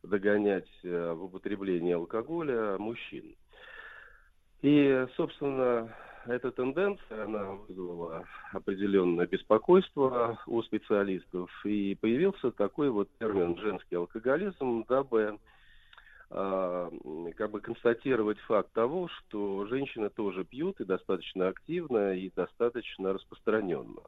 [0.02, 3.36] догонять э, в употреблении алкоголя мужчин.
[4.62, 5.94] И, собственно,
[6.26, 14.84] эта тенденция, она вызвала определенное беспокойство у специалистов, и появился такой вот термин «женский алкоголизм»,
[14.88, 15.38] дабы
[16.30, 16.90] а,
[17.36, 24.02] как бы констатировать факт того, что женщины тоже пьют и достаточно активно, и достаточно распространенно.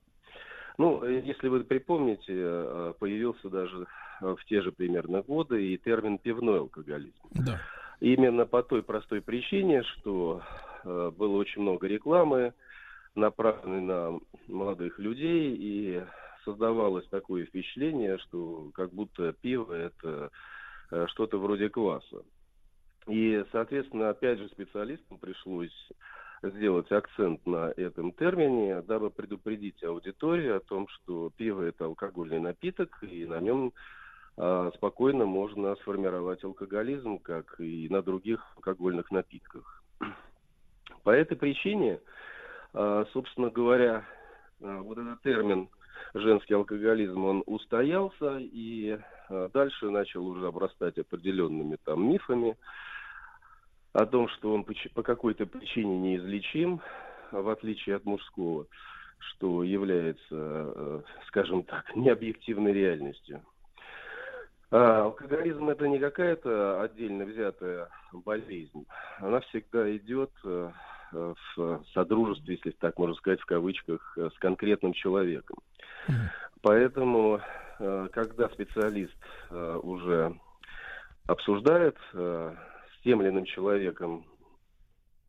[0.81, 3.86] Ну, э, если вы припомните, э, появился даже
[4.23, 7.20] э, в те же примерно годы и термин «пивной алкоголизм».
[7.32, 7.61] Да.
[8.01, 10.40] Именно по той простой причине, что
[10.82, 12.55] было очень много рекламы,
[13.15, 16.02] направленной на молодых людей, и
[16.47, 20.31] создавалось такое впечатление, что как будто пиво это
[21.09, 22.23] что-то вроде кваса.
[23.07, 25.90] И, соответственно, опять же специалистам пришлось
[26.42, 32.98] сделать акцент на этом термине, дабы предупредить аудиторию о том, что пиво это алкогольный напиток,
[33.02, 33.72] и на нем
[34.36, 39.82] а, спокойно можно сформировать алкоголизм, как и на других алкогольных напитках.
[41.02, 42.00] По этой причине,
[42.72, 44.04] а, собственно говоря,
[44.62, 45.68] а, вот этот термин
[46.14, 48.98] женский алкоголизм, он устоялся и
[49.52, 52.56] дальше начал уже обрастать определенными там мифами
[53.92, 54.64] о том, что он
[54.94, 56.80] по какой-то причине неизлечим,
[57.32, 58.66] в отличие от мужского,
[59.18, 63.42] что является, э, скажем так, необъективной реальностью.
[64.70, 68.86] А, алкоголизм это не какая-то отдельно взятая болезнь.
[69.18, 70.70] Она всегда идет э,
[71.12, 75.58] в содружестве, если так можно сказать, в кавычках, с конкретным человеком.
[76.62, 77.40] Поэтому,
[77.80, 79.16] э, когда специалист
[79.50, 80.36] уже
[81.26, 81.96] обсуждает
[83.01, 84.24] с тем или иным человеком,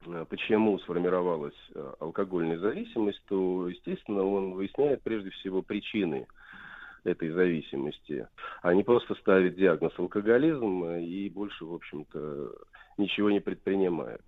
[0.05, 6.27] э, почему сформировалась э, алкогольная зависимость, то, естественно, он выясняет прежде всего причины
[7.03, 8.27] этой зависимости,
[8.61, 12.51] а не просто ставит диагноз алкоголизм э, и больше, в общем-то,
[12.97, 14.21] ничего не предпринимает.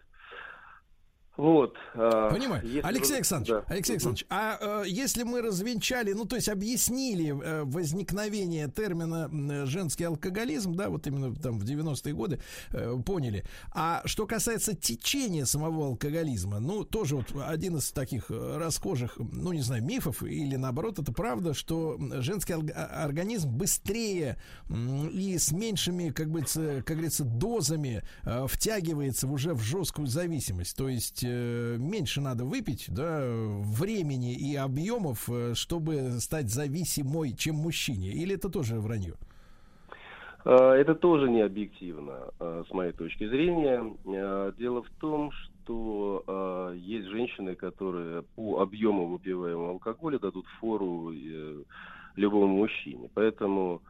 [1.35, 1.75] Вот.
[1.95, 2.63] а, Понимаю.
[2.63, 3.73] если Алексей Александрович, да.
[3.73, 3.93] Алексей.
[3.93, 10.75] Александрович, а э, если мы развенчали, ну то есть объяснили э, возникновение термина женский алкоголизм,
[10.75, 12.39] да, вот именно там в 90-е годы,
[12.69, 13.45] э, поняли.
[13.71, 19.53] А что касается течения самого алкоголизма, ну тоже вот один из таких э, расхожих, ну
[19.53, 24.37] не знаю, мифов или наоборот, это правда, что женский а- организм быстрее
[24.69, 30.75] и с меньшими, как бы, как говорится, дозами э, втягивается уже в жесткую зависимость.
[30.75, 37.55] То есть э, меньше надо выпить, да, времени и объемов, э, чтобы стать зависимой, чем
[37.55, 38.09] мужчине.
[38.11, 39.13] Или это тоже вранье?
[40.45, 43.83] А, Это тоже не объективно, с моей точки зрения.
[44.57, 51.63] Дело в том, что есть женщины, которые по объему выпиваемого алкоголя дадут фору э,
[52.15, 53.09] любому мужчине.
[53.13, 53.81] Поэтому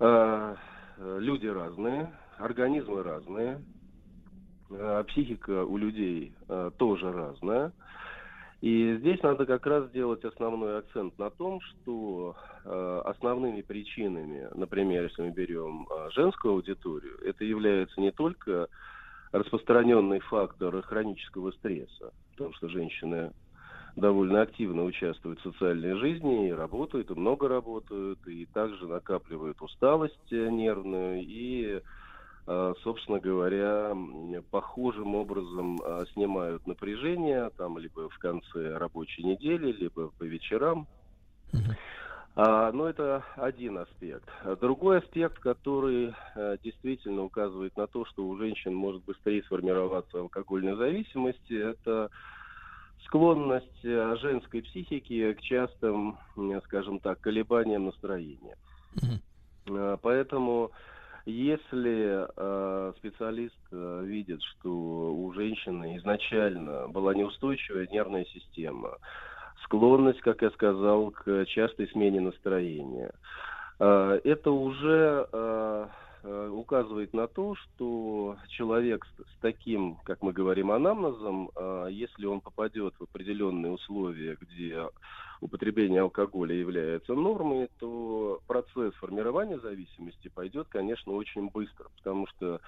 [0.00, 0.56] э,
[0.98, 3.62] люди разные, организмы разные,
[5.08, 7.72] психика у людей а, тоже разная.
[8.60, 12.34] И здесь надо как раз сделать основной акцент на том, что
[12.64, 18.68] э, основными причинами, например, если мы берем э, женскую аудиторию, это является не только
[19.32, 23.32] распространенный фактор хронического стресса, потому что женщины
[23.96, 30.32] довольно активно участвуют в социальной жизни, и работают, и много работают, и также накапливают усталость
[30.32, 31.80] э, нервную, и э,
[32.46, 33.96] собственно говоря,
[34.50, 40.86] похожим образом э, снимают напряжение, там, либо в конце рабочей недели, либо по вечерам.
[42.36, 44.28] А, но это один аспект.
[44.60, 50.74] Другой аспект, который э, действительно указывает на то, что у женщин может быстрее сформироваться алкогольная
[50.74, 52.10] зависимость, это
[53.04, 56.18] склонность э, женской психики к частым,
[56.64, 58.56] скажем так, колебаниям настроения.
[59.66, 60.72] Э, Поэтому,
[61.26, 68.98] если э, специалист э, видит, что у женщины изначально была неустойчивая нервная система,
[69.64, 73.12] склонность, как я сказал, к частой смене настроения,
[73.80, 75.86] э, это уже э,
[76.24, 82.40] э, указывает на то, что человек с, таким, как мы говорим, анамнезом, э, если он
[82.40, 84.88] попадет в определенные условия, где
[85.40, 92.60] употребление алкоголя является нормой, то процесс формирования зависимости пойдет, конечно, очень быстро, потому что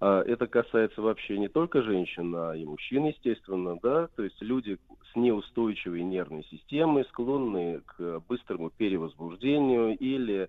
[0.00, 4.78] а, это касается вообще не только женщин, а и мужчин, естественно, да, то есть люди
[5.12, 10.48] с неустойчивой нервной системой, склонные к быстрому перевозбуждению или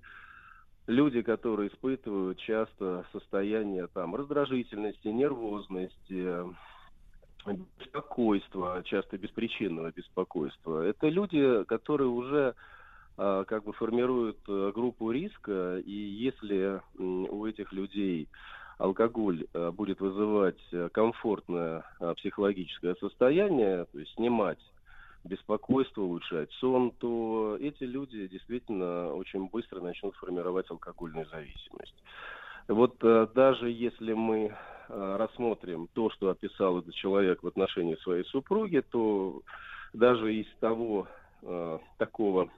[0.87, 6.45] люди, которые испытывают часто состояние там раздражительности, нервозности,
[7.79, 10.81] беспокойства, часто беспричинного беспокойства.
[10.81, 12.55] Это люди, которые уже
[13.17, 18.27] а, как бы формируют э, группу риска, и если у этих людей
[18.77, 24.59] алкоголь э, будет вызывать э, комфортное э, психологическое состояние, то есть снимать
[25.25, 31.95] беспокойство, улучшать сон, то эти люди действительно очень быстро начнут формировать алкогольную зависимость.
[32.67, 34.55] Вот э, даже если мы
[34.89, 39.41] э, рассмотрим то, что описал этот человек в отношении своей супруги, то
[39.93, 41.07] даже из того
[41.43, 42.49] э, такого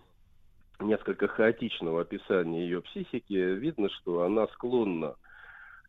[0.80, 5.16] несколько хаотичного описания ее психики видно, что она склонна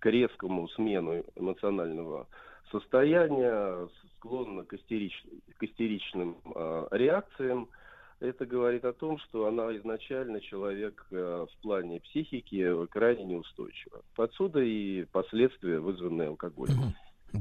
[0.00, 2.26] к резкому смену эмоционального
[2.70, 5.24] состояния, склонна к, истерич...
[5.56, 7.68] к истеричным э, реакциям.
[8.20, 14.02] Это говорит о том, что она изначально человек э, в плане психики крайне неустойчива.
[14.16, 16.94] Отсюда и последствия, вызванные алкоголем.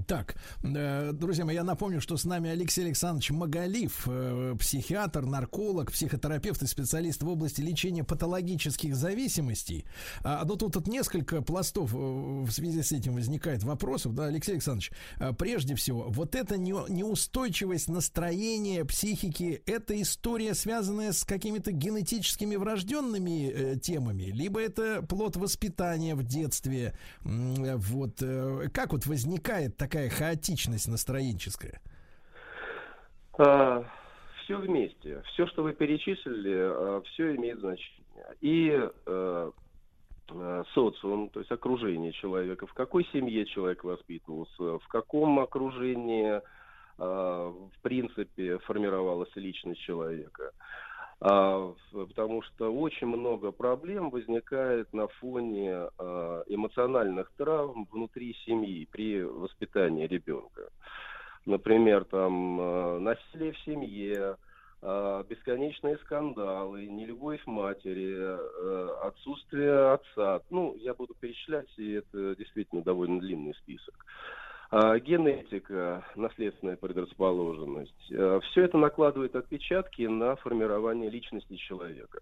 [0.06, 5.94] Так, э, друзья мои, я напомню, что с нами Алексей Александрович Магалив, э, психиатр, нарколог,
[5.94, 9.86] психотерапевт и специалист в области лечения патологических зависимостей.
[10.24, 14.14] А, Но тут вот несколько пластов э, в связи с этим возникает вопросов.
[14.14, 21.14] Да, Алексей Александрович, э, прежде всего, вот эта не- неустойчивость настроения, психики, это история, связанная
[21.14, 26.94] с какими-то генетическими врожденными темами, либо это плод воспитания в детстве.
[27.24, 28.22] Вот
[28.74, 31.82] как вот возникает такая хаотичность настроенческая?
[34.44, 35.22] все вместе.
[35.34, 38.02] Все, что вы перечислили, все имеет значение.
[38.42, 39.52] И э,
[40.30, 46.42] э, социум, то есть окружение человека, в какой семье человек воспитывался, в каком окружении,
[46.98, 50.52] в принципе, формировалась личность человека.
[50.56, 50.87] А,
[51.20, 60.06] потому что очень много проблем возникает на фоне э, эмоциональных травм внутри семьи при воспитании
[60.06, 60.70] ребенка.
[61.46, 64.38] Например, там э, насилие в семье,
[64.80, 68.38] бесконечные скандалы, нелюбовь матери,
[69.08, 70.42] отсутствие отца.
[70.52, 74.06] Ну, я буду перечислять, и это действительно довольно длинный список.
[74.70, 77.94] А, генетика, наследственная предрасположенность.
[78.08, 82.20] все это накладывает отпечатки на формирование личности человека.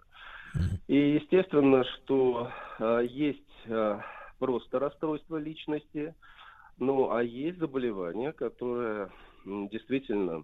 [0.87, 4.01] И естественно, что а, есть а,
[4.37, 6.13] просто расстройство личности,
[6.77, 9.09] ну, а есть заболевания, которые
[9.45, 10.43] действительно,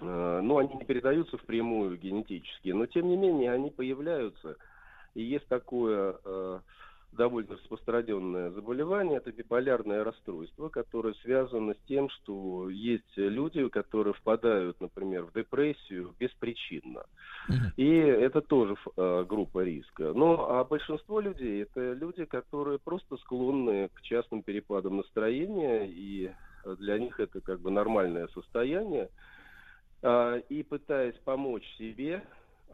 [0.00, 4.56] ну, они не передаются впрямую генетически, но тем не менее они появляются.
[5.14, 6.16] И есть такое
[7.14, 14.80] довольно распространенное заболевание, это биполярное расстройство, которое связано с тем, что есть люди, которые впадают,
[14.80, 17.04] например, в депрессию беспричинно.
[17.76, 20.12] И это тоже э, группа риска.
[20.14, 26.30] Ну, а большинство людей это люди, которые просто склонны к частым перепадам настроения, и
[26.78, 29.10] для них это как бы нормальное состояние.
[30.02, 32.22] А, И пытаясь помочь себе,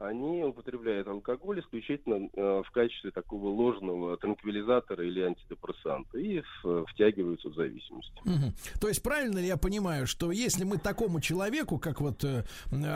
[0.01, 7.51] они употребляют алкоголь исключительно э, в качестве такого ложного транквилизатора или антидепрессанта и в- втягиваются
[7.51, 8.11] в зависимость.
[8.25, 8.55] Мгм.
[8.81, 12.45] То есть правильно ли я понимаю, что если мы такому человеку, как вот э,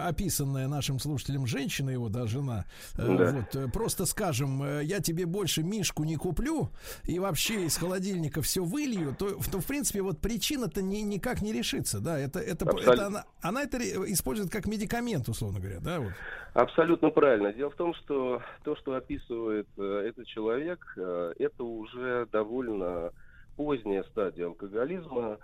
[0.06, 2.64] описанная нашим слушателям женщина, его да, жена,
[2.96, 3.32] э, Да.
[3.32, 6.70] вот э, просто скажем, э, я тебе больше мишку не куплю
[7.04, 11.52] и вообще из холодильника все вылью, то, то в принципе вот причина-то ни- никак не
[11.52, 12.18] решится, да?
[12.18, 13.78] Это это, это она, она это
[14.10, 16.00] использует как медикамент, условно говоря, да?
[16.00, 16.12] Вот.
[16.54, 17.52] Абсолютно правильно.
[17.52, 23.12] Дело в том, что то, что описывает э, этот человек, э, это уже довольно
[23.56, 25.38] поздняя стадия алкоголизма,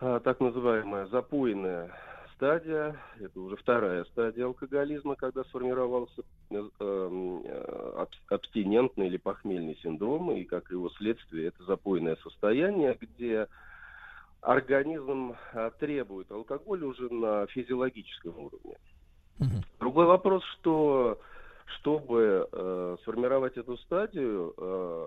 [0.00, 1.92] а, так называемая запойная
[2.34, 10.44] стадия, это уже вторая стадия алкоголизма, когда сформировался э, э, абстинентный или похмельный синдром, и
[10.44, 13.46] как его следствие это запойное состояние, где
[14.40, 15.36] организм
[15.78, 18.76] требует алкоголя уже на физиологическом уровне.
[19.80, 21.18] Другой вопрос, что
[21.78, 25.06] чтобы э, сформировать эту стадию, э,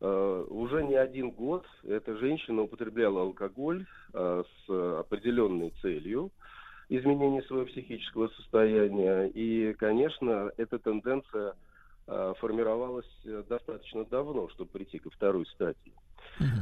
[0.00, 6.30] э, уже не один год эта женщина употребляла алкоголь э, с определенной целью
[6.88, 9.26] изменения своего психического состояния.
[9.26, 11.54] И, конечно, эта тенденция
[12.38, 13.08] формировалась
[13.48, 15.92] достаточно давно, чтобы прийти ко второй стадии.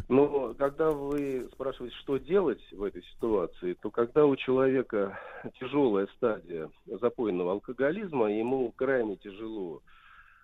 [0.09, 5.19] Но когда вы спрашиваете, что делать в этой ситуации, то когда у человека
[5.61, 9.83] тяжелая стадия запойного алкоголизма, ему крайне тяжело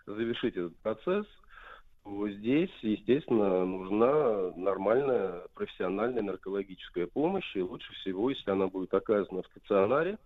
[0.06, 1.26] завершить этот процесс,
[2.04, 9.42] то здесь, естественно, нужна нормальная профессиональная наркологическая помощь, и лучше всего, если она будет оказана
[9.42, 10.18] в стационаре.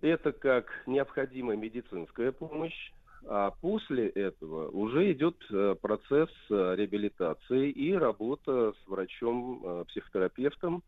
[0.00, 2.92] Это как необходимая медицинская помощь,
[3.26, 10.82] а после этого уже идет э, процесс э, реабилитации и работа с врачом-психотерапевтом,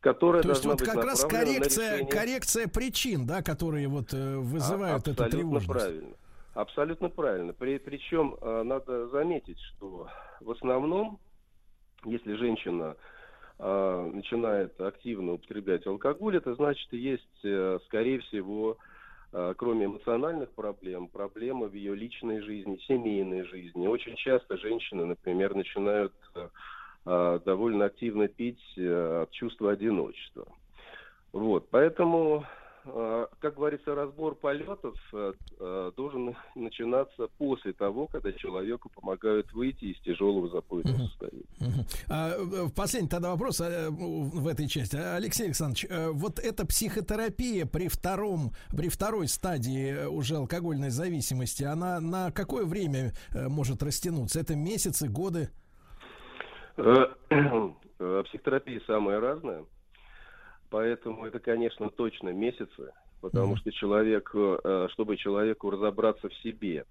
[0.00, 5.10] которая То есть вот как раз коррекция, коррекция причин, да, которые вот э, вызывают а,
[5.10, 5.66] эту тревожность.
[5.66, 6.14] правильно.
[6.54, 7.52] Абсолютно правильно.
[7.52, 10.08] При, причем надо заметить, что
[10.40, 11.18] в основном,
[12.04, 12.94] если женщина
[13.58, 17.26] начинает активно употреблять алкоголь, это значит, есть,
[17.86, 18.78] скорее всего,
[19.56, 23.86] кроме эмоциональных проблем, проблемы в ее личной жизни, семейной жизни.
[23.86, 26.14] Очень часто женщины, например, начинают
[27.04, 30.46] а, довольно активно пить от чувства одиночества.
[31.32, 32.44] Вот, поэтому
[32.84, 39.98] как говорится, разбор полетов э, э, должен начинаться после того, когда человеку помогают выйти из
[40.00, 41.08] тяжелого запойного uh-huh.
[41.08, 41.44] состояния.
[41.60, 41.86] Uh-huh.
[42.10, 44.96] А, последний тогда вопрос в этой части.
[44.96, 52.32] Алексей Александрович, вот эта психотерапия при втором, при второй стадии уже алкогольной зависимости, она на
[52.32, 54.40] какое время может растянуться?
[54.40, 55.48] Это месяцы, годы?
[56.76, 59.64] Психотерапия самая разная.
[60.70, 63.58] Поэтому это, конечно, точно месяцы, потому mm-hmm.
[63.58, 66.84] что человек, э, чтобы человеку разобраться в себе,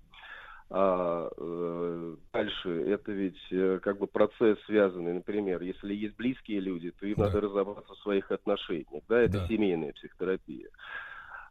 [0.70, 6.92] а э, дальше это ведь э, как бы процесс связанный, например, если есть близкие люди,
[6.92, 7.26] то им да.
[7.26, 9.48] надо разобраться в своих отношениях, да, это да.
[9.48, 10.70] семейная психотерапия.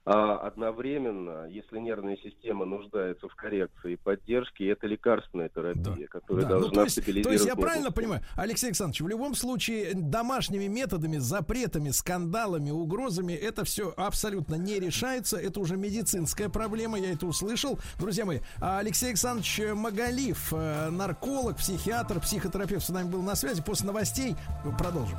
[0.05, 6.19] А одновременно, если нервная система нуждается в коррекции и поддержке, это лекарственная терапия, да.
[6.19, 6.49] которая да.
[6.49, 7.25] должна ну, то есть, стабилизировать.
[7.25, 7.95] То есть я правильно систему.
[7.95, 14.81] понимаю, Алексей Александрович, в любом случае домашними методами, запретами, скандалами, угрозами это все абсолютно не
[14.81, 15.37] решается.
[15.37, 17.79] Это уже медицинская проблема, я это услышал.
[18.01, 23.63] Друзья мои, а Алексей Александрович Магалив, э, нарколог, психиатр, психотерапевт с нами был на связи.
[23.63, 24.35] После новостей
[24.77, 25.19] продолжим.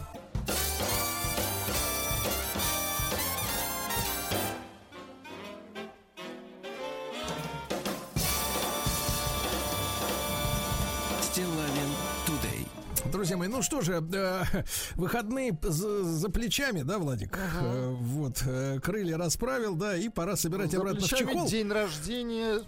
[13.23, 14.43] Друзья мои, ну что же, э,
[14.95, 17.37] выходные за, за плечами, да, Владик?
[17.37, 17.65] Ага.
[17.65, 21.47] Э, вот, э, крылья расправил, да, и пора собирать за обратно в чехол.
[21.47, 22.59] день рождения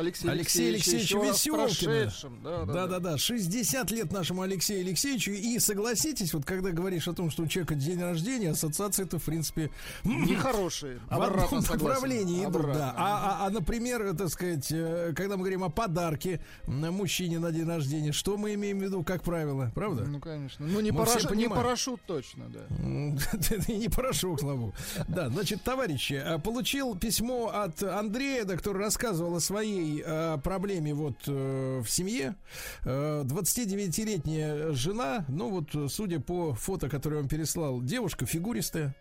[0.00, 2.12] Алексей, Алексей Алексеевич Веселкина.
[2.42, 3.18] Да, да, да, да.
[3.18, 5.32] 60 лет нашему Алексею Алексеевичу.
[5.32, 9.24] И согласитесь, вот когда говоришь о том, что у человека день рождения, ассоциации это, в
[9.24, 9.70] принципе,
[10.04, 11.00] нехорошие.
[11.08, 12.94] В одном направлении идут, да.
[12.96, 17.66] А, а, а, например, так сказать, э, когда мы говорим о подарке мужчине на день
[17.66, 20.04] рождения, что мы имеем в виду, как правило, правда?
[20.04, 20.66] Ну, конечно.
[20.66, 21.30] Ну, не, параш...
[21.30, 22.60] не парашют точно, да.
[23.70, 24.72] Не парашют, слава
[25.08, 30.94] Да, значит, товарищи, э, получил письмо от Андрея, да, который рассказывал о своей э, проблеме
[30.94, 32.36] вот э, в семье.
[32.84, 38.94] Э, 29-летняя жена, ну вот, судя по фото, которое он переслал, девушка фигуристая.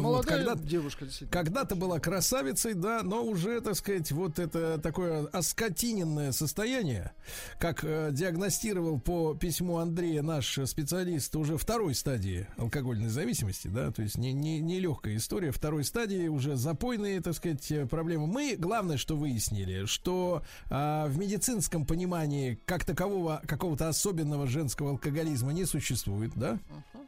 [0.00, 1.06] Молодая вот, когда, девушка.
[1.30, 7.12] Когда-то была красавицей, да, но уже, так сказать, вот это такое оскотиненное состояние,
[7.58, 14.02] как э, диагностировал по письму Андрея наш специалист уже второй стадии алкогольной зависимости, да, то
[14.02, 18.26] есть не, не, не легкая история, второй стадии уже запойные, так сказать, проблемы.
[18.26, 25.52] Мы, главное, что выяснили, что э, в медицинском понимании как такового какого-то особенного женского алкоголизма
[25.52, 27.02] не существует, да, uh-huh.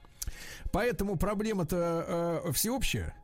[0.74, 3.14] Поэтому проблема-то э, всеобщая.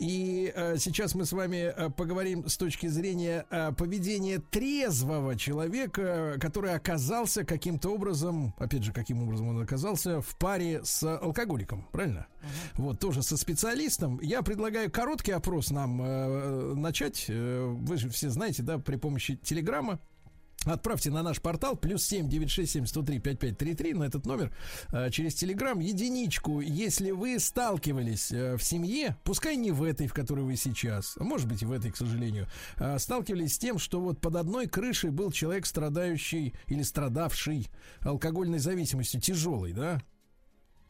[0.00, 6.36] И э, сейчас мы с вами э, поговорим с точки зрения э, поведения трезвого человека,
[6.40, 12.26] который оказался каким-то образом, опять же, каким образом он оказался в паре с алкоголиком, правильно?
[12.40, 12.82] Uh-huh.
[12.82, 14.18] Вот тоже со специалистом.
[14.20, 17.26] Я предлагаю короткий опрос нам э, начать.
[17.28, 20.00] Э, вы же все знаете, да, при помощи телеграмма
[20.66, 23.94] Отправьте на наш портал плюс семь девять шесть семь сто три пять пять три три
[23.94, 24.52] на этот номер
[24.92, 30.12] э, через телеграм единичку, если вы сталкивались э, в семье, пускай не в этой, в
[30.12, 32.48] которой вы сейчас, а может быть и в этой, к сожалению,
[32.78, 37.68] э, сталкивались с тем, что вот под одной крышей был человек страдающий или страдавший
[38.00, 40.02] алкогольной зависимостью тяжелой, да?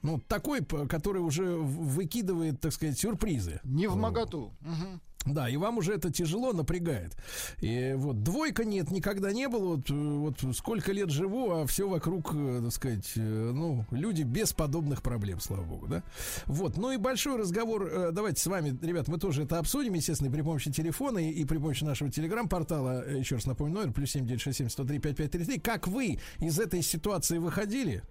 [0.01, 3.61] Ну, такой, который уже выкидывает, так сказать, сюрпризы.
[3.65, 4.55] Не в моготу.
[4.61, 5.01] Мгм.
[5.27, 7.17] Да, и вам уже это тяжело напрягает.
[7.61, 9.77] И вот двойка нет, никогда не было.
[9.77, 14.23] Вот, э, вот сколько лет живу, а все вокруг, э, так сказать, э, ну, люди
[14.23, 16.03] без подобных проблем, слава богу, да.
[16.47, 18.13] Вот, ну и большой разговор.
[18.13, 21.59] Давайте с вами, ребят, мы тоже это обсудим, естественно, при помощи телефона и, и при
[21.59, 23.09] помощи нашего телеграм-портала.
[23.11, 25.59] Еще раз напомню, номер плюс семь девять шесть семь сто три пять пять три три.
[25.59, 28.03] Как вы из этой ситуации выходили?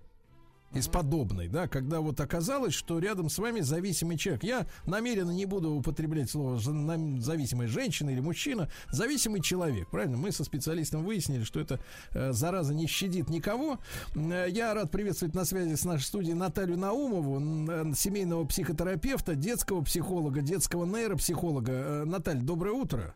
[0.75, 4.43] Из подобной, да, когда вот оказалось, что рядом с вами зависимый человек.
[4.43, 10.17] Я намеренно не буду употреблять слово «за- на- зависимая женщина или мужчина, зависимый человек, правильно?
[10.17, 11.79] Мы со специалистом выяснили, что эта
[12.11, 13.79] э, зараза не щадит никого.
[14.15, 17.39] Э, я рад приветствовать на связи с нашей студией Наталью Наумову,
[17.71, 21.71] э, семейного психотерапевта, детского психолога, детского нейропсихолога.
[21.71, 23.15] Э, Наталья, доброе утро.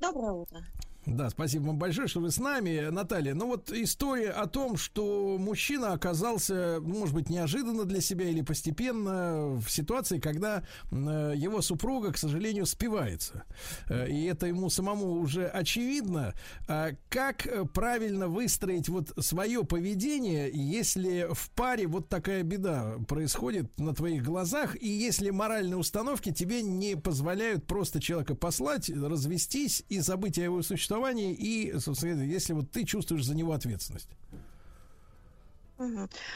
[0.00, 0.64] Доброе утро.
[1.06, 3.32] Да, спасибо вам большое, что вы с нами, Наталья.
[3.32, 8.40] Ну вот история о том, что мужчина оказался, ну, может быть, неожиданно для себя или
[8.40, 13.44] постепенно в ситуации, когда э, его супруга, к сожалению, спивается.
[13.88, 16.34] Э, и это ему самому уже очевидно.
[16.66, 23.78] А как э, правильно выстроить вот свое поведение, если в паре вот такая беда происходит
[23.78, 30.00] на твоих глазах, и если моральные установки тебе не позволяют просто человека послать, развестись и
[30.00, 30.95] забыть о его существовании,
[31.34, 34.08] и, собственно, если вот ты чувствуешь за него ответственность.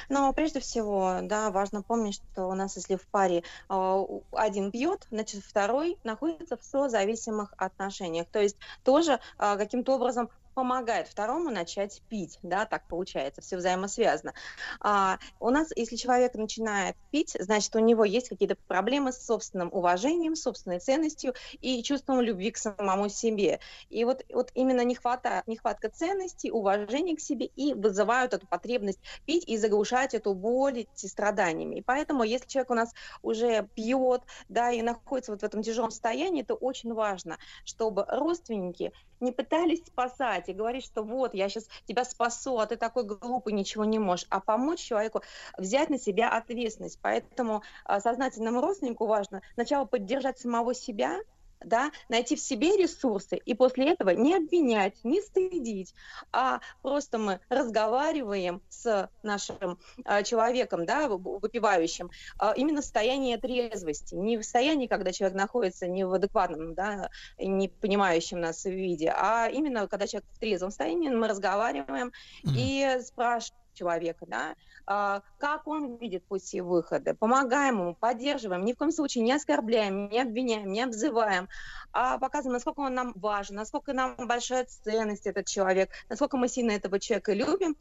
[0.08, 5.06] Но прежде всего, да, важно помнить, что у нас, если в паре у- один пьет,
[5.10, 8.26] значит, второй находится в созависимых отношениях.
[8.30, 14.34] То есть тоже а, каким-то образом помогает второму начать пить, да, так получается, все взаимосвязано.
[14.80, 19.72] А, у нас, если человек начинает пить, значит, у него есть какие-то проблемы с собственным
[19.72, 23.60] уважением, собственной ценностью и чувством любви к самому себе.
[23.88, 29.44] И вот, вот именно нехвата, нехватка ценностей, уважения к себе и вызывают эту потребность пить
[29.46, 31.76] и заглушать эту боль, эти страданиями.
[31.76, 35.90] И поэтому, если человек у нас уже пьет, да, и находится вот в этом тяжелом
[35.90, 41.68] состоянии, то очень важно, чтобы родственники не пытались спасать и говорить, что вот, я сейчас
[41.86, 45.22] тебя спасу, а ты такой глупый, ничего не можешь, а помочь человеку
[45.58, 46.98] взять на себя ответственность.
[47.02, 51.18] Поэтому а, сознательному родственнику важно сначала поддержать самого себя,
[51.64, 55.94] да, найти в себе ресурсы и после этого не обвинять, не стыдить,
[56.32, 64.14] а просто мы разговариваем с нашим а, человеком, да, выпивающим, а, именно в состоянии трезвости,
[64.14, 69.48] не в состоянии, когда человек находится не в адекватном, да, не понимающем нас виде, а
[69.48, 72.12] именно когда человек в трезвом состоянии, мы разговариваем
[72.44, 74.54] и спрашиваем человека, да,
[74.86, 80.08] а, как он видит пути выхода, помогаем ему, поддерживаем, ни в коем случае не оскорбляем,
[80.10, 81.48] не обвиняем, не обзываем,
[81.92, 86.72] а показываем, насколько он нам важен, насколько нам большая ценность этот человек, насколько мы сильно
[86.72, 87.76] этого человека любим,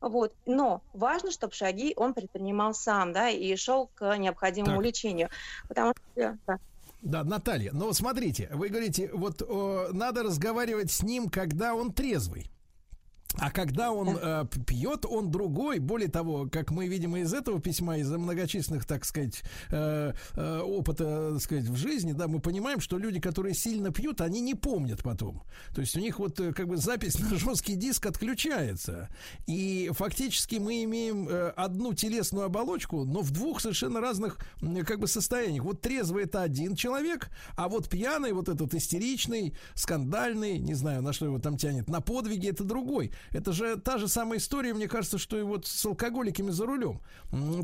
[0.00, 0.34] вот.
[0.44, 4.84] Но важно, чтобы шаги он предпринимал сам, да, и шел к необходимому Так.
[4.84, 5.28] лечению.
[5.68, 6.58] Потому что, да.
[7.00, 12.50] Да, Наталья, но смотрите, вы говорите, вот о, надо разговаривать с ним, когда он трезвый.
[13.38, 15.78] А когда он э, пьет, он другой.
[15.78, 21.32] Более того, как мы видим из этого письма, из-за многочисленных, так сказать, э, э, опыта,
[21.32, 25.02] так сказать, в жизни, да, мы понимаем, что люди, которые сильно пьют, они не помнят
[25.02, 25.42] потом.
[25.74, 29.08] То есть у них вот э, как бы запись на жесткий диск отключается.
[29.46, 35.00] И фактически мы имеем э, одну телесную оболочку, но в двух совершенно разных м, как
[35.00, 35.64] бы состояниях.
[35.64, 41.12] Вот трезвый это один человек, а вот пьяный, вот этот истеричный, скандальный, не знаю, на
[41.12, 43.12] что его там тянет, на подвиги это другой.
[43.32, 47.00] Это же та же самая история, мне кажется, что и вот с алкоголиками за рулем.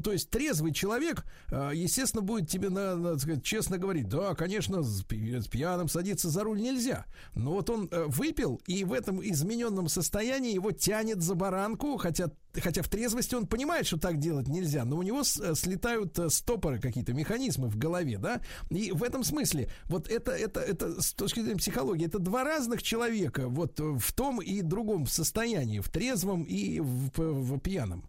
[0.02, 4.34] То есть трезвый человек, э, естественно, будет тебе на, на, так сказать, честно говорить, да,
[4.34, 7.06] конечно, с пьяным садиться за руль нельзя.
[7.34, 12.30] Но вот он э, выпил, и в этом измененном состоянии его тянет за баранку, хотя
[12.54, 16.30] Хотя в трезвости он понимает, что так делать нельзя, но у него э, слетают э,
[16.30, 18.40] стопоры какие-то, механизмы в голове, да?
[18.70, 22.82] И в этом смысле, вот это, это, это с точки зрения психологии, это два разных
[22.82, 28.04] человека, вот в том и другом состоянии, в трезвом и в, п- в пьяном.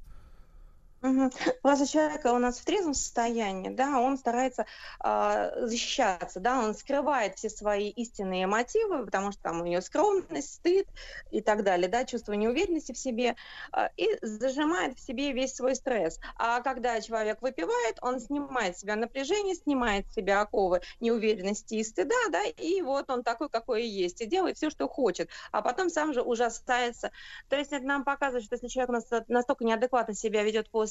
[1.04, 1.32] Мгм.
[1.64, 4.68] Просто человек у нас в трезвом состоянии, да, он старается
[5.00, 10.54] а, защищаться, да, он скрывает все свои истинные мотивы, потому что там у него скромность,
[10.54, 10.86] стыд
[11.32, 13.36] и так далее, да, чувство неуверенности в себе,
[13.72, 16.20] а, и зажимает в себе весь свой стресс.
[16.36, 21.84] А когда человек выпивает, он снимает с себя напряжение, снимает с себя оковы неуверенности и
[21.84, 25.64] стыда, да, и вот он такой, какой и есть, и делает все, что хочет, а
[25.64, 27.10] потом сам же ужасается.
[27.48, 28.92] То есть это нам показывает, что если человек
[29.28, 30.91] настолько неадекватно себя ведет после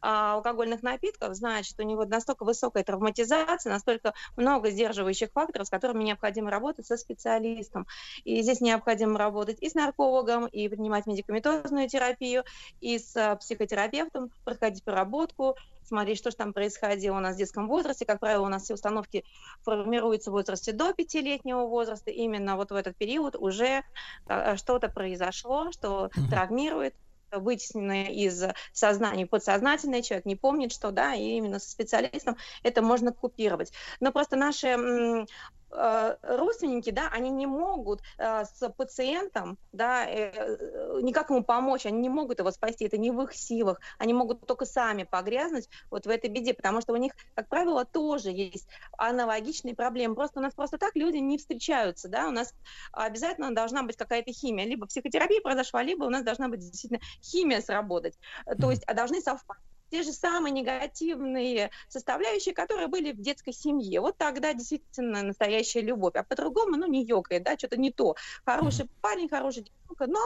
[0.00, 6.04] а, алкогольных напитков, значит, у него настолько высокая травматизация, настолько много сдерживающих факторов, с которыми
[6.04, 7.86] необходимо работать со специалистом.
[8.24, 12.44] И здесь необходимо работать и с наркологом, и принимать медикаментозную терапию,
[12.80, 15.56] и с а, психотерапевтом, проходить проработку,
[15.90, 18.06] смотреть, что же там происходило у нас в детском возрасте.
[18.06, 19.24] Как правило, у нас все установки
[19.62, 22.10] формируются в возрасте до пятилетнего возраста.
[22.10, 23.82] Именно вот в этот период уже
[24.26, 26.94] а, что-то произошло, что травмирует
[27.32, 28.42] вытесненное из
[28.72, 33.72] сознания подсознательное, человек не помнит, что, да, и именно со специалистом это можно купировать.
[34.00, 35.26] Но просто наши
[35.70, 41.98] родственники, да, они не могут э, с пациентом, да, э, э, никак ему помочь, они
[41.98, 46.06] не могут его спасти, это не в их силах, они могут только сами погрязнуть вот
[46.06, 48.68] в этой беде, потому что у них, как правило, тоже есть
[48.98, 52.54] аналогичные проблемы, просто у нас просто так люди не встречаются, да, у нас
[52.92, 57.60] обязательно должна быть какая-то химия, либо психотерапия произошла, либо у нас должна быть действительно химия
[57.60, 58.18] сработать,
[58.60, 64.00] то есть а должны совпасть те же самые негативные составляющие, которые были в детской семье.
[64.00, 66.14] Вот тогда действительно настоящая любовь.
[66.14, 68.16] А по-другому, ну, не ёкает, да, что-то не то.
[68.44, 70.20] Хороший парень, хорошая девушка, но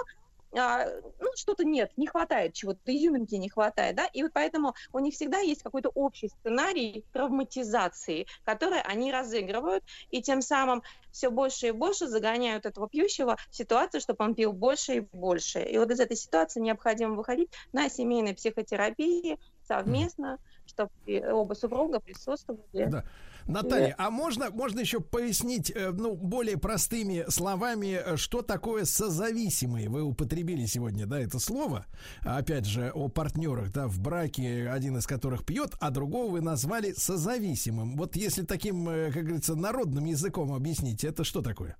[0.56, 0.86] а,
[1.20, 5.14] ну, что-то нет, не хватает чего-то, изюминки не хватает, да, и вот поэтому у них
[5.14, 11.70] всегда есть какой-то общий сценарий травматизации, который они разыгрывают, и тем самым все больше и
[11.72, 15.60] больше загоняют этого пьющего в ситуацию, чтобы он пил больше и больше.
[15.62, 20.90] И вот из этой ситуации необходимо выходить на семейной психотерапии совместно, чтобы
[21.32, 22.86] оба супруга присутствовали.
[22.86, 23.04] Да.
[23.46, 29.88] Наталья, а можно, можно еще пояснить, э, ну, более простыми словами, э, что такое созависимые?
[29.90, 31.84] Вы употребили сегодня, да, это слово,
[32.22, 36.92] опять же, о партнерах, да, в браке, один из которых пьет, а другого вы назвали
[36.92, 37.96] созависимым.
[37.96, 41.76] Вот если таким, э, как говорится, народным языком объяснить, это что такое?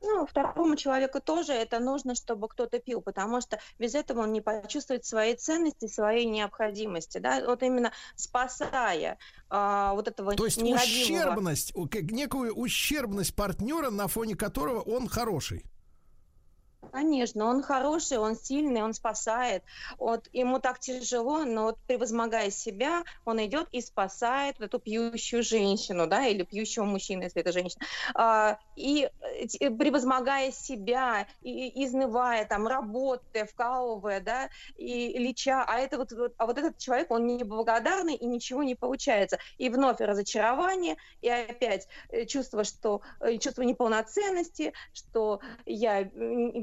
[0.00, 4.40] Ну, второму человеку тоже это нужно, чтобы кто-то пил, потому что без этого он не
[4.40, 9.18] почувствует своей ценности, своей необходимости, да, вот именно спасая
[9.50, 11.32] а, вот этого То есть нерадивого...
[11.32, 11.72] ущербность,
[12.12, 15.64] некую ущербность партнера, на фоне которого он хороший.
[16.92, 19.62] Конечно, он хороший, он сильный, он спасает.
[19.98, 25.42] Вот ему так тяжело, но вот превозмогая себя, он идет и спасает вот эту пьющую
[25.42, 27.84] женщину, да, или пьющего мужчину, если это женщина.
[28.14, 29.10] А, и
[29.60, 36.34] э, превозмогая себя, и, изнывая, там, работая, вкалывая, да, и леча, а это вот, вот,
[36.38, 39.38] а вот этот человек, он неблагодарный и ничего не получается.
[39.58, 46.08] И вновь разочарование, и опять э, чувство, что э, чувство неполноценности, что я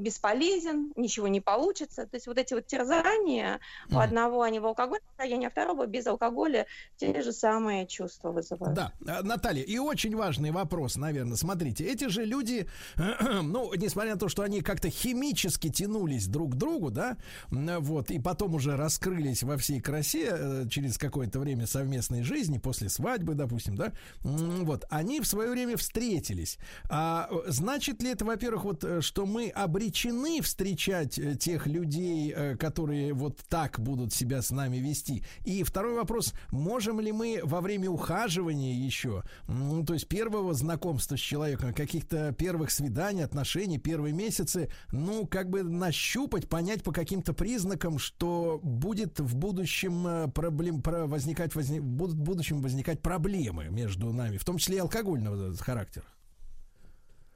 [0.05, 2.05] бесполезен, ничего не получится.
[2.05, 3.59] То есть вот эти вот терзания
[3.89, 3.95] mm.
[3.95, 6.67] у одного они в алкогольном состоянии, а второго без алкоголя
[6.97, 8.75] те же самые чувства вызывают.
[8.75, 11.37] Да, э, Наталья, и очень важный вопрос, наверное.
[11.37, 12.67] Смотрите, эти же люди,
[13.41, 17.17] ну, несмотря на то, что они как-то химически тянулись друг к другу, да,
[17.49, 22.89] вот, и потом уже раскрылись во всей красе э, через какое-то время совместной жизни, после
[22.89, 23.91] свадьбы, допустим, да,
[24.21, 26.59] вот, они в свое время встретились.
[26.89, 32.33] А э, значит ли это, во-первых, вот, что мы обречены обречены встречать э, тех людей,
[32.35, 35.23] э, которые вот так будут себя с нами вести?
[35.45, 41.15] И второй вопрос, можем ли мы во время ухаживания еще, ну, то есть первого знакомства
[41.15, 47.33] с человеком, каких-то первых свиданий, отношений, первые месяцы, ну, как бы нащупать, понять по каким-то
[47.33, 53.69] признакам, что будет в будущем э, проблем, про возникать, возник, будут в будущем возникать проблемы
[53.69, 56.05] между нами, в том числе и алкогольного характера?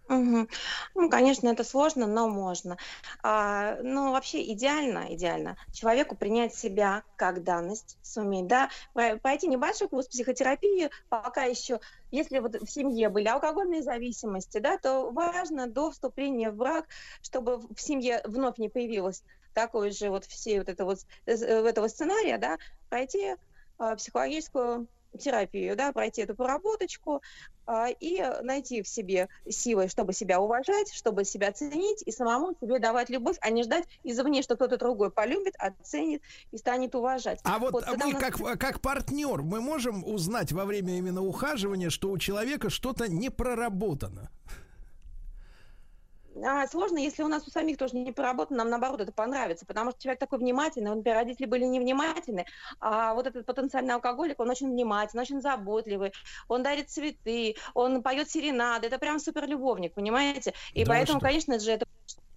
[0.09, 0.47] Угу.
[0.95, 2.77] Ну, конечно, это сложно, но можно.
[3.21, 10.07] А, ну, вообще идеально, идеально человеку принять себя как данность, суметь, да, пройти небольшой курс
[10.07, 11.79] психотерапии, пока еще,
[12.09, 16.85] если вот в семье были алкогольные зависимости, да, то важно до вступления в брак,
[17.21, 19.23] чтобы в семье вновь не появилось
[19.53, 22.57] такой же вот все вот это вот э, этого сценария, да,
[22.89, 23.35] пройти
[23.77, 24.87] а, психологическую
[25.17, 27.21] терапию, да, пройти эту проработочку
[27.65, 32.79] а, и найти в себе силы, чтобы себя уважать, чтобы себя ценить и самому себе
[32.79, 36.21] давать любовь, а не ждать извне, что кто-то другой полюбит, оценит
[36.51, 37.39] и станет уважать.
[37.43, 38.21] А вот, вот мы нас...
[38.21, 43.29] как, как партнер, мы можем узнать во время именно ухаживания, что у человека что-то не
[43.29, 44.29] проработано?
[46.35, 49.91] А, сложно, если у нас у самих тоже не проработано, нам наоборот это понравится, потому
[49.91, 52.45] что человек такой внимательный, он, например, родители были невнимательны,
[52.79, 56.11] а вот этот потенциальный алкоголик, он очень внимательный, очень заботливый,
[56.47, 60.53] он дарит цветы, он поет серенады, это прям супер любовник, понимаете?
[60.73, 61.27] И Да поэтому, что?
[61.27, 61.85] конечно же, это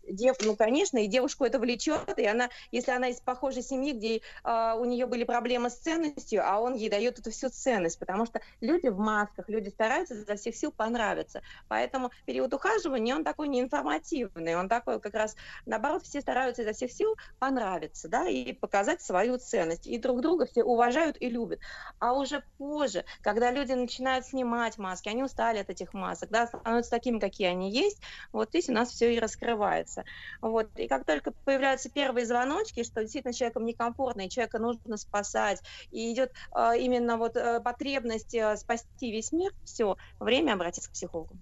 [0.08, 4.20] дев, ну, конечно, и девушку это влечет, и она, если она из похожей семьи, где
[4.44, 8.26] а, у нее были проблемы с ценностью, а он ей дает эту всю ценность, потому
[8.26, 11.42] что люди в масках, люди стараются изо всех сил понравиться.
[11.68, 16.92] Поэтому период ухаживания, он такой неинформативный, он такой как раз, наоборот, все стараются изо всех
[16.92, 19.86] сил понравиться, да, и показать свою ценность.
[19.86, 21.60] И друг друга все уважают и любят.
[21.98, 26.90] А уже позже, когда люди начинают снимать маски, они устали от этих масок, да, становятся
[26.90, 28.00] такими, какие они есть,
[28.32, 29.91] вот здесь у нас все и раскрывается.
[30.40, 30.68] Вот.
[30.76, 36.12] И как только появляются первые звоночки, что действительно человеком некомфортно, и человека нужно спасать, и
[36.12, 41.38] идет э, именно вот э, потребность э, спасти весь мир, все, время обратиться к психологу.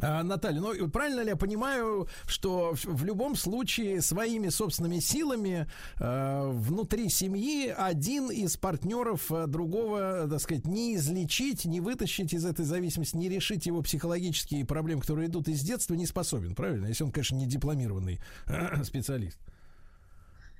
[0.00, 5.66] А, Наталья, ну правильно ли я понимаю, что в, в любом случае своими собственными силами
[5.98, 12.44] э, внутри семьи один из партнеров э, другого, так сказать, не излечить, не вытащить из
[12.44, 16.86] этой зависимости, не решить его психологические проблемы, которые идут из детства, не способен, правильно?
[16.86, 18.20] Если он, конечно, не дипломированный
[18.84, 19.38] специалист.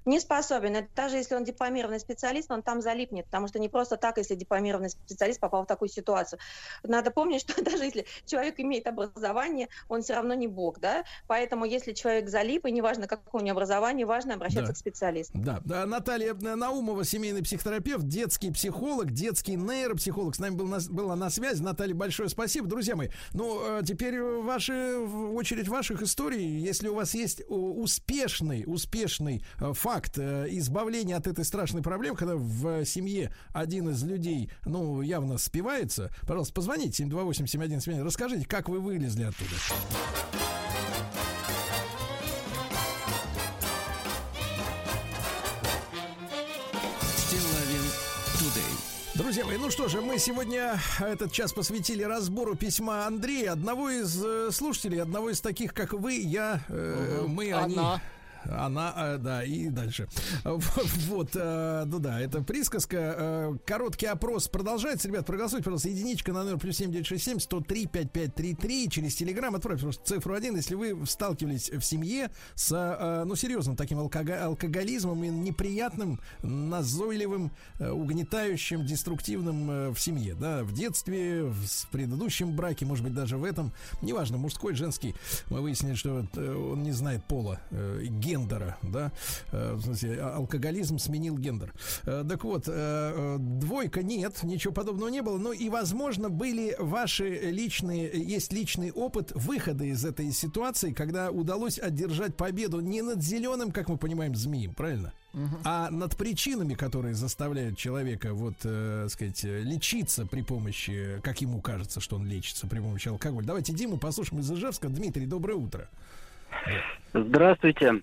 [0.09, 0.75] Не способен.
[0.75, 4.35] Это даже если он дипломированный специалист, он там залипнет, потому что не просто так, если
[4.37, 6.39] дипломированный специалист попал в такую ситуацию.
[6.83, 11.05] Надо помнить, что даже если человек имеет образование, он все равно не бог, да?
[11.27, 14.73] Поэтому если человек залип, и неважно, какое у него образование, важно обращаться Да.
[14.73, 15.33] к специалисту.
[15.37, 21.17] Да, да, Наталья Наумова, семейный психотерапевт, детский психолог, детский нейропсихолог, с нами был на, была
[21.17, 21.63] на связи.
[21.63, 22.67] Наталья, большое спасибо.
[22.67, 28.65] Друзья мои, ну, э, теперь ваши, очередь ваших историй, если у вас есть э, успешный,
[28.67, 34.49] успешный э, факт э, избавления от этой страшной проблемы, когда в семье один из людей,
[34.65, 39.51] ну, явно спивается, пожалуйста, позвоните 728-7171, расскажите, как вы вылезли оттуда.
[49.15, 54.17] Друзья мои, ну что же, мы сегодня этот час посвятили разбору письма Андрея, одного из
[54.25, 57.77] э, слушателей, одного из таких, как вы, я, э, мы, они.
[58.45, 58.95] Она.
[58.97, 60.09] Э, да, и дальше.
[61.09, 62.97] Вот, э, ну да, это присказка.
[62.97, 65.09] Э, Короткий опрос продолжается.
[65.09, 69.55] Ребят, проголосуйте, пожалуйста, единичка на номер плюс 7967 103 5533 через Телеграм.
[69.55, 75.25] Отправьте, просто цифру один, если вы сталкивались в семье с, э, ну, серьезным таким алкоголизмом
[75.25, 82.87] и неприятным, назойливым, э, угнетающим, деструктивным э, в семье, да, в детстве, в предыдущем браке,
[82.87, 85.15] может быть, даже в этом, неважно, мужской, женский,
[85.51, 89.11] мы выяснили, что э, он не знает пола, э, гендера, да,
[89.53, 91.73] Э, в смысле, а- алкоголизм сменил гендер.
[92.05, 97.29] Э, Так вот, э, двойка нет, ничего подобного не было, ну и, возможно, были ваши
[97.51, 103.73] личные, есть личный опыт выхода из этой ситуации, когда удалось одержать победу не над зеленым,
[103.73, 105.13] как мы понимаем, змеем, правильно?
[105.65, 112.01] а над причинами, которые заставляют человека, вот, э, сказать, лечиться при помощи, как ему кажется,
[112.01, 113.47] что он лечится при помощи алкоголя.
[113.47, 114.89] Давайте Диму послушаем из Ижевска.
[114.89, 115.89] Дмитрий, доброе утро.
[117.13, 118.03] Здравствуйте.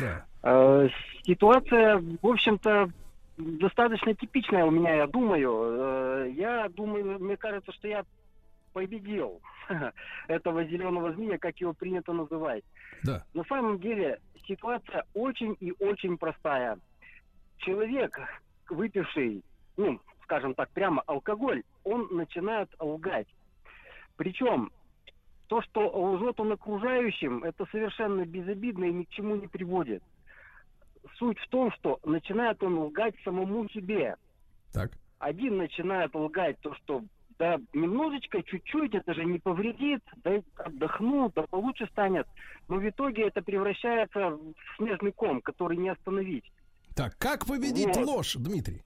[0.00, 0.24] Да.
[0.42, 0.88] Э,
[1.24, 2.90] Ситуация, в общем-то,
[3.36, 5.50] достаточно типичная у меня, я думаю.
[6.26, 8.04] Э, Я думаю, мне кажется, что я
[8.72, 9.40] победил
[10.28, 12.64] этого зеленого змея, как его принято называть.
[13.02, 13.24] Да.
[13.34, 16.78] На самом деле ситуация очень и очень простая.
[17.58, 18.18] Человек,
[18.68, 19.42] выпивший,
[19.76, 23.28] ну, скажем так, прямо алкоголь, он начинает лгать.
[24.16, 24.70] Причем
[25.48, 30.02] то, что лжет он окружающим, это совершенно безобидно и ни к чему не приводит.
[31.18, 34.16] Суть в том, что начинает он лгать самому себе.
[34.72, 34.92] Так.
[35.18, 37.02] Один начинает лгать то, что
[37.38, 42.26] да немножечко, чуть-чуть, это же не повредит, да отдохну, да получше станет.
[42.68, 46.50] Но в итоге это превращается в снежный ком, который не остановить.
[46.94, 48.06] Так, как победить Вот.
[48.06, 48.82] ложь, Дмитрий?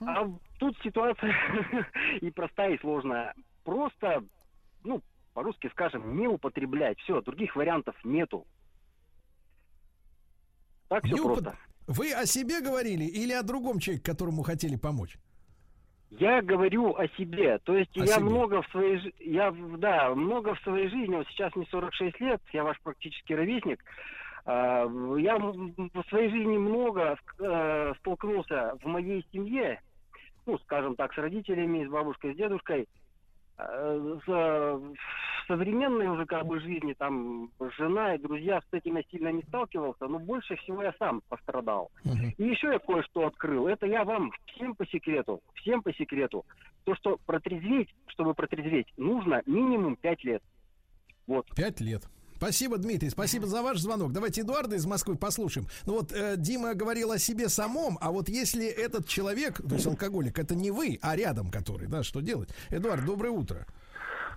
[0.00, 0.26] А
[0.58, 1.34] тут ситуация
[2.20, 3.34] и простая, и сложная.
[3.64, 4.22] Просто,
[4.84, 5.02] ну,
[5.38, 6.98] по-русски скажем, не употреблять.
[6.98, 8.44] Все, других вариантов нету.
[10.88, 11.56] Так все Не просто.
[11.86, 15.16] Вы о себе говорили или о другом человеке, которому хотели помочь?
[16.10, 17.58] Я говорю о себе.
[17.58, 18.24] То есть О я себе.
[18.24, 22.64] много в своей я да, много в своей жизни, вот сейчас мне 46 лет, я
[22.64, 23.84] ваш практически ровесник.
[24.44, 24.88] А,
[25.18, 29.80] Я в своей жизни много э, столкнулся в моей семье,
[30.46, 32.88] ну, скажем так, с родителями, с бабушкой, с дедушкой.
[33.58, 34.96] С, э, в
[35.48, 40.06] современной уже как бы жизни, там, жена и друзья, с этим я сильно не сталкивался,
[40.06, 41.90] но больше всего я сам пострадал.
[42.36, 43.66] И еще я кое-что открыл.
[43.66, 46.44] Это я вам всем по секрету, всем по секрету.
[46.84, 50.42] То, что протрезветь, чтобы протрезветь, нужно минимум 5 лет.
[51.26, 51.46] Вот.
[51.56, 52.08] Пять лет.
[52.38, 54.12] Спасибо, Дмитрий, спасибо за ваш звонок.
[54.12, 55.66] Давайте Эдуарда из Москвы послушаем.
[55.86, 59.88] Ну вот э, Дима говорил о себе самом, а вот если этот человек, то есть
[59.88, 62.48] алкоголик, это не вы, а рядом который, да, что делать?
[62.70, 63.66] Эдуард, доброе утро.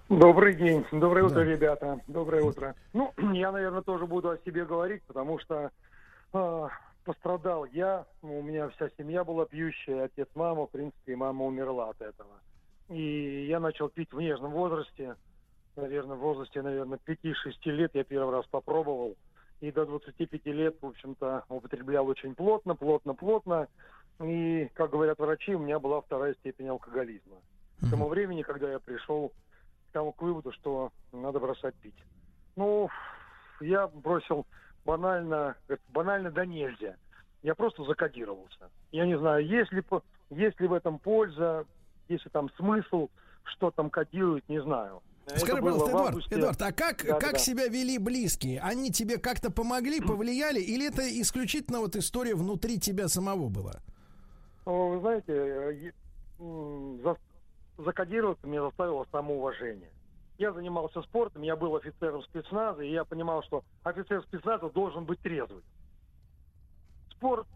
[0.10, 1.44] Добрый день, доброе утро, Да.
[1.44, 2.74] ребята, доброе утро.
[2.94, 5.70] Ну, я, наверное, тоже буду о себе говорить, потому что
[6.34, 6.70] а,
[7.06, 11.46] пострадал я, ну, у меня вся семья была пьющая, отец, мама, в принципе, и мама
[11.46, 12.32] умерла от этого.
[12.90, 15.16] И я начал пить в нежном возрасте,
[15.76, 17.34] наверное, в возрасте, наверное, 5-6
[17.66, 19.16] лет я первый раз попробовал.
[19.60, 23.68] И до 25 лет, в общем-то, употреблял очень плотно, плотно, плотно.
[24.20, 27.38] И, как говорят врачи, у меня была вторая степень алкоголизма.
[27.82, 29.30] К тому времени, когда я пришел
[29.90, 31.96] к тому к выводу, что надо бросать пить.
[32.56, 32.90] Ну,
[33.60, 34.46] я бросил
[34.86, 35.56] банально,
[35.90, 36.96] банально да нельзя.
[37.44, 38.70] Я просто закодировался.
[38.92, 41.66] Я не знаю, есть ли, по- есть ли в этом польза,
[42.08, 43.10] есть ли там смысл,
[43.44, 45.02] что там кодируют, не знаю.
[45.28, 46.36] Скажи, пожалуйста, Эдуард, августе.
[46.36, 47.38] Эдуард, а как, Да, как да.
[47.38, 48.60] себя вели близкие?
[48.60, 53.76] Они тебе как-то помогли, повлияли, или это исключительно вот история внутри тебя самого была?
[54.66, 55.94] Вы знаете,
[56.40, 57.18] за-
[57.78, 59.90] закодироваться меня заставило самоуважение.
[60.38, 65.20] Я занимался спортом, я был офицером спецназа, и я понимал, что офицер спецназа должен быть
[65.20, 65.62] трезвый.
[67.12, 67.48] Спорт,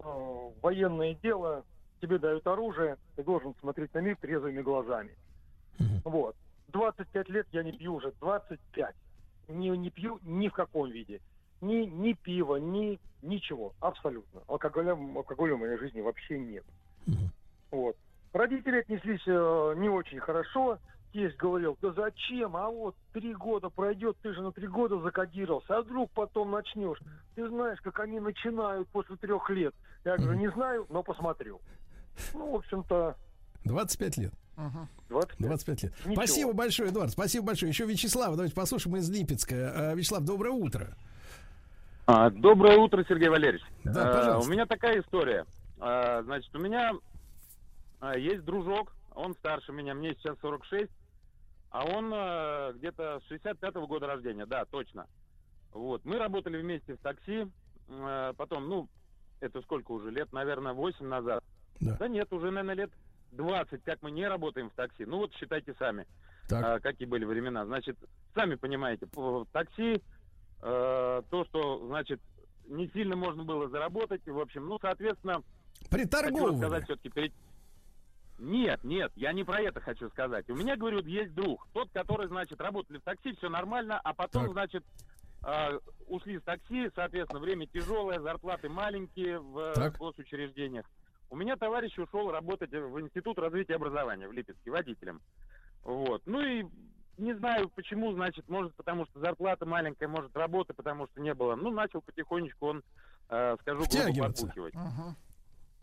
[0.00, 1.64] э, военное дело,
[2.02, 5.16] тебе дают оружие, ты должен смотреть на мир трезвыми глазами.
[6.04, 6.36] Вот.
[6.68, 8.94] 25 лет я не пью уже, 25.
[9.48, 11.20] Не, не пью ни в каком виде.
[11.60, 14.42] Ни, ни пива, ни ничего, абсолютно.
[14.46, 16.64] Алкоголя, алкоголя в моей жизни вообще нет.
[17.70, 17.96] Вот.
[18.32, 20.78] Родители отнеслись э, не очень хорошо.
[21.12, 22.56] Тесть говорил, да зачем?
[22.56, 26.98] А вот три года пройдет, ты же на три года закодировался, а вдруг потом начнешь?
[27.34, 29.74] Ты знаешь, как они начинают после трех лет.
[30.04, 31.60] Я говорю, не знаю, но посмотрю.
[32.34, 33.16] Ну, в общем-то,
[33.64, 34.32] 25 лет.
[35.08, 35.38] 25.
[35.38, 35.92] 25 лет.
[36.06, 36.14] Ничего.
[36.14, 37.10] Спасибо большое, Эдуард.
[37.12, 37.70] Спасибо большое.
[37.70, 39.54] Еще Вячеслав, давайте послушаем из Липецка.
[39.90, 40.96] А, Вячеслав, доброе утро.
[42.06, 43.62] А, Доброе утро, Сергей Валерьевич.
[43.84, 44.48] Да, А, пожалуйста.
[44.48, 45.44] У меня такая история.
[45.80, 46.92] А, Значит, у меня
[48.00, 50.90] а, есть дружок, он старше меня, мне сейчас 46,
[51.70, 55.06] а он а, где-то с 65-го года рождения, да, точно.
[55.72, 57.46] Вот, мы работали вместе в такси,
[57.88, 58.88] а, потом, ну,
[59.40, 61.42] это сколько уже, лет, наверное, 8 назад.
[61.80, 62.08] Да.
[62.08, 62.90] нет, уже, наверное, лет
[63.32, 65.04] 20, как мы не работаем в такси.
[65.04, 66.06] Ну, вот считайте сами,
[66.48, 66.64] Так.
[66.64, 67.64] а, какие были времена.
[67.66, 67.96] Значит,
[68.34, 69.06] сами понимаете,
[69.52, 70.02] такси
[70.62, 72.20] э, то, что, значит,
[72.66, 75.42] не сильно можно было заработать, в общем, ну, соответственно,
[75.90, 76.56] Приторговывали.
[76.56, 77.32] сказать все-таки перед...
[78.38, 80.48] Нет, нет, я не про это хочу сказать.
[80.50, 84.44] У меня, говорю, есть друг, тот, который, значит, работали в такси, все нормально, а потом,
[84.44, 84.52] Так.
[84.52, 84.84] значит,
[85.46, 89.96] э, ушли с такси, соответственно, время тяжелое, зарплаты маленькие в Так.
[89.96, 90.84] госучреждениях.
[91.30, 95.20] У меня товарищ ушел работать в Институт развития образования в Липецке водителем.
[95.82, 96.22] Вот.
[96.26, 96.64] Ну и
[97.18, 101.56] не знаю почему, значит, может потому что зарплата маленькая, может работы, потому что не было.
[101.56, 102.82] Ну, начал потихонечку он,
[103.28, 104.46] э, скажу, Втягиваться.
[104.46, 104.74] подбухивать.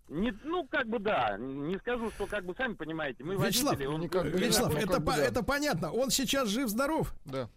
[0.10, 3.86] Не, ну, как бы да, не скажу, что как бы сами понимаете, мы Вячеслав, водители,
[3.88, 4.02] он...
[4.32, 5.92] Вячеслав, это, по- это понятно.
[5.92, 7.14] Он сейчас жив-здоров?
[7.26, 7.50] Да.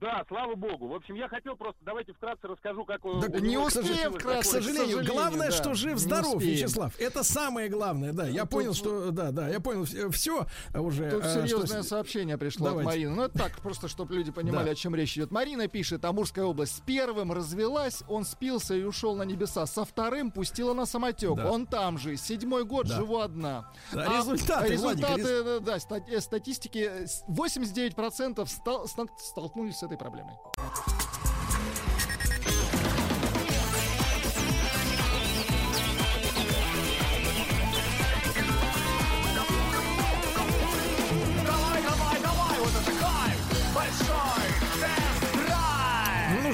[0.00, 0.88] Да, слава богу.
[0.88, 4.18] В общем, я хотел просто, давайте вкратце расскажу, как Так у не успеем вкратце, к
[4.18, 4.42] такое.
[4.42, 5.04] сожалению.
[5.06, 6.42] Главное, да, что жив-здоров.
[6.42, 6.92] Вячеслав.
[7.00, 8.26] Это самое главное, да.
[8.26, 11.10] Я Тут- понял, что, да, да, я понял все уже.
[11.10, 12.88] Тут а, что серьезное с- сообщение пришло Давайте.
[12.90, 13.14] от Марины.
[13.14, 14.70] Ну, это так, просто, чтобы люди понимали, Да.
[14.72, 15.30] о чем речь идет.
[15.30, 19.64] Марина пишет, Амурская область с первым развелась, он спился и ушел на небеса.
[19.66, 21.36] Со вторым пустила на самотек.
[21.36, 21.50] Да.
[21.50, 22.16] Он там же.
[22.16, 22.96] Седьмой год, Да.
[22.96, 23.72] живу одна.
[23.92, 28.86] Да, А результаты, результаты, Владик, рез- да, да, ста- э, статистики, э, с- 89% стал-
[28.86, 30.34] ста- столкнулись с этой проблемой.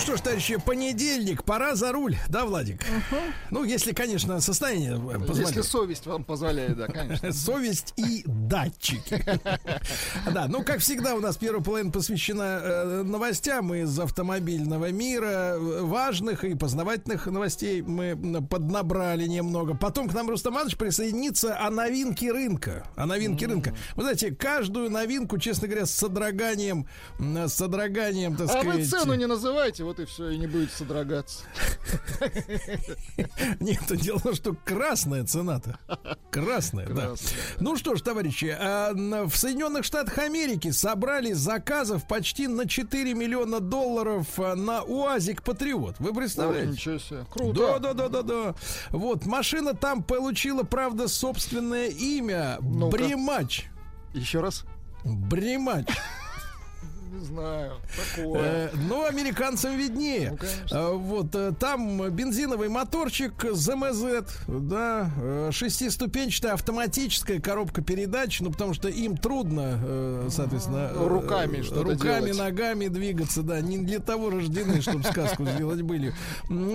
[0.02, 2.84] Что ж, товарищи, понедельник, пора за руль, да, Владик?
[3.50, 5.64] Ну, если, конечно, состояние э, Если позволяет.
[5.64, 7.32] совесть вам позволяет, да, конечно.
[7.32, 9.24] Совесть и датчики.
[10.32, 15.82] Да, ну, как всегда, у нас первая половина посвящена э, новостям из автомобильного мира, э,
[15.82, 19.74] важных и познавательных новостей мы поднабрали немного.
[19.74, 22.86] Потом к нам Рустам Иванович присоединится о новинке рынка.
[22.96, 23.74] О новинке рынка.
[23.94, 26.86] Вы знаете, каждую новинку, честно говоря, с содроганием,
[27.18, 28.76] с содроганием, так А сказать...
[28.78, 31.44] вы цену не называйте, вот и все, и не будет содрогаться.
[33.60, 35.78] Нет, то дело что красная цена-то.
[36.30, 37.14] Красная, да.
[37.60, 43.60] Ну что ж, товарищи, а, в Соединенных Штатах Америки собрали заказов почти на 4 миллиона
[43.60, 45.96] долларов а, на УАЗик Патриот.
[45.98, 46.72] Вы представляете?
[46.72, 47.26] Ничего себе.
[47.30, 47.60] Круто.
[47.60, 48.54] Да, да, да, да, да.
[48.90, 52.56] Вот, машина там получила, правда, собственное имя.
[52.60, 53.66] Бремач.
[54.14, 54.64] Еще раз.
[55.04, 55.86] Бремач.
[57.12, 57.72] Не знаю.
[58.16, 58.42] Такое.
[58.42, 60.30] Э, Но американцам виднее.
[60.30, 60.74] Ну, конечно.
[60.76, 65.10] Э, Вот э, там бензиновый моторчик ЗМЗ, да,
[65.50, 72.38] шестиступенчатая автоматическая коробка передач, ну потому что им трудно, соответственно, Руками что-то руками, делать.
[72.38, 76.14] ногами двигаться, да, не для того рождены, чтобы сказку сделать были.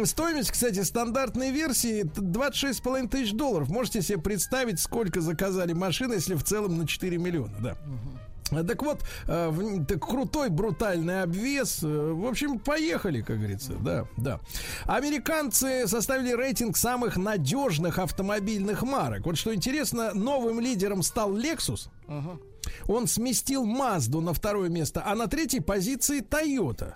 [0.06, 3.70] Стоимость, кстати, стандартной версии 26,5 тысяч долларов.
[3.70, 7.72] Можете себе представить, сколько заказали машины, если в целом на 4 миллиона, да.
[7.72, 11.84] А, Так вот, э, так крутой брутальный обвес.
[11.84, 13.74] Э, В общем, поехали, как говорится.
[13.74, 14.40] Да, да.
[14.86, 19.26] Американцы составили рейтинг самых надежных автомобильных марок.
[19.26, 21.90] Вот что интересно, новым лидером стал Lexus.
[22.08, 22.40] Ага.
[22.88, 26.96] Он сместил Мазду на второе место, а на третьей позиции Toyota.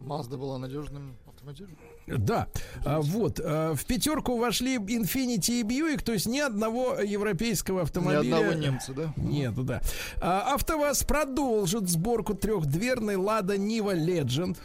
[0.00, 1.76] Мазда была надежным автомобилем.
[2.16, 2.48] Да,
[2.84, 8.22] А, вот а, в пятерку вошли Infiniti и Buick, то есть ни одного европейского автомобиля.
[8.22, 9.12] Ни одного немца, да?
[9.16, 9.82] Нету, да.
[10.20, 14.56] А, АвтоВАЗ продолжит сборку трехдверной Лада Нива Legend.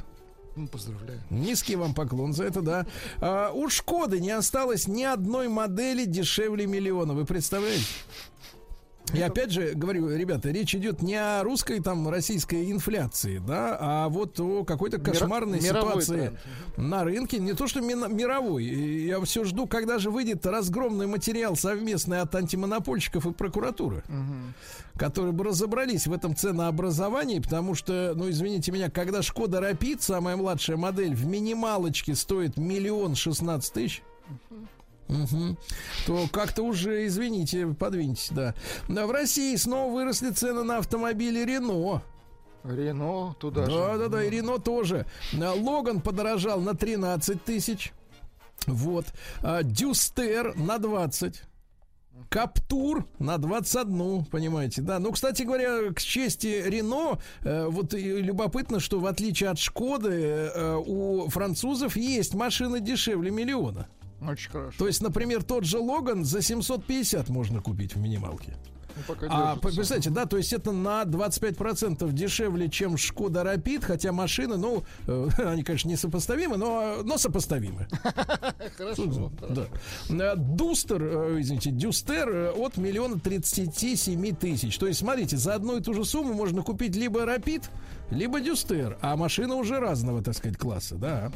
[0.56, 1.20] Ну, поздравляю.
[1.32, 2.86] Низкий вам поклон за это, да.
[3.20, 7.14] А, у Шкоды не осталось ни одной модели дешевле миллиона.
[7.14, 7.86] Вы представляете?
[9.14, 14.10] И опять же, говорю, ребята, речь идет не о русской, там, российской инфляции, да, а
[14.10, 16.40] вот о какой-то кошмарной мировой ситуации тренд.
[16.78, 17.38] на рынке.
[17.40, 18.64] Не то, что мировой.
[18.64, 24.04] Я все жду, когда же выйдет разгромный материал совместный от антимонопольщиков и прокуратуры
[24.98, 30.36] которые бы разобрались в этом ценообразовании, потому что, ну, извините меня, когда Шкода Рапид, самая
[30.36, 34.04] младшая модель, в минималочке стоит миллион шестнадцать тысяч,
[35.08, 35.58] Мгм.
[36.08, 38.56] то как-то уже, извините, подвиньтесь, да.
[38.88, 42.02] Да, В России снова выросли цены на автомобили Рено.
[42.64, 43.72] Рено туда же.
[43.72, 45.06] Да, да, да, и Рено тоже.
[45.34, 47.92] Логан подорожал на 13 тысяч.
[48.66, 49.06] Вот.
[49.42, 51.42] А, Дюстер на 20.
[52.30, 55.00] Каптур на 21, понимаете, да.
[55.00, 60.76] Ну, кстати говоря, к чести Рено, э, вот любопытно, что в отличие от Шкоды, э,
[60.76, 63.88] у французов есть машины дешевле миллиона.
[64.28, 64.78] Очень хорошо.
[64.78, 68.56] То есть, например, тот же Логан за 750 можно купить в минималке.
[68.96, 74.58] Ну, А, представляете, да, то есть это на 25% дешевле, чем Шкода Рапид, хотя машины,
[74.58, 77.88] ну, э, они, конечно, не сопоставимы, но, но сопоставимы.
[78.78, 79.32] Хорошо.
[79.50, 79.68] Да.
[80.10, 84.78] Э, Дустер, э, извините, Дюстер э, от миллиона тридцати семи тысяч.
[84.78, 87.70] То есть, смотрите, за одну и ту же сумму можно купить либо Рапид,
[88.14, 91.32] либо Дюстер, а машина уже разного, так сказать, класса, да.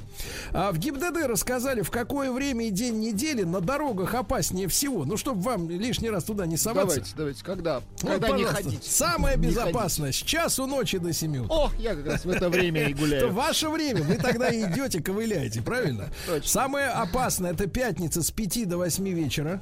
[0.54, 5.06] А в ГИБДД рассказали, в какое время и день недели на дорогах опаснее всего.
[5.06, 6.96] Ну, чтобы вам лишний раз туда не соваться.
[6.98, 7.82] Давайте, давайте, когда?
[8.02, 8.84] Вот, когда не ходить?
[8.84, 11.56] Самое безопасное с часу ночи до 7 утра.
[11.56, 13.34] О, я как раз в это время и Это гуляю.
[13.34, 16.10] ваше время, вы тогда идете, ковыляете, правильно?
[16.44, 19.62] Самое опасное это пятница с 5 до 8 вечера.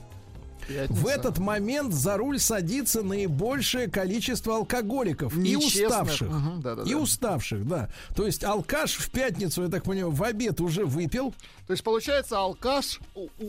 [0.67, 1.01] Пятница.
[1.01, 5.89] В этот момент за руль садится наибольшее количество алкоголиков и Нечестных.
[5.89, 6.29] уставших.
[6.61, 6.89] Да-да-да.
[6.89, 7.89] И уставших, да.
[8.15, 11.33] То есть алкаш в пятницу, я так понимаю, в обед уже выпил.
[11.67, 12.99] То есть получается алкаш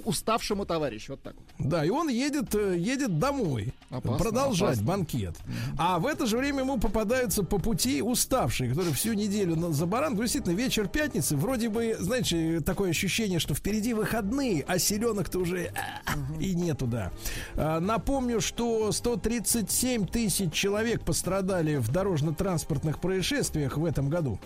[0.05, 1.13] уставшему товарищу.
[1.13, 1.45] Вот так вот.
[1.59, 4.87] Да, и он едет, э, едет домой Опасно, продолжать опасно.
[4.87, 5.37] банкет.
[5.79, 9.85] А в это же время ему попадаются по пути уставшие, которые всю неделю на, за
[9.87, 10.17] баран.
[10.17, 15.73] Действительно, вечер пятницы, вроде бы, знаете, такое ощущение, что впереди выходные, а селенок-то уже
[16.07, 17.13] а, и нету, да.
[17.55, 24.41] А, Напомню, что 137 тысяч человек пострадали в дорожно-транспортных происшествиях в этом году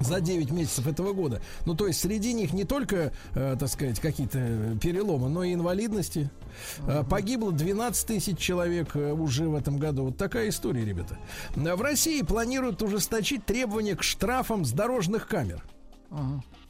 [0.00, 1.40] за 9 месяцев этого года.
[1.66, 6.30] Ну, то есть среди них не только, э, так сказать, какие-то переломы, но и инвалидности.
[6.86, 10.04] Э, Погибло 12 тысяч человек э, уже в этом году.
[10.04, 11.18] Вот такая история, ребята.
[11.56, 15.62] Э, В России планируют ужесточить требования к штрафам с дорожных камер.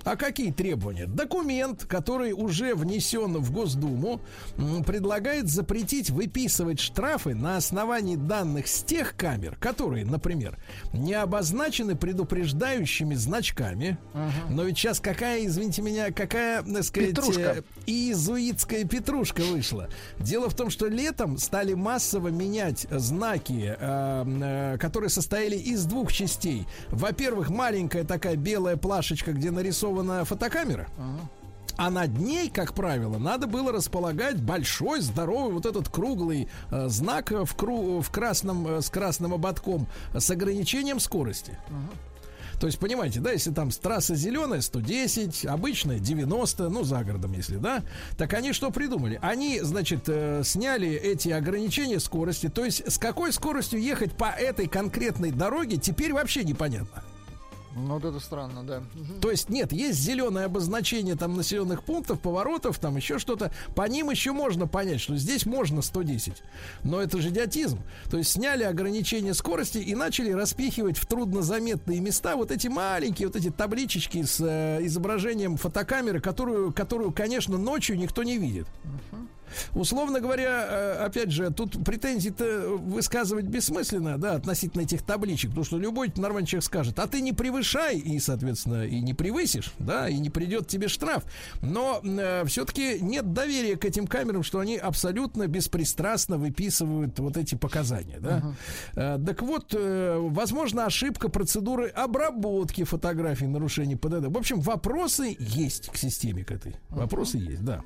[0.05, 1.07] А какие требования?
[1.07, 4.21] Документ, который уже внесен в Госдуму,
[4.87, 10.59] предлагает запретить выписывать штрафы на основании данных с тех камер, которые, например,
[10.93, 13.99] не обозначены предупреждающими значками.
[14.51, 17.65] Но ведь сейчас какая, извините меня, какая, так сказать, Петрушка.
[17.87, 19.89] иезуитская петрушка вышла.
[20.19, 26.13] Дело в том, что летом стали массово менять знаки, э, э, которые состояли из двух
[26.13, 26.67] частей.
[26.91, 29.51] Во-первых, маленькая такая белая плашечка, где
[30.03, 30.89] нарисована фотокамера.
[31.77, 37.33] А над ней, как правило, надо было располагать большой, здоровый, вот этот круглый э, знак
[37.33, 41.59] в, кру- в красном, э, с красным ободком э, с ограничением скорости.
[42.61, 47.57] То есть, понимаете, да, если там трасса зеленая 110, обычная 90, ну, за городом, если,
[47.57, 47.83] да,
[48.17, 49.19] так они что придумали?
[49.21, 54.69] Они, значит, э, сняли эти ограничения скорости, то есть с какой скоростью ехать по этой
[54.69, 57.03] конкретной дороге теперь вообще непонятно.
[57.77, 58.83] Ну, вот это странно, да.
[59.21, 63.53] То есть нет, есть зеленое обозначение там населенных пунктов, поворотов, там еще что-то.
[63.75, 66.43] По ним еще можно понять, что здесь можно 110.
[66.85, 67.81] Но это же идиотизм.
[68.11, 73.37] То есть сняли ограничение скорости и начали распихивать в труднозаметные места вот эти маленькие вот
[73.37, 78.69] эти табличечки с э, изображением фотокамеры, которую, которую, конечно, ночью никто не видит.
[79.75, 85.79] Условно говоря, э, опять же, тут претензии-то высказывать бессмысленно, да, относительно этих табличек, потому что
[85.79, 90.19] любой нормальный человек скажет, а ты не превышай, и, соответственно, и не превысишь, да, и
[90.19, 91.25] не придет тебе штраф.
[91.63, 92.03] Но
[92.47, 98.55] все-таки нет доверия к этим камерам, что они абсолютно беспристрастно выписывают вот эти показания, да.
[98.95, 104.27] Э, Так вот, э, возможно, ошибка процедуры обработки фотографий нарушений ПДД.
[104.29, 106.77] В общем, вопросы есть к системе к этой.
[106.91, 107.83] Вопросы есть, да.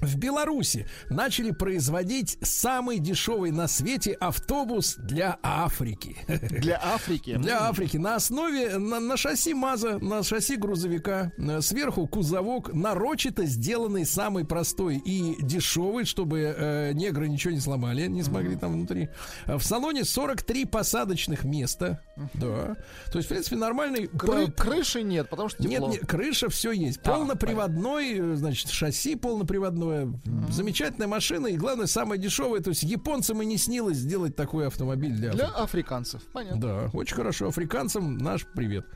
[0.00, 6.16] В Беларуси начали производить самый дешевый на свете автобус для Африки.
[6.50, 7.36] Для Африки?
[7.36, 7.96] Для Африки.
[7.96, 14.44] На основе, на, на шасси МАЗа, на шасси грузовика, э, сверху кузовок, нарочито сделанный самый
[14.44, 19.08] простой и дешевый, чтобы э, негры ничего не сломали, не смогли там внутри.
[19.46, 22.00] В салоне 43 посадочных места.
[22.34, 22.76] Да.
[23.10, 24.04] То есть, в принципе, нормальный...
[24.06, 25.90] Кры- крыши нет, потому что нет, тепло.
[25.90, 26.98] нет, крыша, все есть.
[27.04, 29.16] А, Полноприводной, э, значит, шасси
[29.84, 30.52] полноприводное.
[30.52, 31.46] Замечательная машина.
[31.48, 32.60] И главное, самое дешевое.
[32.60, 36.22] То есть японцам и не снилось сделать такой автомобиль для, Для африканцев.
[36.32, 36.60] Понятно.
[36.60, 37.48] Да, очень хорошо.
[37.48, 38.86] Африканцам наш привет.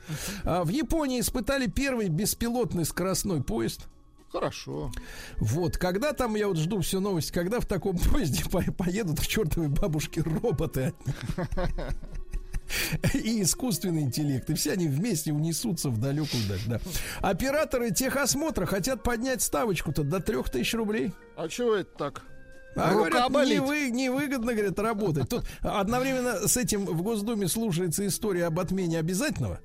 [0.43, 3.87] А, в Японии испытали первый беспилотный скоростной поезд.
[4.31, 4.91] Хорошо.
[5.37, 9.25] Вот, когда там, я вот жду всю новость, когда в таком поезде по- поедут к
[9.25, 10.93] чертовой бабушке роботы
[13.13, 14.49] и искусственный интеллект.
[14.49, 16.59] И все они вместе унесутся в далекую даль.
[16.67, 16.79] Да.
[17.21, 21.11] Операторы техосмотра хотят поднять ставочку-то до 3000 рублей.
[21.35, 22.23] А чего это так?
[22.75, 23.59] А Рука говорят, болит.
[23.61, 25.27] невы- невыгодно, говорят, работать.
[25.27, 29.59] Тут одновременно с этим в Госдуме слушается история об отмене обязательного.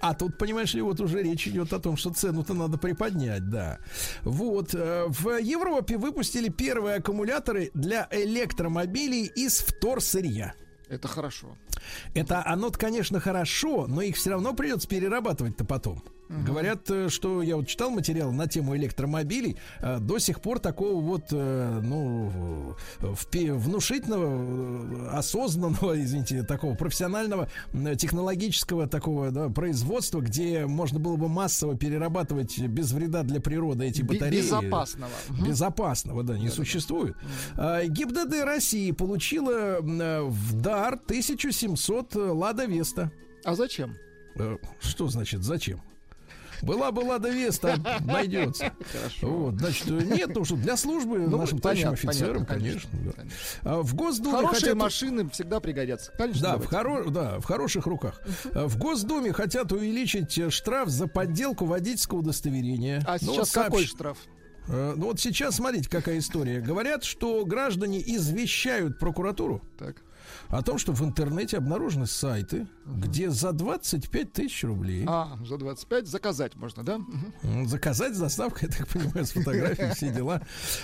[0.00, 3.78] А тут, понимаешь ли, вот уже речь идет о том, что цену-то надо приподнять, да.
[4.22, 4.74] Вот.
[4.74, 10.52] э, В Европе выпустили первые аккумуляторы для электромобилей из вторсырья.
[10.88, 11.56] Это хорошо.
[12.14, 16.02] Это оно, конечно, хорошо, но их все равно придется перерабатывать-то потом.
[16.28, 21.00] Говорят, э, что я вот читал материал на тему электромобилей, э, до сих пор такого
[21.00, 27.48] вот, э, ну, внушительного, осознанного, извините, такого профессионального,
[27.96, 34.02] технологического такого да, производства, где можно было бы массово перерабатывать без вреда для природы эти
[34.02, 34.40] батареи.
[34.40, 35.12] безопасного.
[35.46, 37.14] Безопасного, да, не существует.
[37.54, 43.12] А, ГИБДД России получила в дар 1700 Лада Веста.
[43.44, 43.94] А зачем?
[44.80, 45.80] Что значит зачем?
[46.62, 48.72] Была бы Лада Веста, найдется.
[48.92, 49.26] Хорошо.
[49.28, 52.90] Вот, значит, нет, ну что, для службы Ну, нашим товарищам офицерам, понятно, конечно.
[52.90, 53.12] конечно,
[53.62, 53.70] да.
[53.70, 56.12] А В Госдуме Хорошие хотят- машины всегда пригодятся.
[56.18, 58.20] Конечно, да, в, хоро- да, в хороших руках.
[58.54, 63.02] А В Госдуме хотят увеличить э, штраф за подделку водительского удостоверения.
[63.06, 64.18] А Ну, сейчас вот какой сообщ- штраф?
[64.68, 66.60] Э, Ну вот сейчас смотрите, какая история.
[66.60, 69.96] Говорят, что граждане извещают прокуратуру Так.
[70.48, 76.06] О том, что в интернете обнаружены сайты, где за 25 тысяч рублей А, за 25
[76.06, 77.00] заказать можно, да?
[77.42, 80.42] М, заказать с доставкой, я так понимаю, с фотографией, все дела.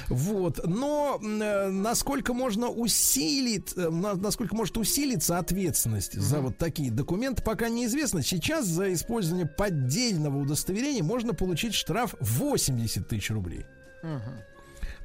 [0.08, 0.60] Вот.
[0.66, 7.42] Но э, насколько можно усилить, э, на- насколько может усилиться ответственность за вот такие документы,
[7.42, 8.22] пока неизвестно.
[8.22, 13.64] Сейчас за использование поддельного удостоверения можно получить штраф 80 тысяч рублей.
[14.02, 14.20] Мгм.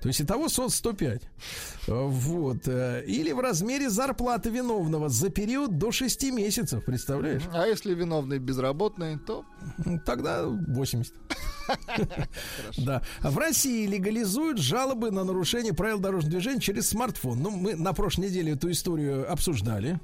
[0.08, 1.22] То есть итого СОС 105.
[1.88, 2.66] Э, Вот.
[2.66, 7.42] э, Или в размере зарплаты виновного за период до 6 месяцев, представляешь?
[7.54, 9.44] А если виновный безработный, то
[10.06, 11.14] Тогда 80.
[12.78, 13.02] Да.
[13.22, 17.42] В России легализуют жалобы на нарушение правил дорожного движения через смартфон.
[17.42, 20.00] Ну, мы на прошлой неделе эту историю обсуждали.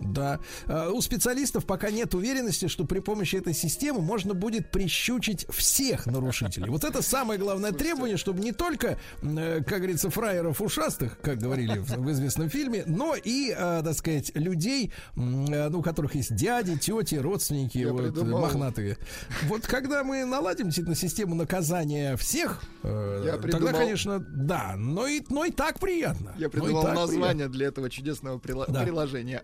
[0.00, 0.40] Да.
[0.66, 6.06] А, У специалистов пока нет уверенности, что при помощи этой системы можно будет прищучить всех
[6.06, 6.68] нарушителей.
[6.70, 11.78] Вот это самое главное требование, чтобы не только, э, как говорится, фраеров ушастых, как говорили
[11.78, 16.34] в в известном фильме, но и, а, так сказать, людей, э, ну, у которых есть
[16.34, 18.40] дяди, тети, родственники, Я вот, придумал.
[18.42, 18.96] мохнатые.
[19.44, 25.06] Вот когда мы наладим действительно систему наказания всех, э, Я тогда, придумал- конечно, да, но
[25.06, 26.34] и, но и так приятно.
[26.38, 28.82] я придумал название для этого чудесного прила- Да.
[28.82, 29.42] приложения.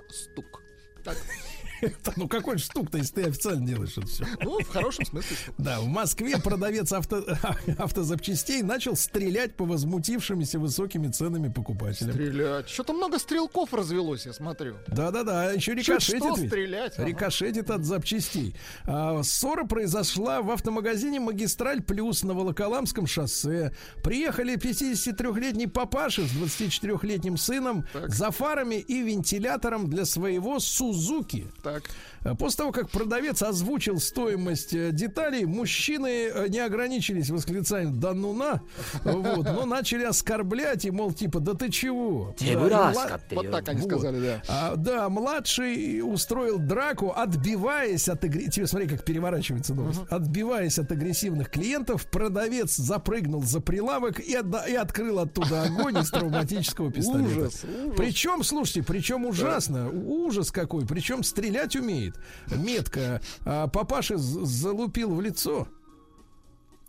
[0.00, 0.62] Росстук.
[1.04, 1.16] Так.
[2.02, 2.12] приятно.
[2.16, 4.24] Ну какой же стук-то, если ты официально делаешь это все?
[4.42, 5.36] Ну, в хорошем смысле.
[5.58, 7.24] Да, в Москве продавец авто,
[7.78, 12.12] автозапчастей начал стрелять по возмутившимися высокими ценами покупателям.
[12.12, 12.68] Стрелять.
[12.68, 14.76] Что-то много стрелков развелось, я смотрю.
[14.86, 16.48] Да-да-да, еще рикошетит что ведь.
[16.48, 16.94] стрелять.
[16.98, 17.06] ага.
[17.08, 18.54] Рикошетит от запчастей.
[18.84, 23.72] А, ссора произошла в автомагазине «Магистраль Плюс» на Волоколамском шоссе.
[24.02, 28.14] Приехали 53-летний папаша с 24-летним сыном Так.
[28.14, 31.46] за фарами и вентилятором для своего «Сузуки».
[31.62, 31.71] Так.
[31.72, 31.82] Так.
[32.24, 38.12] Э, После того, как продавец озвучил стоимость э, деталей, мужчины э, не ограничились восклицанием «да
[38.14, 38.60] ну на»,
[39.04, 43.68] вот, но начали оскорблять и, мол, типа «да ты чего?» Да, и мла- Вот так
[43.68, 43.90] они Вот.
[43.90, 44.42] сказали, да.
[44.48, 50.00] А, да, младший устроил драку, отбиваясь от агре- Тебе смотри, как переворачивается новость.
[50.10, 56.10] Отбиваясь от агрессивных клиентов, продавец запрыгнул за прилавок и, отда- и открыл оттуда огонь из
[56.10, 57.28] травматического пистолета.
[57.30, 57.94] Ужас, ужас.
[57.96, 62.16] Причем, слушайте, причем ужасно, ужас какой, причем стрелять умеет.
[62.48, 63.20] Метко.
[63.44, 65.68] А папаша залупил в лицо.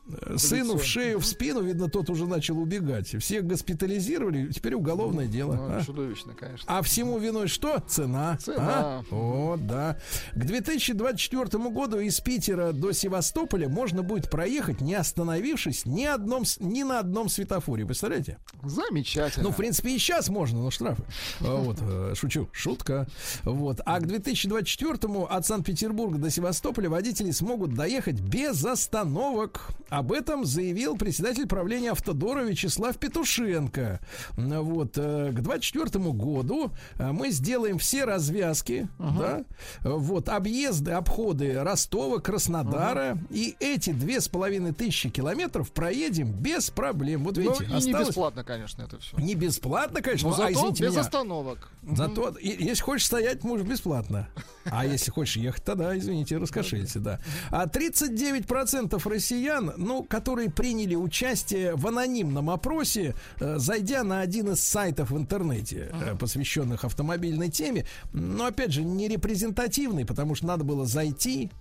[0.06, 3.16] Э, Сыну в шею, в спину, видно, тот уже начал убегать.
[3.22, 5.56] Всех госпитализировали, теперь уголовное дело.
[5.56, 5.82] Ну, а.
[5.84, 6.66] Чудовищно, конечно.
[6.68, 7.80] А всему виной что?
[7.88, 8.38] Цена.
[8.38, 8.60] Цена.
[8.60, 9.04] А?
[9.10, 9.98] Вот, да.
[10.34, 16.84] К 2024 году из Питера до Севастополя можно будет проехать, не остановившись ни, одном, ни
[16.84, 17.86] на одном светофоре.
[17.86, 18.38] Представляете?
[18.62, 19.46] Замечательно.
[19.46, 21.04] Ну, в принципе, и сейчас можно, но штрафы.
[21.42, 23.08] А, Вот, э, шучу, шутка.
[23.44, 23.80] Вот.
[23.86, 29.70] А к 2024 от Санкт-Петербурга до Севастополя водители смогут доехать без остановок.
[29.94, 34.00] Об этом заявил председатель правления Автодора Вячеслав Петушенко.
[34.36, 34.98] Вот.
[34.98, 39.44] э, К 2024 году э, мы сделаем все развязки, да,
[39.84, 46.72] э, вот, объезды, обходы Ростова, Краснодара, и эти две с половиной тысячи километров проедем без
[46.72, 47.24] проблем.
[47.24, 49.16] Вот Ну, видите, не осталось- бесплатно, конечно, это все.
[49.18, 51.70] не бесплатно, конечно, Но ну, а, зато извините без меня, остановок.
[51.84, 54.28] Зато, и- если хочешь стоять, можешь бесплатно.
[54.66, 57.20] А если хочешь ехать, тогда, извините, раскошелься, да.
[57.52, 64.64] А 39% россиян, ну, которые приняли участие в анонимном опросе, э, зайдя на один из
[64.64, 70.64] сайтов в интернете, э, посвященных автомобильной теме, но, опять же, не репрезентативный, потому что надо
[70.64, 71.52] было зайти,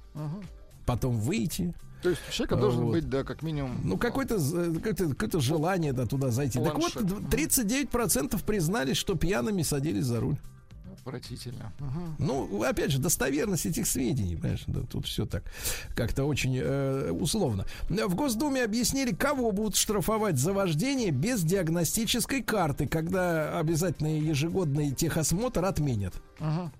[0.87, 1.75] потом выйти.
[2.03, 2.93] То есть у человека должен Вот.
[2.95, 3.81] быть, да, как минимум.
[3.85, 6.59] Ну, какое-то, з- какое-то, какое-то желание да, туда зайти.
[6.59, 7.29] Так вот, Планшет.
[7.29, 10.37] д- 39% признались, что пьяными садились за руль.
[11.05, 11.73] Отвратительно.
[12.19, 15.43] Ну, опять же, достоверность этих сведений, понимаешь, да, тут все так
[15.97, 17.67] как-то очень э, условно.
[17.89, 25.65] В Госдуме объяснили, кого будут штрафовать за вождение без диагностической карты, когда обязательный ежегодный техосмотр
[25.65, 26.15] отменят.
[26.39, 26.73] Ага.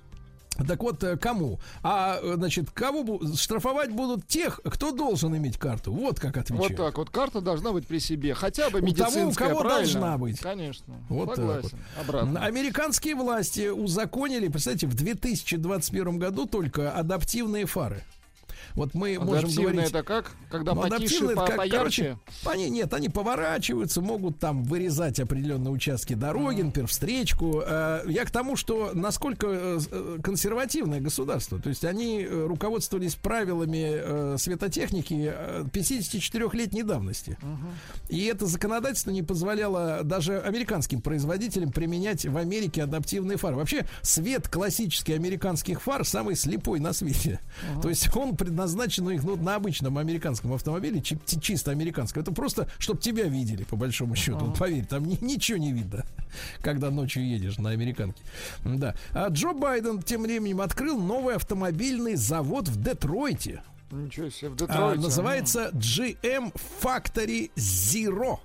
[0.69, 1.61] Так вот, э, кому?
[1.83, 5.93] А, э, значит, кого штрафовать будут тех, кто должен иметь карту?
[5.93, 6.71] Вот как отвечают.
[6.71, 7.11] Вот так вот.
[7.11, 8.35] Карта должна быть при себе.
[8.35, 9.93] Хотя бы У того, у медицинская, кого правильно?
[9.93, 10.41] должна быть.
[10.41, 10.95] Конечно.
[11.09, 11.71] Вот так Согласен.
[11.97, 12.05] вот.
[12.05, 12.45] Обратно.
[12.45, 18.03] Американские власти узаконили, представьте, в 2021 году только адаптивные фары.
[18.75, 19.91] Вот мы можем говорить...
[19.91, 20.33] это как?
[20.51, 21.77] Когда Ну, потише, по- как, поярче?
[21.79, 27.63] короче, они нет, они поворачиваются, могут там вырезать определенные участки дороги, например, встречку.
[27.67, 31.59] Э, Я к тому, что насколько э, э, консервативное государство.
[31.61, 37.37] То есть они руководствовались правилами светотехники э, 54-летней давности.
[38.09, 43.57] И это законодательство не позволяло даже американским производителям применять в Америке адаптивные фары.
[43.57, 47.41] Вообще, свет классический американских фар самый слепой на свете.
[47.83, 48.62] То есть он предназначен
[49.07, 52.23] у них ну, на обычном американском автомобиле, чи- чи- чисто американском.
[52.23, 54.39] Это просто, чтобы тебя видели, по большому счету.
[54.47, 56.05] Вот поверь, там ни- ничего не видно,
[56.61, 58.23] когда ночью едешь на американке.
[58.65, 58.95] Да.
[59.13, 63.63] А Джо Байден тем временем открыл новый автомобильный завод в Детройте.
[63.91, 65.01] Ничего себе, в А, Детройте.
[65.03, 66.53] называется GM
[66.83, 68.39] Factory Zero.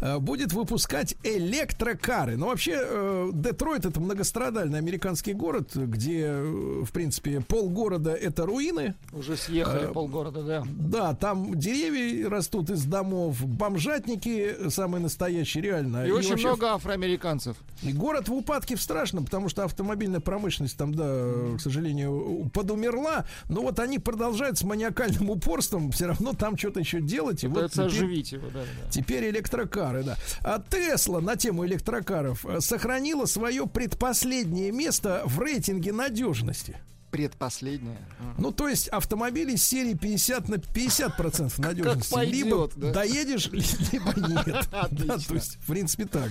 [0.00, 2.36] Э, Будет выпускать электрокары.
[2.36, 8.94] Но вообще э, Детройт это многострадальный американский город, где, э, в принципе, полгорода это руины.
[9.12, 10.64] Уже съехали Э, полгорода, да.
[10.66, 16.06] Да, там деревья растут из домов, бомжатники самые настоящие, реально.
[16.06, 17.56] И, очень вообще много афроамериканцев.
[17.82, 23.24] и город в упадке в страшном, потому что автомобильная промышленность там, да, к сожалению, подумерла.
[23.48, 27.42] Но вот они продолжают с маниакальным упорством все равно там что-то еще делать.
[27.44, 28.90] И вот Пытаются теперь- оживить его, да, да.
[28.90, 29.24] Теперь
[29.70, 30.16] электрокары, да.
[30.42, 36.76] А Тесла на тему электрокаров э, сохранила свое предпоследнее место в рейтинге надежности.
[37.10, 37.98] Предпоследняя.
[38.38, 42.14] Ну, то есть автомобили серии 50 на 50% надежности.
[42.14, 42.92] пойдет, либо да?
[42.92, 43.50] доедешь,
[43.92, 44.68] либо нет.
[44.90, 46.30] Да, то есть, в принципе, так,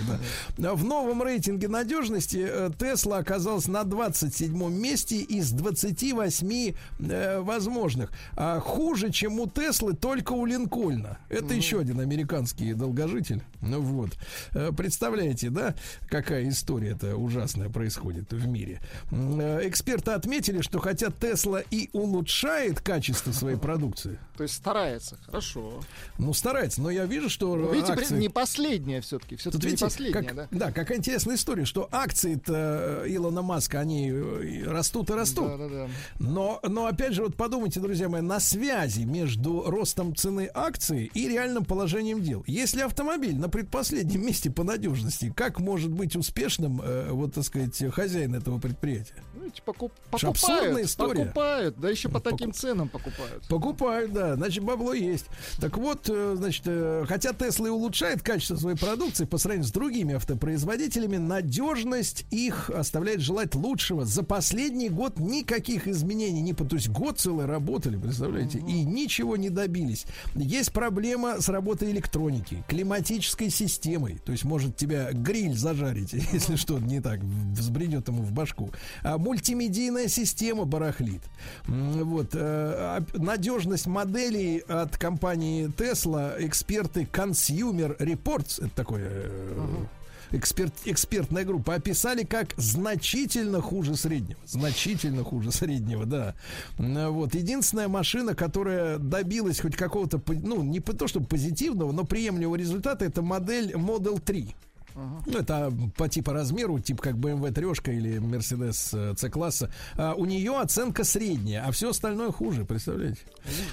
[0.57, 0.73] да.
[0.73, 8.11] В новом рейтинге надежности э, Тесла оказалась на 27 месте из 28 э, возможных.
[8.35, 11.17] А хуже, чем у Теслы, только у Линкольна.
[11.29, 13.41] Это еще один американский долгожитель.
[13.61, 14.11] Ну вот.
[14.53, 15.75] Э, Представляете, да,
[16.07, 18.81] какая история-то ужасная происходит в мире.
[19.11, 25.81] Э, Эксперты отметили, что хотя Тесла и улучшает качество своей продукции, То есть старается, хорошо.
[26.19, 28.19] ну, старается, но я вижу, что Ну, Видите, акции...
[28.19, 29.35] не последняя все-таки.
[29.35, 30.71] Все-таки не видите, последняя, как- да?
[30.71, 35.47] какая интересная история, что акции-то Илона Маска, они э, растут и растут.
[35.47, 35.87] Да, да, да.
[36.19, 41.27] Но, но опять же, вот подумайте, друзья мои, на связи между ростом цены акции и
[41.27, 42.43] реальным положением дел.
[42.45, 47.81] Если автомобиль на предпоследнем месте по надежности, как может быть успешным, э, вот, так сказать,
[47.91, 49.15] хозяин этого предприятия?
[49.33, 50.27] Ну, эти покуп- Это
[50.61, 51.25] бурная история.
[51.25, 53.47] Покупают, да еще по таким ценам покупают.
[53.47, 55.25] Покупают, да, значит, бабло есть.
[55.59, 59.71] Так вот, э, значит, э, хотя Тесла и улучшает качество своей продукции по сравнению с
[59.71, 64.05] другими автопроизводителями, надежность их оставляет желать лучшего.
[64.05, 69.49] За последний год никаких изменений, не, то есть год целый работали, представляете, и ничего не
[69.49, 70.05] добились.
[70.35, 76.83] Есть проблема с работой электроники, климатической системой, то есть может тебя гриль зажарить, если что-то
[76.83, 78.71] не так взбредет ему в башку.
[79.03, 81.21] А мультимедийная система барахлит.
[81.67, 82.29] М, Вот.
[82.33, 89.85] э, а- Надежность моделей от компании Tesla эксперты Consumer Reports, это такое э,
[90.31, 94.39] эксперт, экспертная группа, описали как значительно хуже среднего.
[94.45, 96.35] Значительно хуже среднего, да.
[96.77, 97.35] Вот.
[97.35, 103.21] Единственная машина, которая добилась хоть какого-то, ну, не то, чтобы позитивного, но приемлемого результата, это
[103.21, 104.55] модель Model 3.
[104.95, 109.71] Ну, это по типу размеру, типа как BMW трешка или Mercedes э, C-класса.
[109.95, 113.21] А у нее оценка средняя, а все остальное хуже, представляете?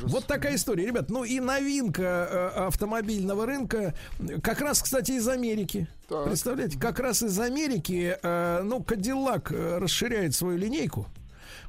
[0.03, 1.11] Вот такая история, ребят.
[1.11, 3.95] Ну и новинка э, автомобильного рынка,
[4.43, 5.89] как раз, кстати, из Америки.
[6.09, 11.07] Представляете, как раз из Америки, э, ну, Cadillac расширяет свою линейку.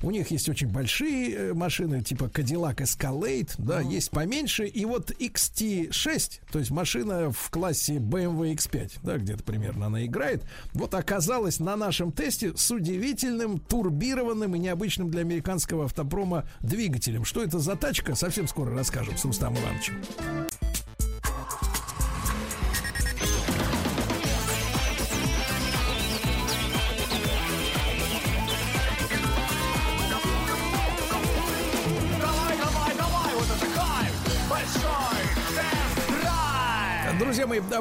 [0.02, 4.66] У них есть очень большие э, машины, типа Cadillac Escalade, да, есть поменьше.
[4.66, 10.44] И вот XT6, то есть машина в классе BMW X5, да, где-то примерно она играет,
[10.74, 17.26] вот оказалась на нашем тесте с удивительным турбированным и необычным для американского автопрома двигателем.
[17.26, 19.96] Что это за тачка, совсем скоро расскажем с Рустамом Ивановичем.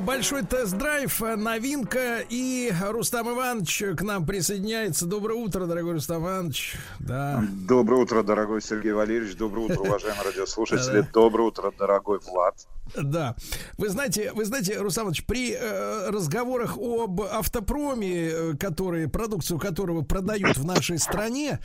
[0.00, 5.06] Большой тест-драйв, э, новинка, и Рустам Иванович к нам присоединяется.
[5.06, 6.76] Доброе утро, дорогой Рустам Иванович.
[6.98, 7.44] Да.
[7.68, 9.36] Доброе утро, дорогой Сергей Валерьевич.
[9.36, 11.06] Доброе утро, уважаемые радиослушатели.
[11.12, 12.54] Доброе утро, дорогой Влад.
[12.94, 13.36] Да.
[13.76, 20.02] Вы знаете, вы знаете, Рустам Иванович, при э, разговорах об автопроме, э, который, продукцию которого
[20.02, 21.58] продают в нашей стране,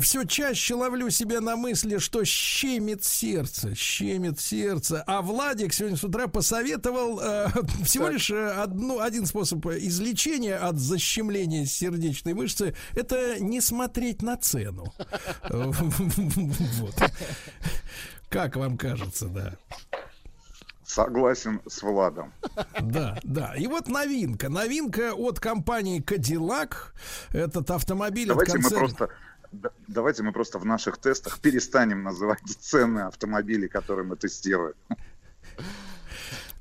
[0.00, 5.02] все чаще ловлю себя на мысли, что щемит сердце, щемит сердце.
[5.06, 7.48] А Владик сегодня с утра посоветовал э,
[7.84, 14.36] всего лишь э, одну, один способ излечения от защемления сердечной мышцы– это не смотреть на
[14.36, 14.92] цену.
[18.28, 19.56] Как вам кажется, да?
[20.96, 22.32] Согласен с Владом.
[22.80, 23.54] Да, да.
[23.54, 24.48] И вот новинка.
[24.48, 26.72] Новинка от компании Cadillac.
[27.34, 29.10] Этот автомобиль Давайте от мы просто
[29.88, 34.72] давайте мы просто в наших тестах перестанем называть цены автомобилей, которые мы тестируем.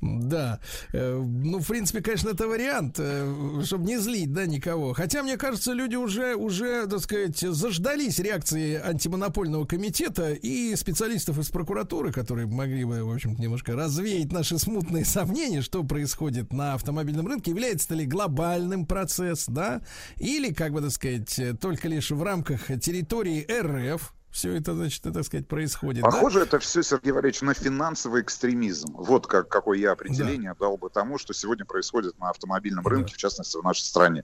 [0.01, 0.59] Да.
[0.93, 4.93] Э, Ну, в принципе, конечно, это вариант, э, чтобы не злить, да, никого.
[4.93, 11.49] Хотя, мне кажется, люди уже, уже, так сказать, заждались реакции антимонопольного комитета и специалистов из
[11.49, 17.27] прокуратуры, которые могли бы, в общем немножко развеять наши смутные сомнения, что происходит на автомобильном
[17.27, 17.51] рынке.
[17.51, 19.81] Является ли глобальным процесс, да,
[20.17, 25.23] или, как бы, так сказать, только лишь в рамках территории РФ, все это, значит, так
[25.23, 26.03] сказать, происходит.
[26.03, 26.09] да?
[26.11, 28.93] Похоже, это все, Сергей Валерьевич, на финансовый экстремизм.
[28.93, 33.17] Вот как, какое я определение дал бы тому, что сегодня происходит на автомобильном рынке, в
[33.17, 34.23] частности, в нашей стране.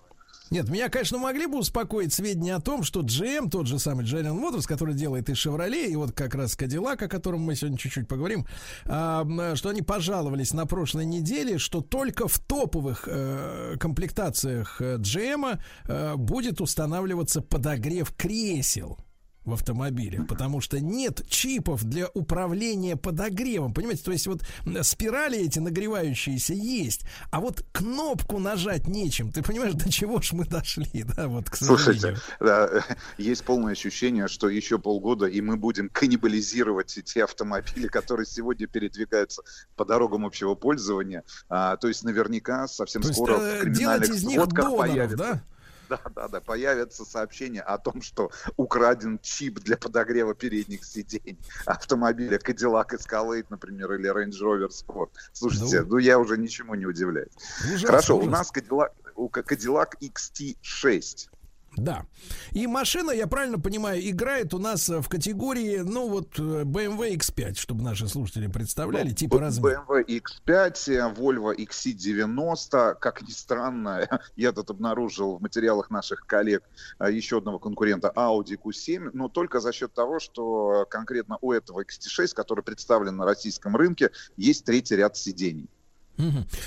[0.49, 4.37] Нет, меня, конечно, могли бы успокоить сведения о том, что GM, тот же самый General
[4.37, 8.09] Motors, который делает и Chevrolet, и вот как раз Cadillac, о котором мы сегодня чуть-чуть
[8.09, 8.45] поговорим,
[8.83, 15.57] а, что они пожаловались на прошлой неделе, что только в топовых э, комплектациях э, GM
[15.87, 18.97] э, будет устанавливаться подогрев кресел
[19.45, 24.43] в автомобилях, потому что нет чипов для управления подогревом, понимаете, то есть вот
[24.83, 30.45] спирали эти нагревающиеся есть, а вот кнопку нажать нечем, ты понимаешь, до чего ж мы
[30.45, 32.81] дошли, да, вот, к Слушайте, да, э,
[33.17, 39.41] есть полное ощущение, что еще полгода, и мы будем каннибализировать те автомобили, которые сегодня передвигаются
[39.75, 41.23] по дорогам общего пользования.
[41.49, 44.87] А, то есть наверняка совсем То есть, скоро э, в криминальных из них сводках доноров,
[44.87, 45.17] появится...
[45.17, 45.43] да?
[45.91, 52.37] Да, да, да, появятся сообщения о том, что украден чип для подогрева передних сидений автомобиля
[52.37, 55.09] Cadillac Escalade, например, или Range Rover Sport.
[55.33, 55.87] Слушайте, Ну.
[55.89, 57.33] ну, я уже ничему не удивляюсь.
[57.65, 58.37] Ужасно, Хорошо, у ужасно.
[58.37, 61.27] нас Cadillac, у Cadillac XT6.
[61.77, 62.05] Да.
[62.51, 67.15] И машина, я правильно понимаю, играет у нас э, в категории, ну вот, э, BMW
[67.15, 69.83] X5, чтобы наши слушатели представляли, Ну, типа размер.
[69.87, 72.95] BMW X5, э, Volvo XC90.
[72.99, 76.63] Как ни странно, я тут обнаружил в материалах наших коллег
[76.99, 82.33] еще одного конкурента Audi Q7, но только за счет того, что конкретно у этого XT6,
[82.33, 85.69] который представлен на российском рынке, есть третий ряд сидений.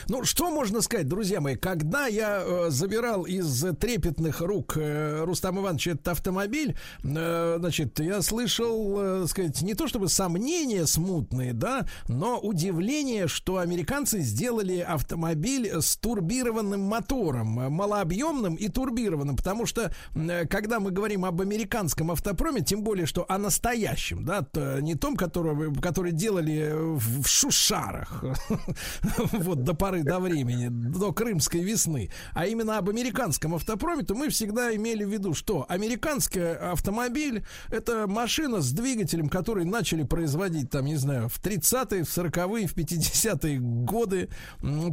[0.08, 5.62] Ну, что можно сказать, друзья мои, когда я э, забирал из трепетных рук э, Рустама
[5.62, 11.86] Ивановича этот автомобиль, э, значит, я слышал, э, сказать, не то чтобы сомнения смутные, да,
[12.08, 19.92] но удивление, что американцы сделали автомобиль с турбированным мотором, э, малообъемным и турбированным, потому что,
[20.14, 24.94] э, когда мы говорим об американском автопроме, тем более, что о настоящем, да, т- не
[24.94, 28.24] том, который, который делали в в Шушарах,
[29.44, 34.28] вот до поры до времени, до крымской весны, а именно об американском автопроме, то мы
[34.28, 40.86] всегда имели в виду, что американский автомобиль это машина с двигателем, который начали производить там,
[40.86, 44.28] не знаю, в 30-е, в 40-е, в 50-е годы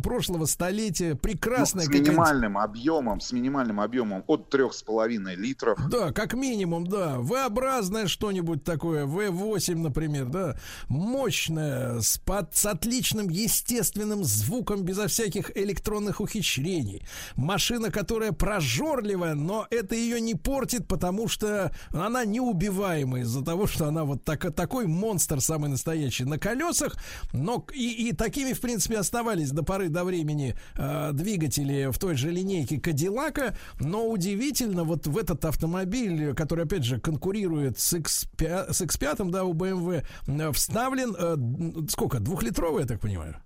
[0.04, 1.16] прошлого столетия.
[1.16, 5.80] Прекрасная Ну, с минимальным объемом, с минимальным объемом от трех с половиной литров.
[5.90, 7.18] Да, как минимум, да.
[7.20, 10.56] V-образное что-нибудь такое, V8, например, да.
[10.90, 17.04] Мощное, с, под- с отличным естественным звуком, безо всяких электронных ухищрений.
[17.36, 23.88] Машина, которая прожорливая, но это ее не портит, потому что она неубиваемая из-за того, что
[23.88, 26.96] она вот так, такой монстр самый настоящий на колесах.
[27.34, 32.16] Но и, и такими, в принципе, оставались до поры до времени э, двигатели в той
[32.16, 33.56] же линейке Кадиллака.
[33.80, 39.44] Но удивительно, вот в этот автомобиль, который, опять же, конкурирует с, X5, с X5, да,
[39.44, 43.42] у BMW, э, вставлен, э, сколько, двухлитровый, я так понимаю?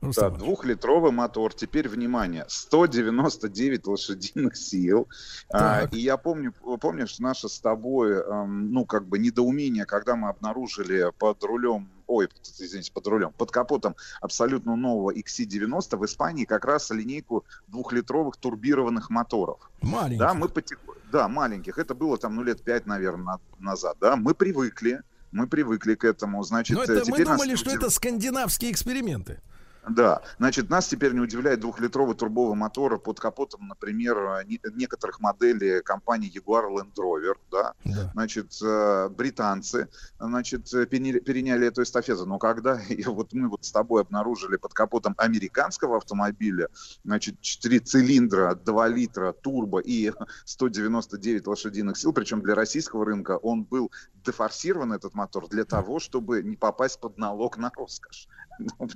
[0.00, 1.52] Да, Рустам двухлитровый мотор.
[1.54, 5.08] Теперь внимание, 199 лошадиных сил.
[5.50, 10.28] А, и я помню, помнишь наше с тобой, эм, ну как бы недоумение, когда мы
[10.28, 16.64] обнаружили под рулем, ой, извините, под рулем, под капотом абсолютно нового XC90 в Испании как
[16.64, 19.70] раз линейку двухлитровых турбированных моторов.
[19.82, 20.18] Маленький.
[20.18, 21.78] Да, мы потихо- да, маленьких.
[21.78, 23.96] Это было там, ну, лет пять, наверное, назад.
[24.00, 25.02] Да, мы привыкли.
[25.32, 28.70] Мы привыкли к этому, значит, Но э, это мы нас думали, не что это скандинавские
[28.70, 29.40] эксперименты.
[29.88, 35.80] Да, значит, нас теперь не удивляет двухлитровый турбовый мотор под капотом, например, не- некоторых моделей
[35.82, 37.74] компании Jaguar Land Rover, да.
[38.12, 42.26] Значит, э, британцы, значит, э, переняли, переняли эту эстафету.
[42.26, 46.68] Но когда и вот мы вот с тобой обнаружили под капотом американского автомобиля,
[47.04, 50.12] значит, 4 цилиндра, 2 литра, турбо и
[50.44, 53.92] 199 лошадиных сил, причем для российского рынка он был
[54.24, 58.26] дефорсирован, этот мотор, для того, чтобы не попасть под налог на роскошь.
[58.58, 58.88] Ну,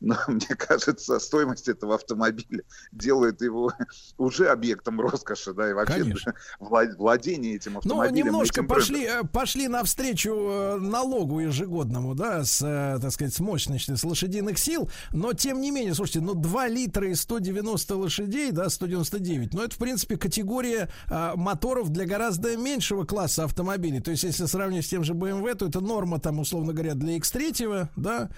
[0.00, 2.62] но мне кажется, стоимость этого автомобиля
[2.92, 3.72] делает его
[4.18, 6.34] уже объектом роскоши, да, и вообще Конечно.
[6.60, 8.26] вла- владение этим Ну, автомобилем.
[8.26, 8.76] немножко этим брендом.
[8.94, 14.04] пошли, э, пошли навстречу э, налогу ежегодному, да, с, э, так сказать, с мощностью, с
[14.04, 19.54] лошадиных сил, но тем не менее, слушайте, ну 2 литра и 190 лошадей, да, 199,
[19.54, 20.88] ну это, в принципе, категория
[21.36, 25.66] моторов для гораздо меньшего класса автомобилей, то есть если сравнивать с тем же BMW, то
[25.66, 28.28] это норма, там, условно говоря, для X3, да,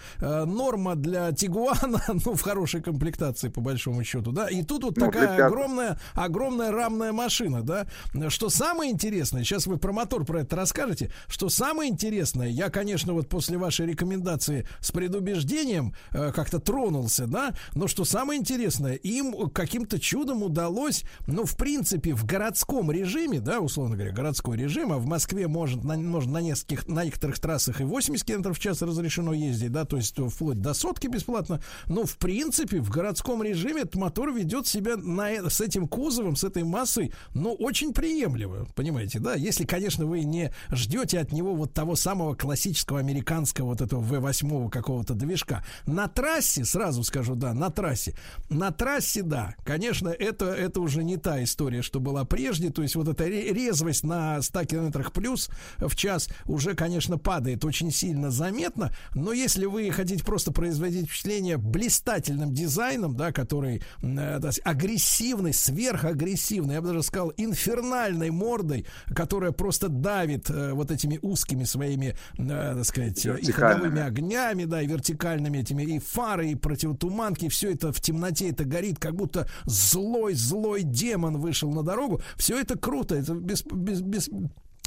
[0.44, 5.06] норма для Тигуана, ну, в хорошей комплектации, по большому счету, да, и тут вот Ну,
[5.06, 5.46] такая пятого.
[5.46, 7.86] огромная, огромная рамная машина, да.
[8.28, 13.12] Что самое интересное, сейчас вы про мотор про это расскажете, что самое интересное, я, конечно,
[13.12, 19.48] вот после вашей рекомендации с предубеждением э, как-то тронулся, да, но что самое интересное, им
[19.50, 24.98] каким-то чудом удалось, ну, в принципе, в городском режиме, да, условно говоря, городской режим, а
[24.98, 28.82] в Москве может на, можно на нескольких, на некоторых трассах и 80 км в час
[28.82, 33.82] разрешено ездить, да, то есть вплоть до сотки бесплатно, но в принципе в городском режиме
[33.82, 38.66] этот мотор ведет себя на, э- с этим кузовом, с этой массой, ну, очень приемлемо,
[38.74, 43.80] понимаете, да, если, конечно, вы не ждете от него вот того самого классического американского вот
[43.80, 45.64] этого V8 какого-то движка.
[45.86, 48.14] На трассе, сразу скажу, да, на трассе,
[48.48, 52.96] на трассе, да, конечно, это, это уже не та история, что была прежде, то есть
[52.96, 58.30] вот эта ре- резвость на 100 километрах плюс в час уже, конечно, падает очень сильно
[58.30, 65.52] заметно, но если вы хотите просто производить впечатление блистательным дизайном, да, который э, так агрессивный,
[65.52, 72.16] сверхагрессивный, я бы даже сказал, инфернальной мордой, которая просто давит э, вот этими узкими своими,
[72.38, 73.82] э, так сказать, и Вертикальными.
[73.82, 78.64] ходовыми огнями, да, и вертикальными этими, и фары, и противотуманки, все это в темноте, это
[78.64, 82.20] горит, как будто злой, злой демон вышел на дорогу.
[82.36, 84.30] Все это круто, это без, без, без,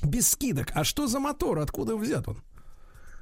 [0.03, 0.71] без скидок.
[0.73, 1.59] А что за мотор?
[1.59, 2.37] Откуда взят он?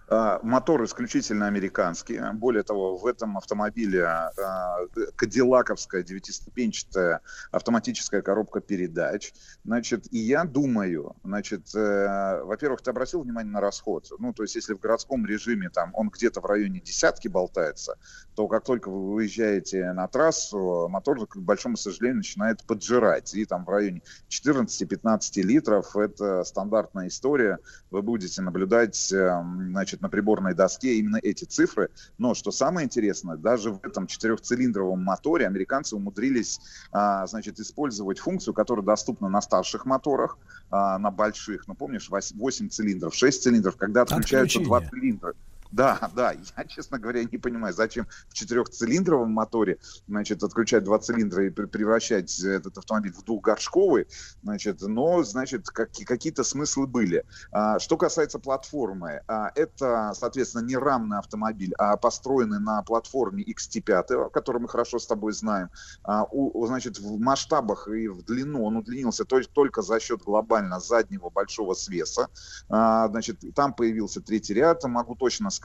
[0.08, 2.20] А, Мотор исключительно американский.
[2.34, 4.78] Более того, в этом автомобиле а,
[5.16, 9.34] кадиллаковская девятиступенчатая автоматическая коробка передач.
[9.64, 14.08] Значит, и я думаю, значит, э, во-первых, ты обратил внимание на расход.
[14.20, 17.98] Ну, то есть, если в городском режиме там он где-то в районе десятки болтается,
[18.36, 23.34] то как только вы выезжаете на трассу, мотор, к большому сожалению, начинает поджирать.
[23.34, 27.60] И там в районе 14-15 литров это стандартная история.
[27.90, 31.90] Вы будете наблюдать, э, значит, значит, на приборной доске именно эти цифры.
[32.18, 36.60] Но что самое интересное, даже в этом четырехцилиндровом моторе американцы умудрились,
[36.92, 40.38] а, значит, использовать функцию, которая доступна на старших моторах,
[40.70, 45.34] а, на больших, ну помнишь, 8 цилиндров, 6 цилиндров, когда отключаются два цилиндра.
[45.72, 49.78] Да, да, я, честно говоря, не понимаю, зачем в четырехцилиндровом моторе,
[50.08, 54.08] значит, отключать два цилиндра и превращать этот автомобиль в двухгоршковый,
[54.42, 57.26] значит, но, значит, как, какие-то смыслы были.
[57.52, 64.30] А, что касается платформы, а, это, соответственно, не рамный автомобиль, а построенный на платформе XT5,
[64.32, 65.70] который мы хорошо с тобой знаем.
[66.04, 70.80] А, у, значит, в масштабах и в длину он удлинился только, только за счет глобально
[70.80, 72.30] заднего большого свеса.
[72.70, 75.65] А, значит, там появился третий ряд, могу точно сказать,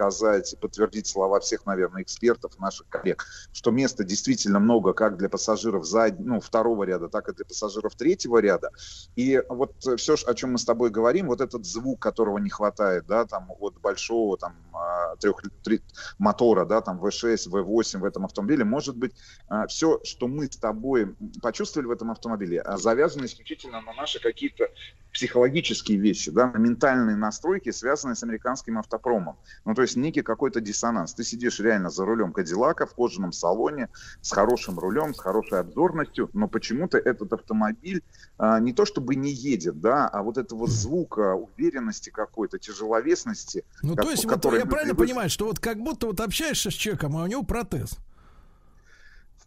[0.61, 6.15] подтвердить слова всех, наверное, экспертов, наших коллег, что места действительно много как для пассажиров за,
[6.19, 8.71] ну, второго ряда, так и для пассажиров третьего ряда.
[9.17, 13.07] И вот все, о чем мы с тобой говорим, вот этот звук, которого не хватает,
[13.07, 15.81] да, там от большого там а, трех три,
[16.19, 19.13] мотора, да, там V6, V8 в этом автомобиле, может быть,
[19.49, 24.21] а, все, что мы с тобой почувствовали в этом автомобиле, а, завязано исключительно на наши
[24.21, 24.69] какие-то
[25.13, 29.37] психологические вещи, да, ментальные настройки, связанные с американским автопромом.
[29.65, 31.15] Ну, то есть некий какой-то диссонанс.
[31.15, 33.89] Ты сидишь реально за рулем Кадиллака в кожаном салоне
[34.21, 38.03] с хорошим рулем, с хорошей обзорностью, но почему-то этот автомобиль
[38.37, 43.65] а, не то чтобы не едет, да, а вот этого звука, уверенности какой-то, тяжеловесности.
[43.81, 46.75] Ну, как, то есть, вот я правильно понимаю, что вот как будто вот общаешься с
[46.75, 47.97] человеком, а у него протез.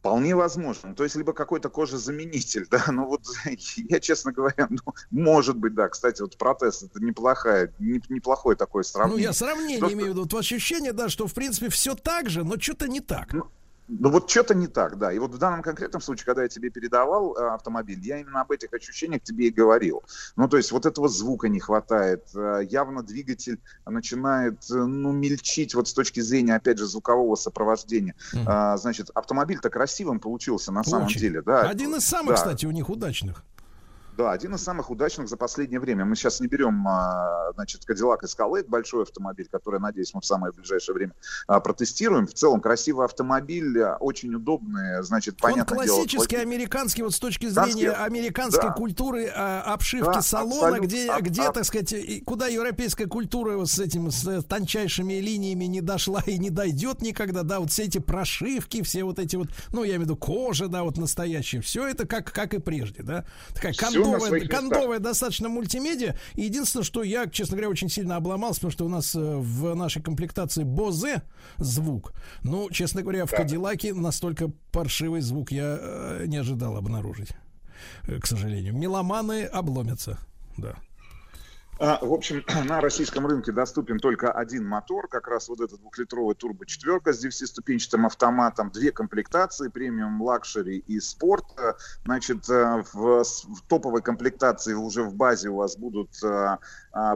[0.04, 0.94] Вполне возможно.
[0.94, 3.22] То есть либо какой-то кожезаменитель, да, но вот
[3.78, 5.88] я, честно говоря, ну, может быть, да.
[5.88, 9.28] Кстати, вот протез это неплохая, не, неплохое такое сравнение.
[9.28, 9.96] Ну, я сравнение Просто...
[9.96, 13.00] имею в виду, вот ощущение, да, что в принципе все так же, но что-то не
[13.00, 13.32] так.
[13.32, 13.48] Ну,
[13.88, 15.12] ну вот что-то не так, да.
[15.12, 18.52] И вот в данном конкретном случае, когда я тебе передавал э, автомобиль, я именно об
[18.52, 20.04] этих ощущениях тебе и говорил.
[20.36, 22.24] Ну то есть вот этого звука не хватает.
[22.34, 28.16] Э, явно двигатель начинает, э, ну, мельчить вот с точки зрения, опять же, звукового сопровождения.
[28.34, 28.44] Mm.
[28.48, 30.92] А, значит, автомобиль-то красивым получился на Очень.
[30.92, 31.62] самом деле, да.
[31.62, 32.36] Один из самых, да.
[32.36, 33.44] кстати, у них удачных.
[34.18, 36.06] Да, один из самых удачных за последнее время.
[36.06, 40.54] Мы сейчас не берем, а, значит, Cadillac Escalade, большой автомобиль, который, надеюсь, мы в самое
[40.54, 41.14] ближайшее время
[41.48, 42.28] а, протестируем.
[42.28, 45.78] В целом, красивый автомобиль, а, очень удобный, значит, понятно.
[45.78, 48.74] Он классический дело, американский, вот с точки зрения да, американской да.
[48.74, 51.94] культуры обшивки да, салона, где, а, где, а, так сказать,
[52.26, 57.60] куда европейская культура с этим, с тончайшими линиями не дошла и не дойдет никогда, да,
[57.60, 60.84] вот все эти прошивки, все вот эти вот, ну, я имею в виду кожа, да,
[60.84, 66.16] вот настоящая, все это как, как и прежде, да, такая кондовая, кондовая достаточно мультимедиа.
[66.36, 70.02] Единственное, что я, честно говоря, очень сильно обломался, потому что у нас э, в нашей
[70.02, 71.24] комплектации Бозе
[71.58, 72.14] звук.
[72.44, 73.38] Ну, честно говоря, в да.
[73.38, 77.30] Кадиллаке настолько паршивый звук я э, не ожидал обнаружить.
[78.08, 78.76] Э, к сожалению.
[78.76, 80.20] Меломаны обломятся.
[80.58, 80.76] Да.
[81.80, 86.36] А, в общем, на российском рынке доступен только один мотор, как раз вот этот двухлитровый
[86.36, 91.46] турбо четверка с девятиступенчатым автоматом, две комплектации, Premium, Luxury и спорт.
[92.06, 96.58] Значит, э, в, в топовой комплектации уже в базе у вас будут э,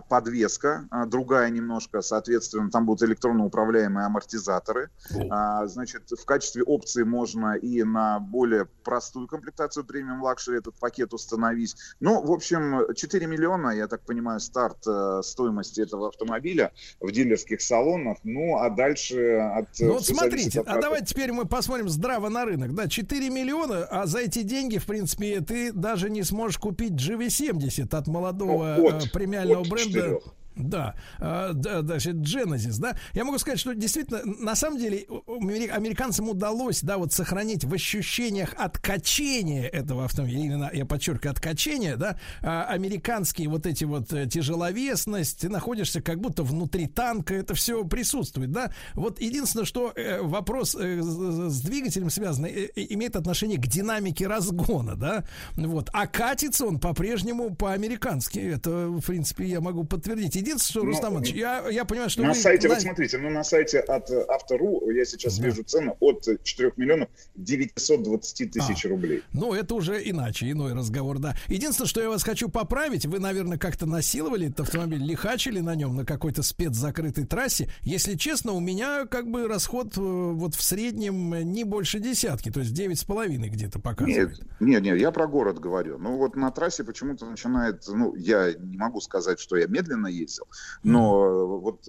[0.09, 4.89] подвеска, а, другая немножко, соответственно, там будут электронно управляемые амортизаторы.
[5.29, 11.13] А, значит, в качестве опции можно и на более простую комплектацию Premium Luxury этот пакет
[11.13, 11.75] установить.
[11.99, 17.61] Ну, в общем, 4 миллиона, я так понимаю, старт э, стоимости этого автомобиля в дилерских
[17.61, 18.17] салонах.
[18.23, 19.67] Ну, а дальше от...
[19.79, 20.67] Ну, вот смотрите, от...
[20.67, 22.73] а давайте теперь мы посмотрим здраво на рынок.
[22.73, 27.95] Да, 4 миллиона, а за эти деньги, в принципе, ты даже не сможешь купить GV70
[27.95, 30.19] от молодого ну, от, премиального бренда.
[30.57, 32.97] Да, э, да, значит, Genesis, да.
[33.13, 38.53] Я могу сказать, что действительно, на самом деле, американцам удалось, да, вот сохранить в ощущениях
[38.57, 45.41] откачения этого автомобиля, именно, я подчеркиваю, откачения, да, а, американские вот эти вот э, тяжеловесность,
[45.41, 48.71] ты находишься как будто внутри танка, это все присутствует, да.
[48.93, 55.23] Вот единственное, что э, вопрос с двигателем связан, имеет отношение к динамике разгона, да,
[55.55, 60.91] вот, а катится он по-прежнему по-американски, это, в принципе, я могу подтвердить единственное, что, ну,
[60.91, 62.35] Рустам Ильич, я, я понимаю, что На вы...
[62.35, 65.45] сайте, вот смотрите, ну на сайте от э, Автору я сейчас да.
[65.45, 69.23] вижу цену от 4 миллионов 920 тысяч а, рублей.
[69.33, 71.35] Ну, это уже иначе, иной разговор, да.
[71.47, 75.95] Единственное, что я вас хочу поправить, вы, наверное, как-то насиловали этот автомобиль, лихачили на нем
[75.95, 77.69] на какой-то спецзакрытой трассе.
[77.81, 82.59] Если честно, у меня как бы расход э, вот в среднем не больше десятки, то
[82.59, 84.29] есть девять с половиной где-то показывает.
[84.29, 85.97] Нет, нет, нет, я про город говорю.
[85.97, 90.36] Ну вот на трассе почему-то начинает, ну я не могу сказать, что я медленно ездил,
[90.37, 90.45] ездил.
[90.83, 91.85] Но вот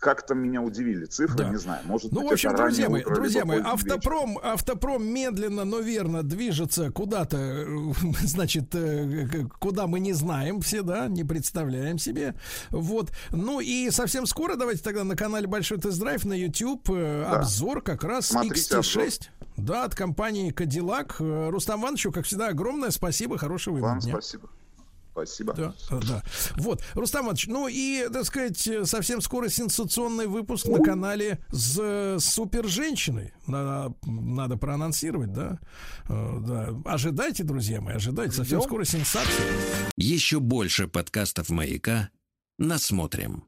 [0.00, 1.48] как-то меня удивили цифры, Да.
[1.48, 1.80] не знаю.
[1.86, 3.70] Может Ну, быть, в общем, это друзья мои, утро, друзья мои, вечер.
[3.72, 7.64] автопром, автопром медленно, но верно движется куда-то, э,
[8.22, 12.34] значит, э, куда мы не знаем все, да, не представляем себе.
[12.70, 13.12] Вот.
[13.30, 17.38] Ну и совсем скоро давайте тогда на канале Большой Тест-Драйв на YouTube э, Да.
[17.38, 19.28] обзор как раз Смотрите XT6.
[19.56, 21.14] Да, от компании Cadillac.
[21.20, 24.12] Э, Рустам Ивановичу, как всегда, огромное спасибо, хорошего Вам дня.
[24.12, 24.48] спасибо.
[25.14, 25.54] Спасибо.
[25.54, 26.22] Да, да.
[26.56, 32.16] Вот, Рустам Иванович, ну и, так сказать, совсем скоро сенсационный выпуск на канале с э,
[32.18, 33.32] супер женщиной.
[33.46, 35.60] Надо, надо проанонсировать, да?
[36.08, 36.92] Э, да.
[36.92, 38.32] Ожидайте, друзья мои, ожидайте.
[38.32, 38.68] Совсем Ждем.
[38.68, 39.46] скоро сенсация.
[39.96, 42.10] Еще больше подкастов «Маяка»
[42.58, 43.44] насмотрим.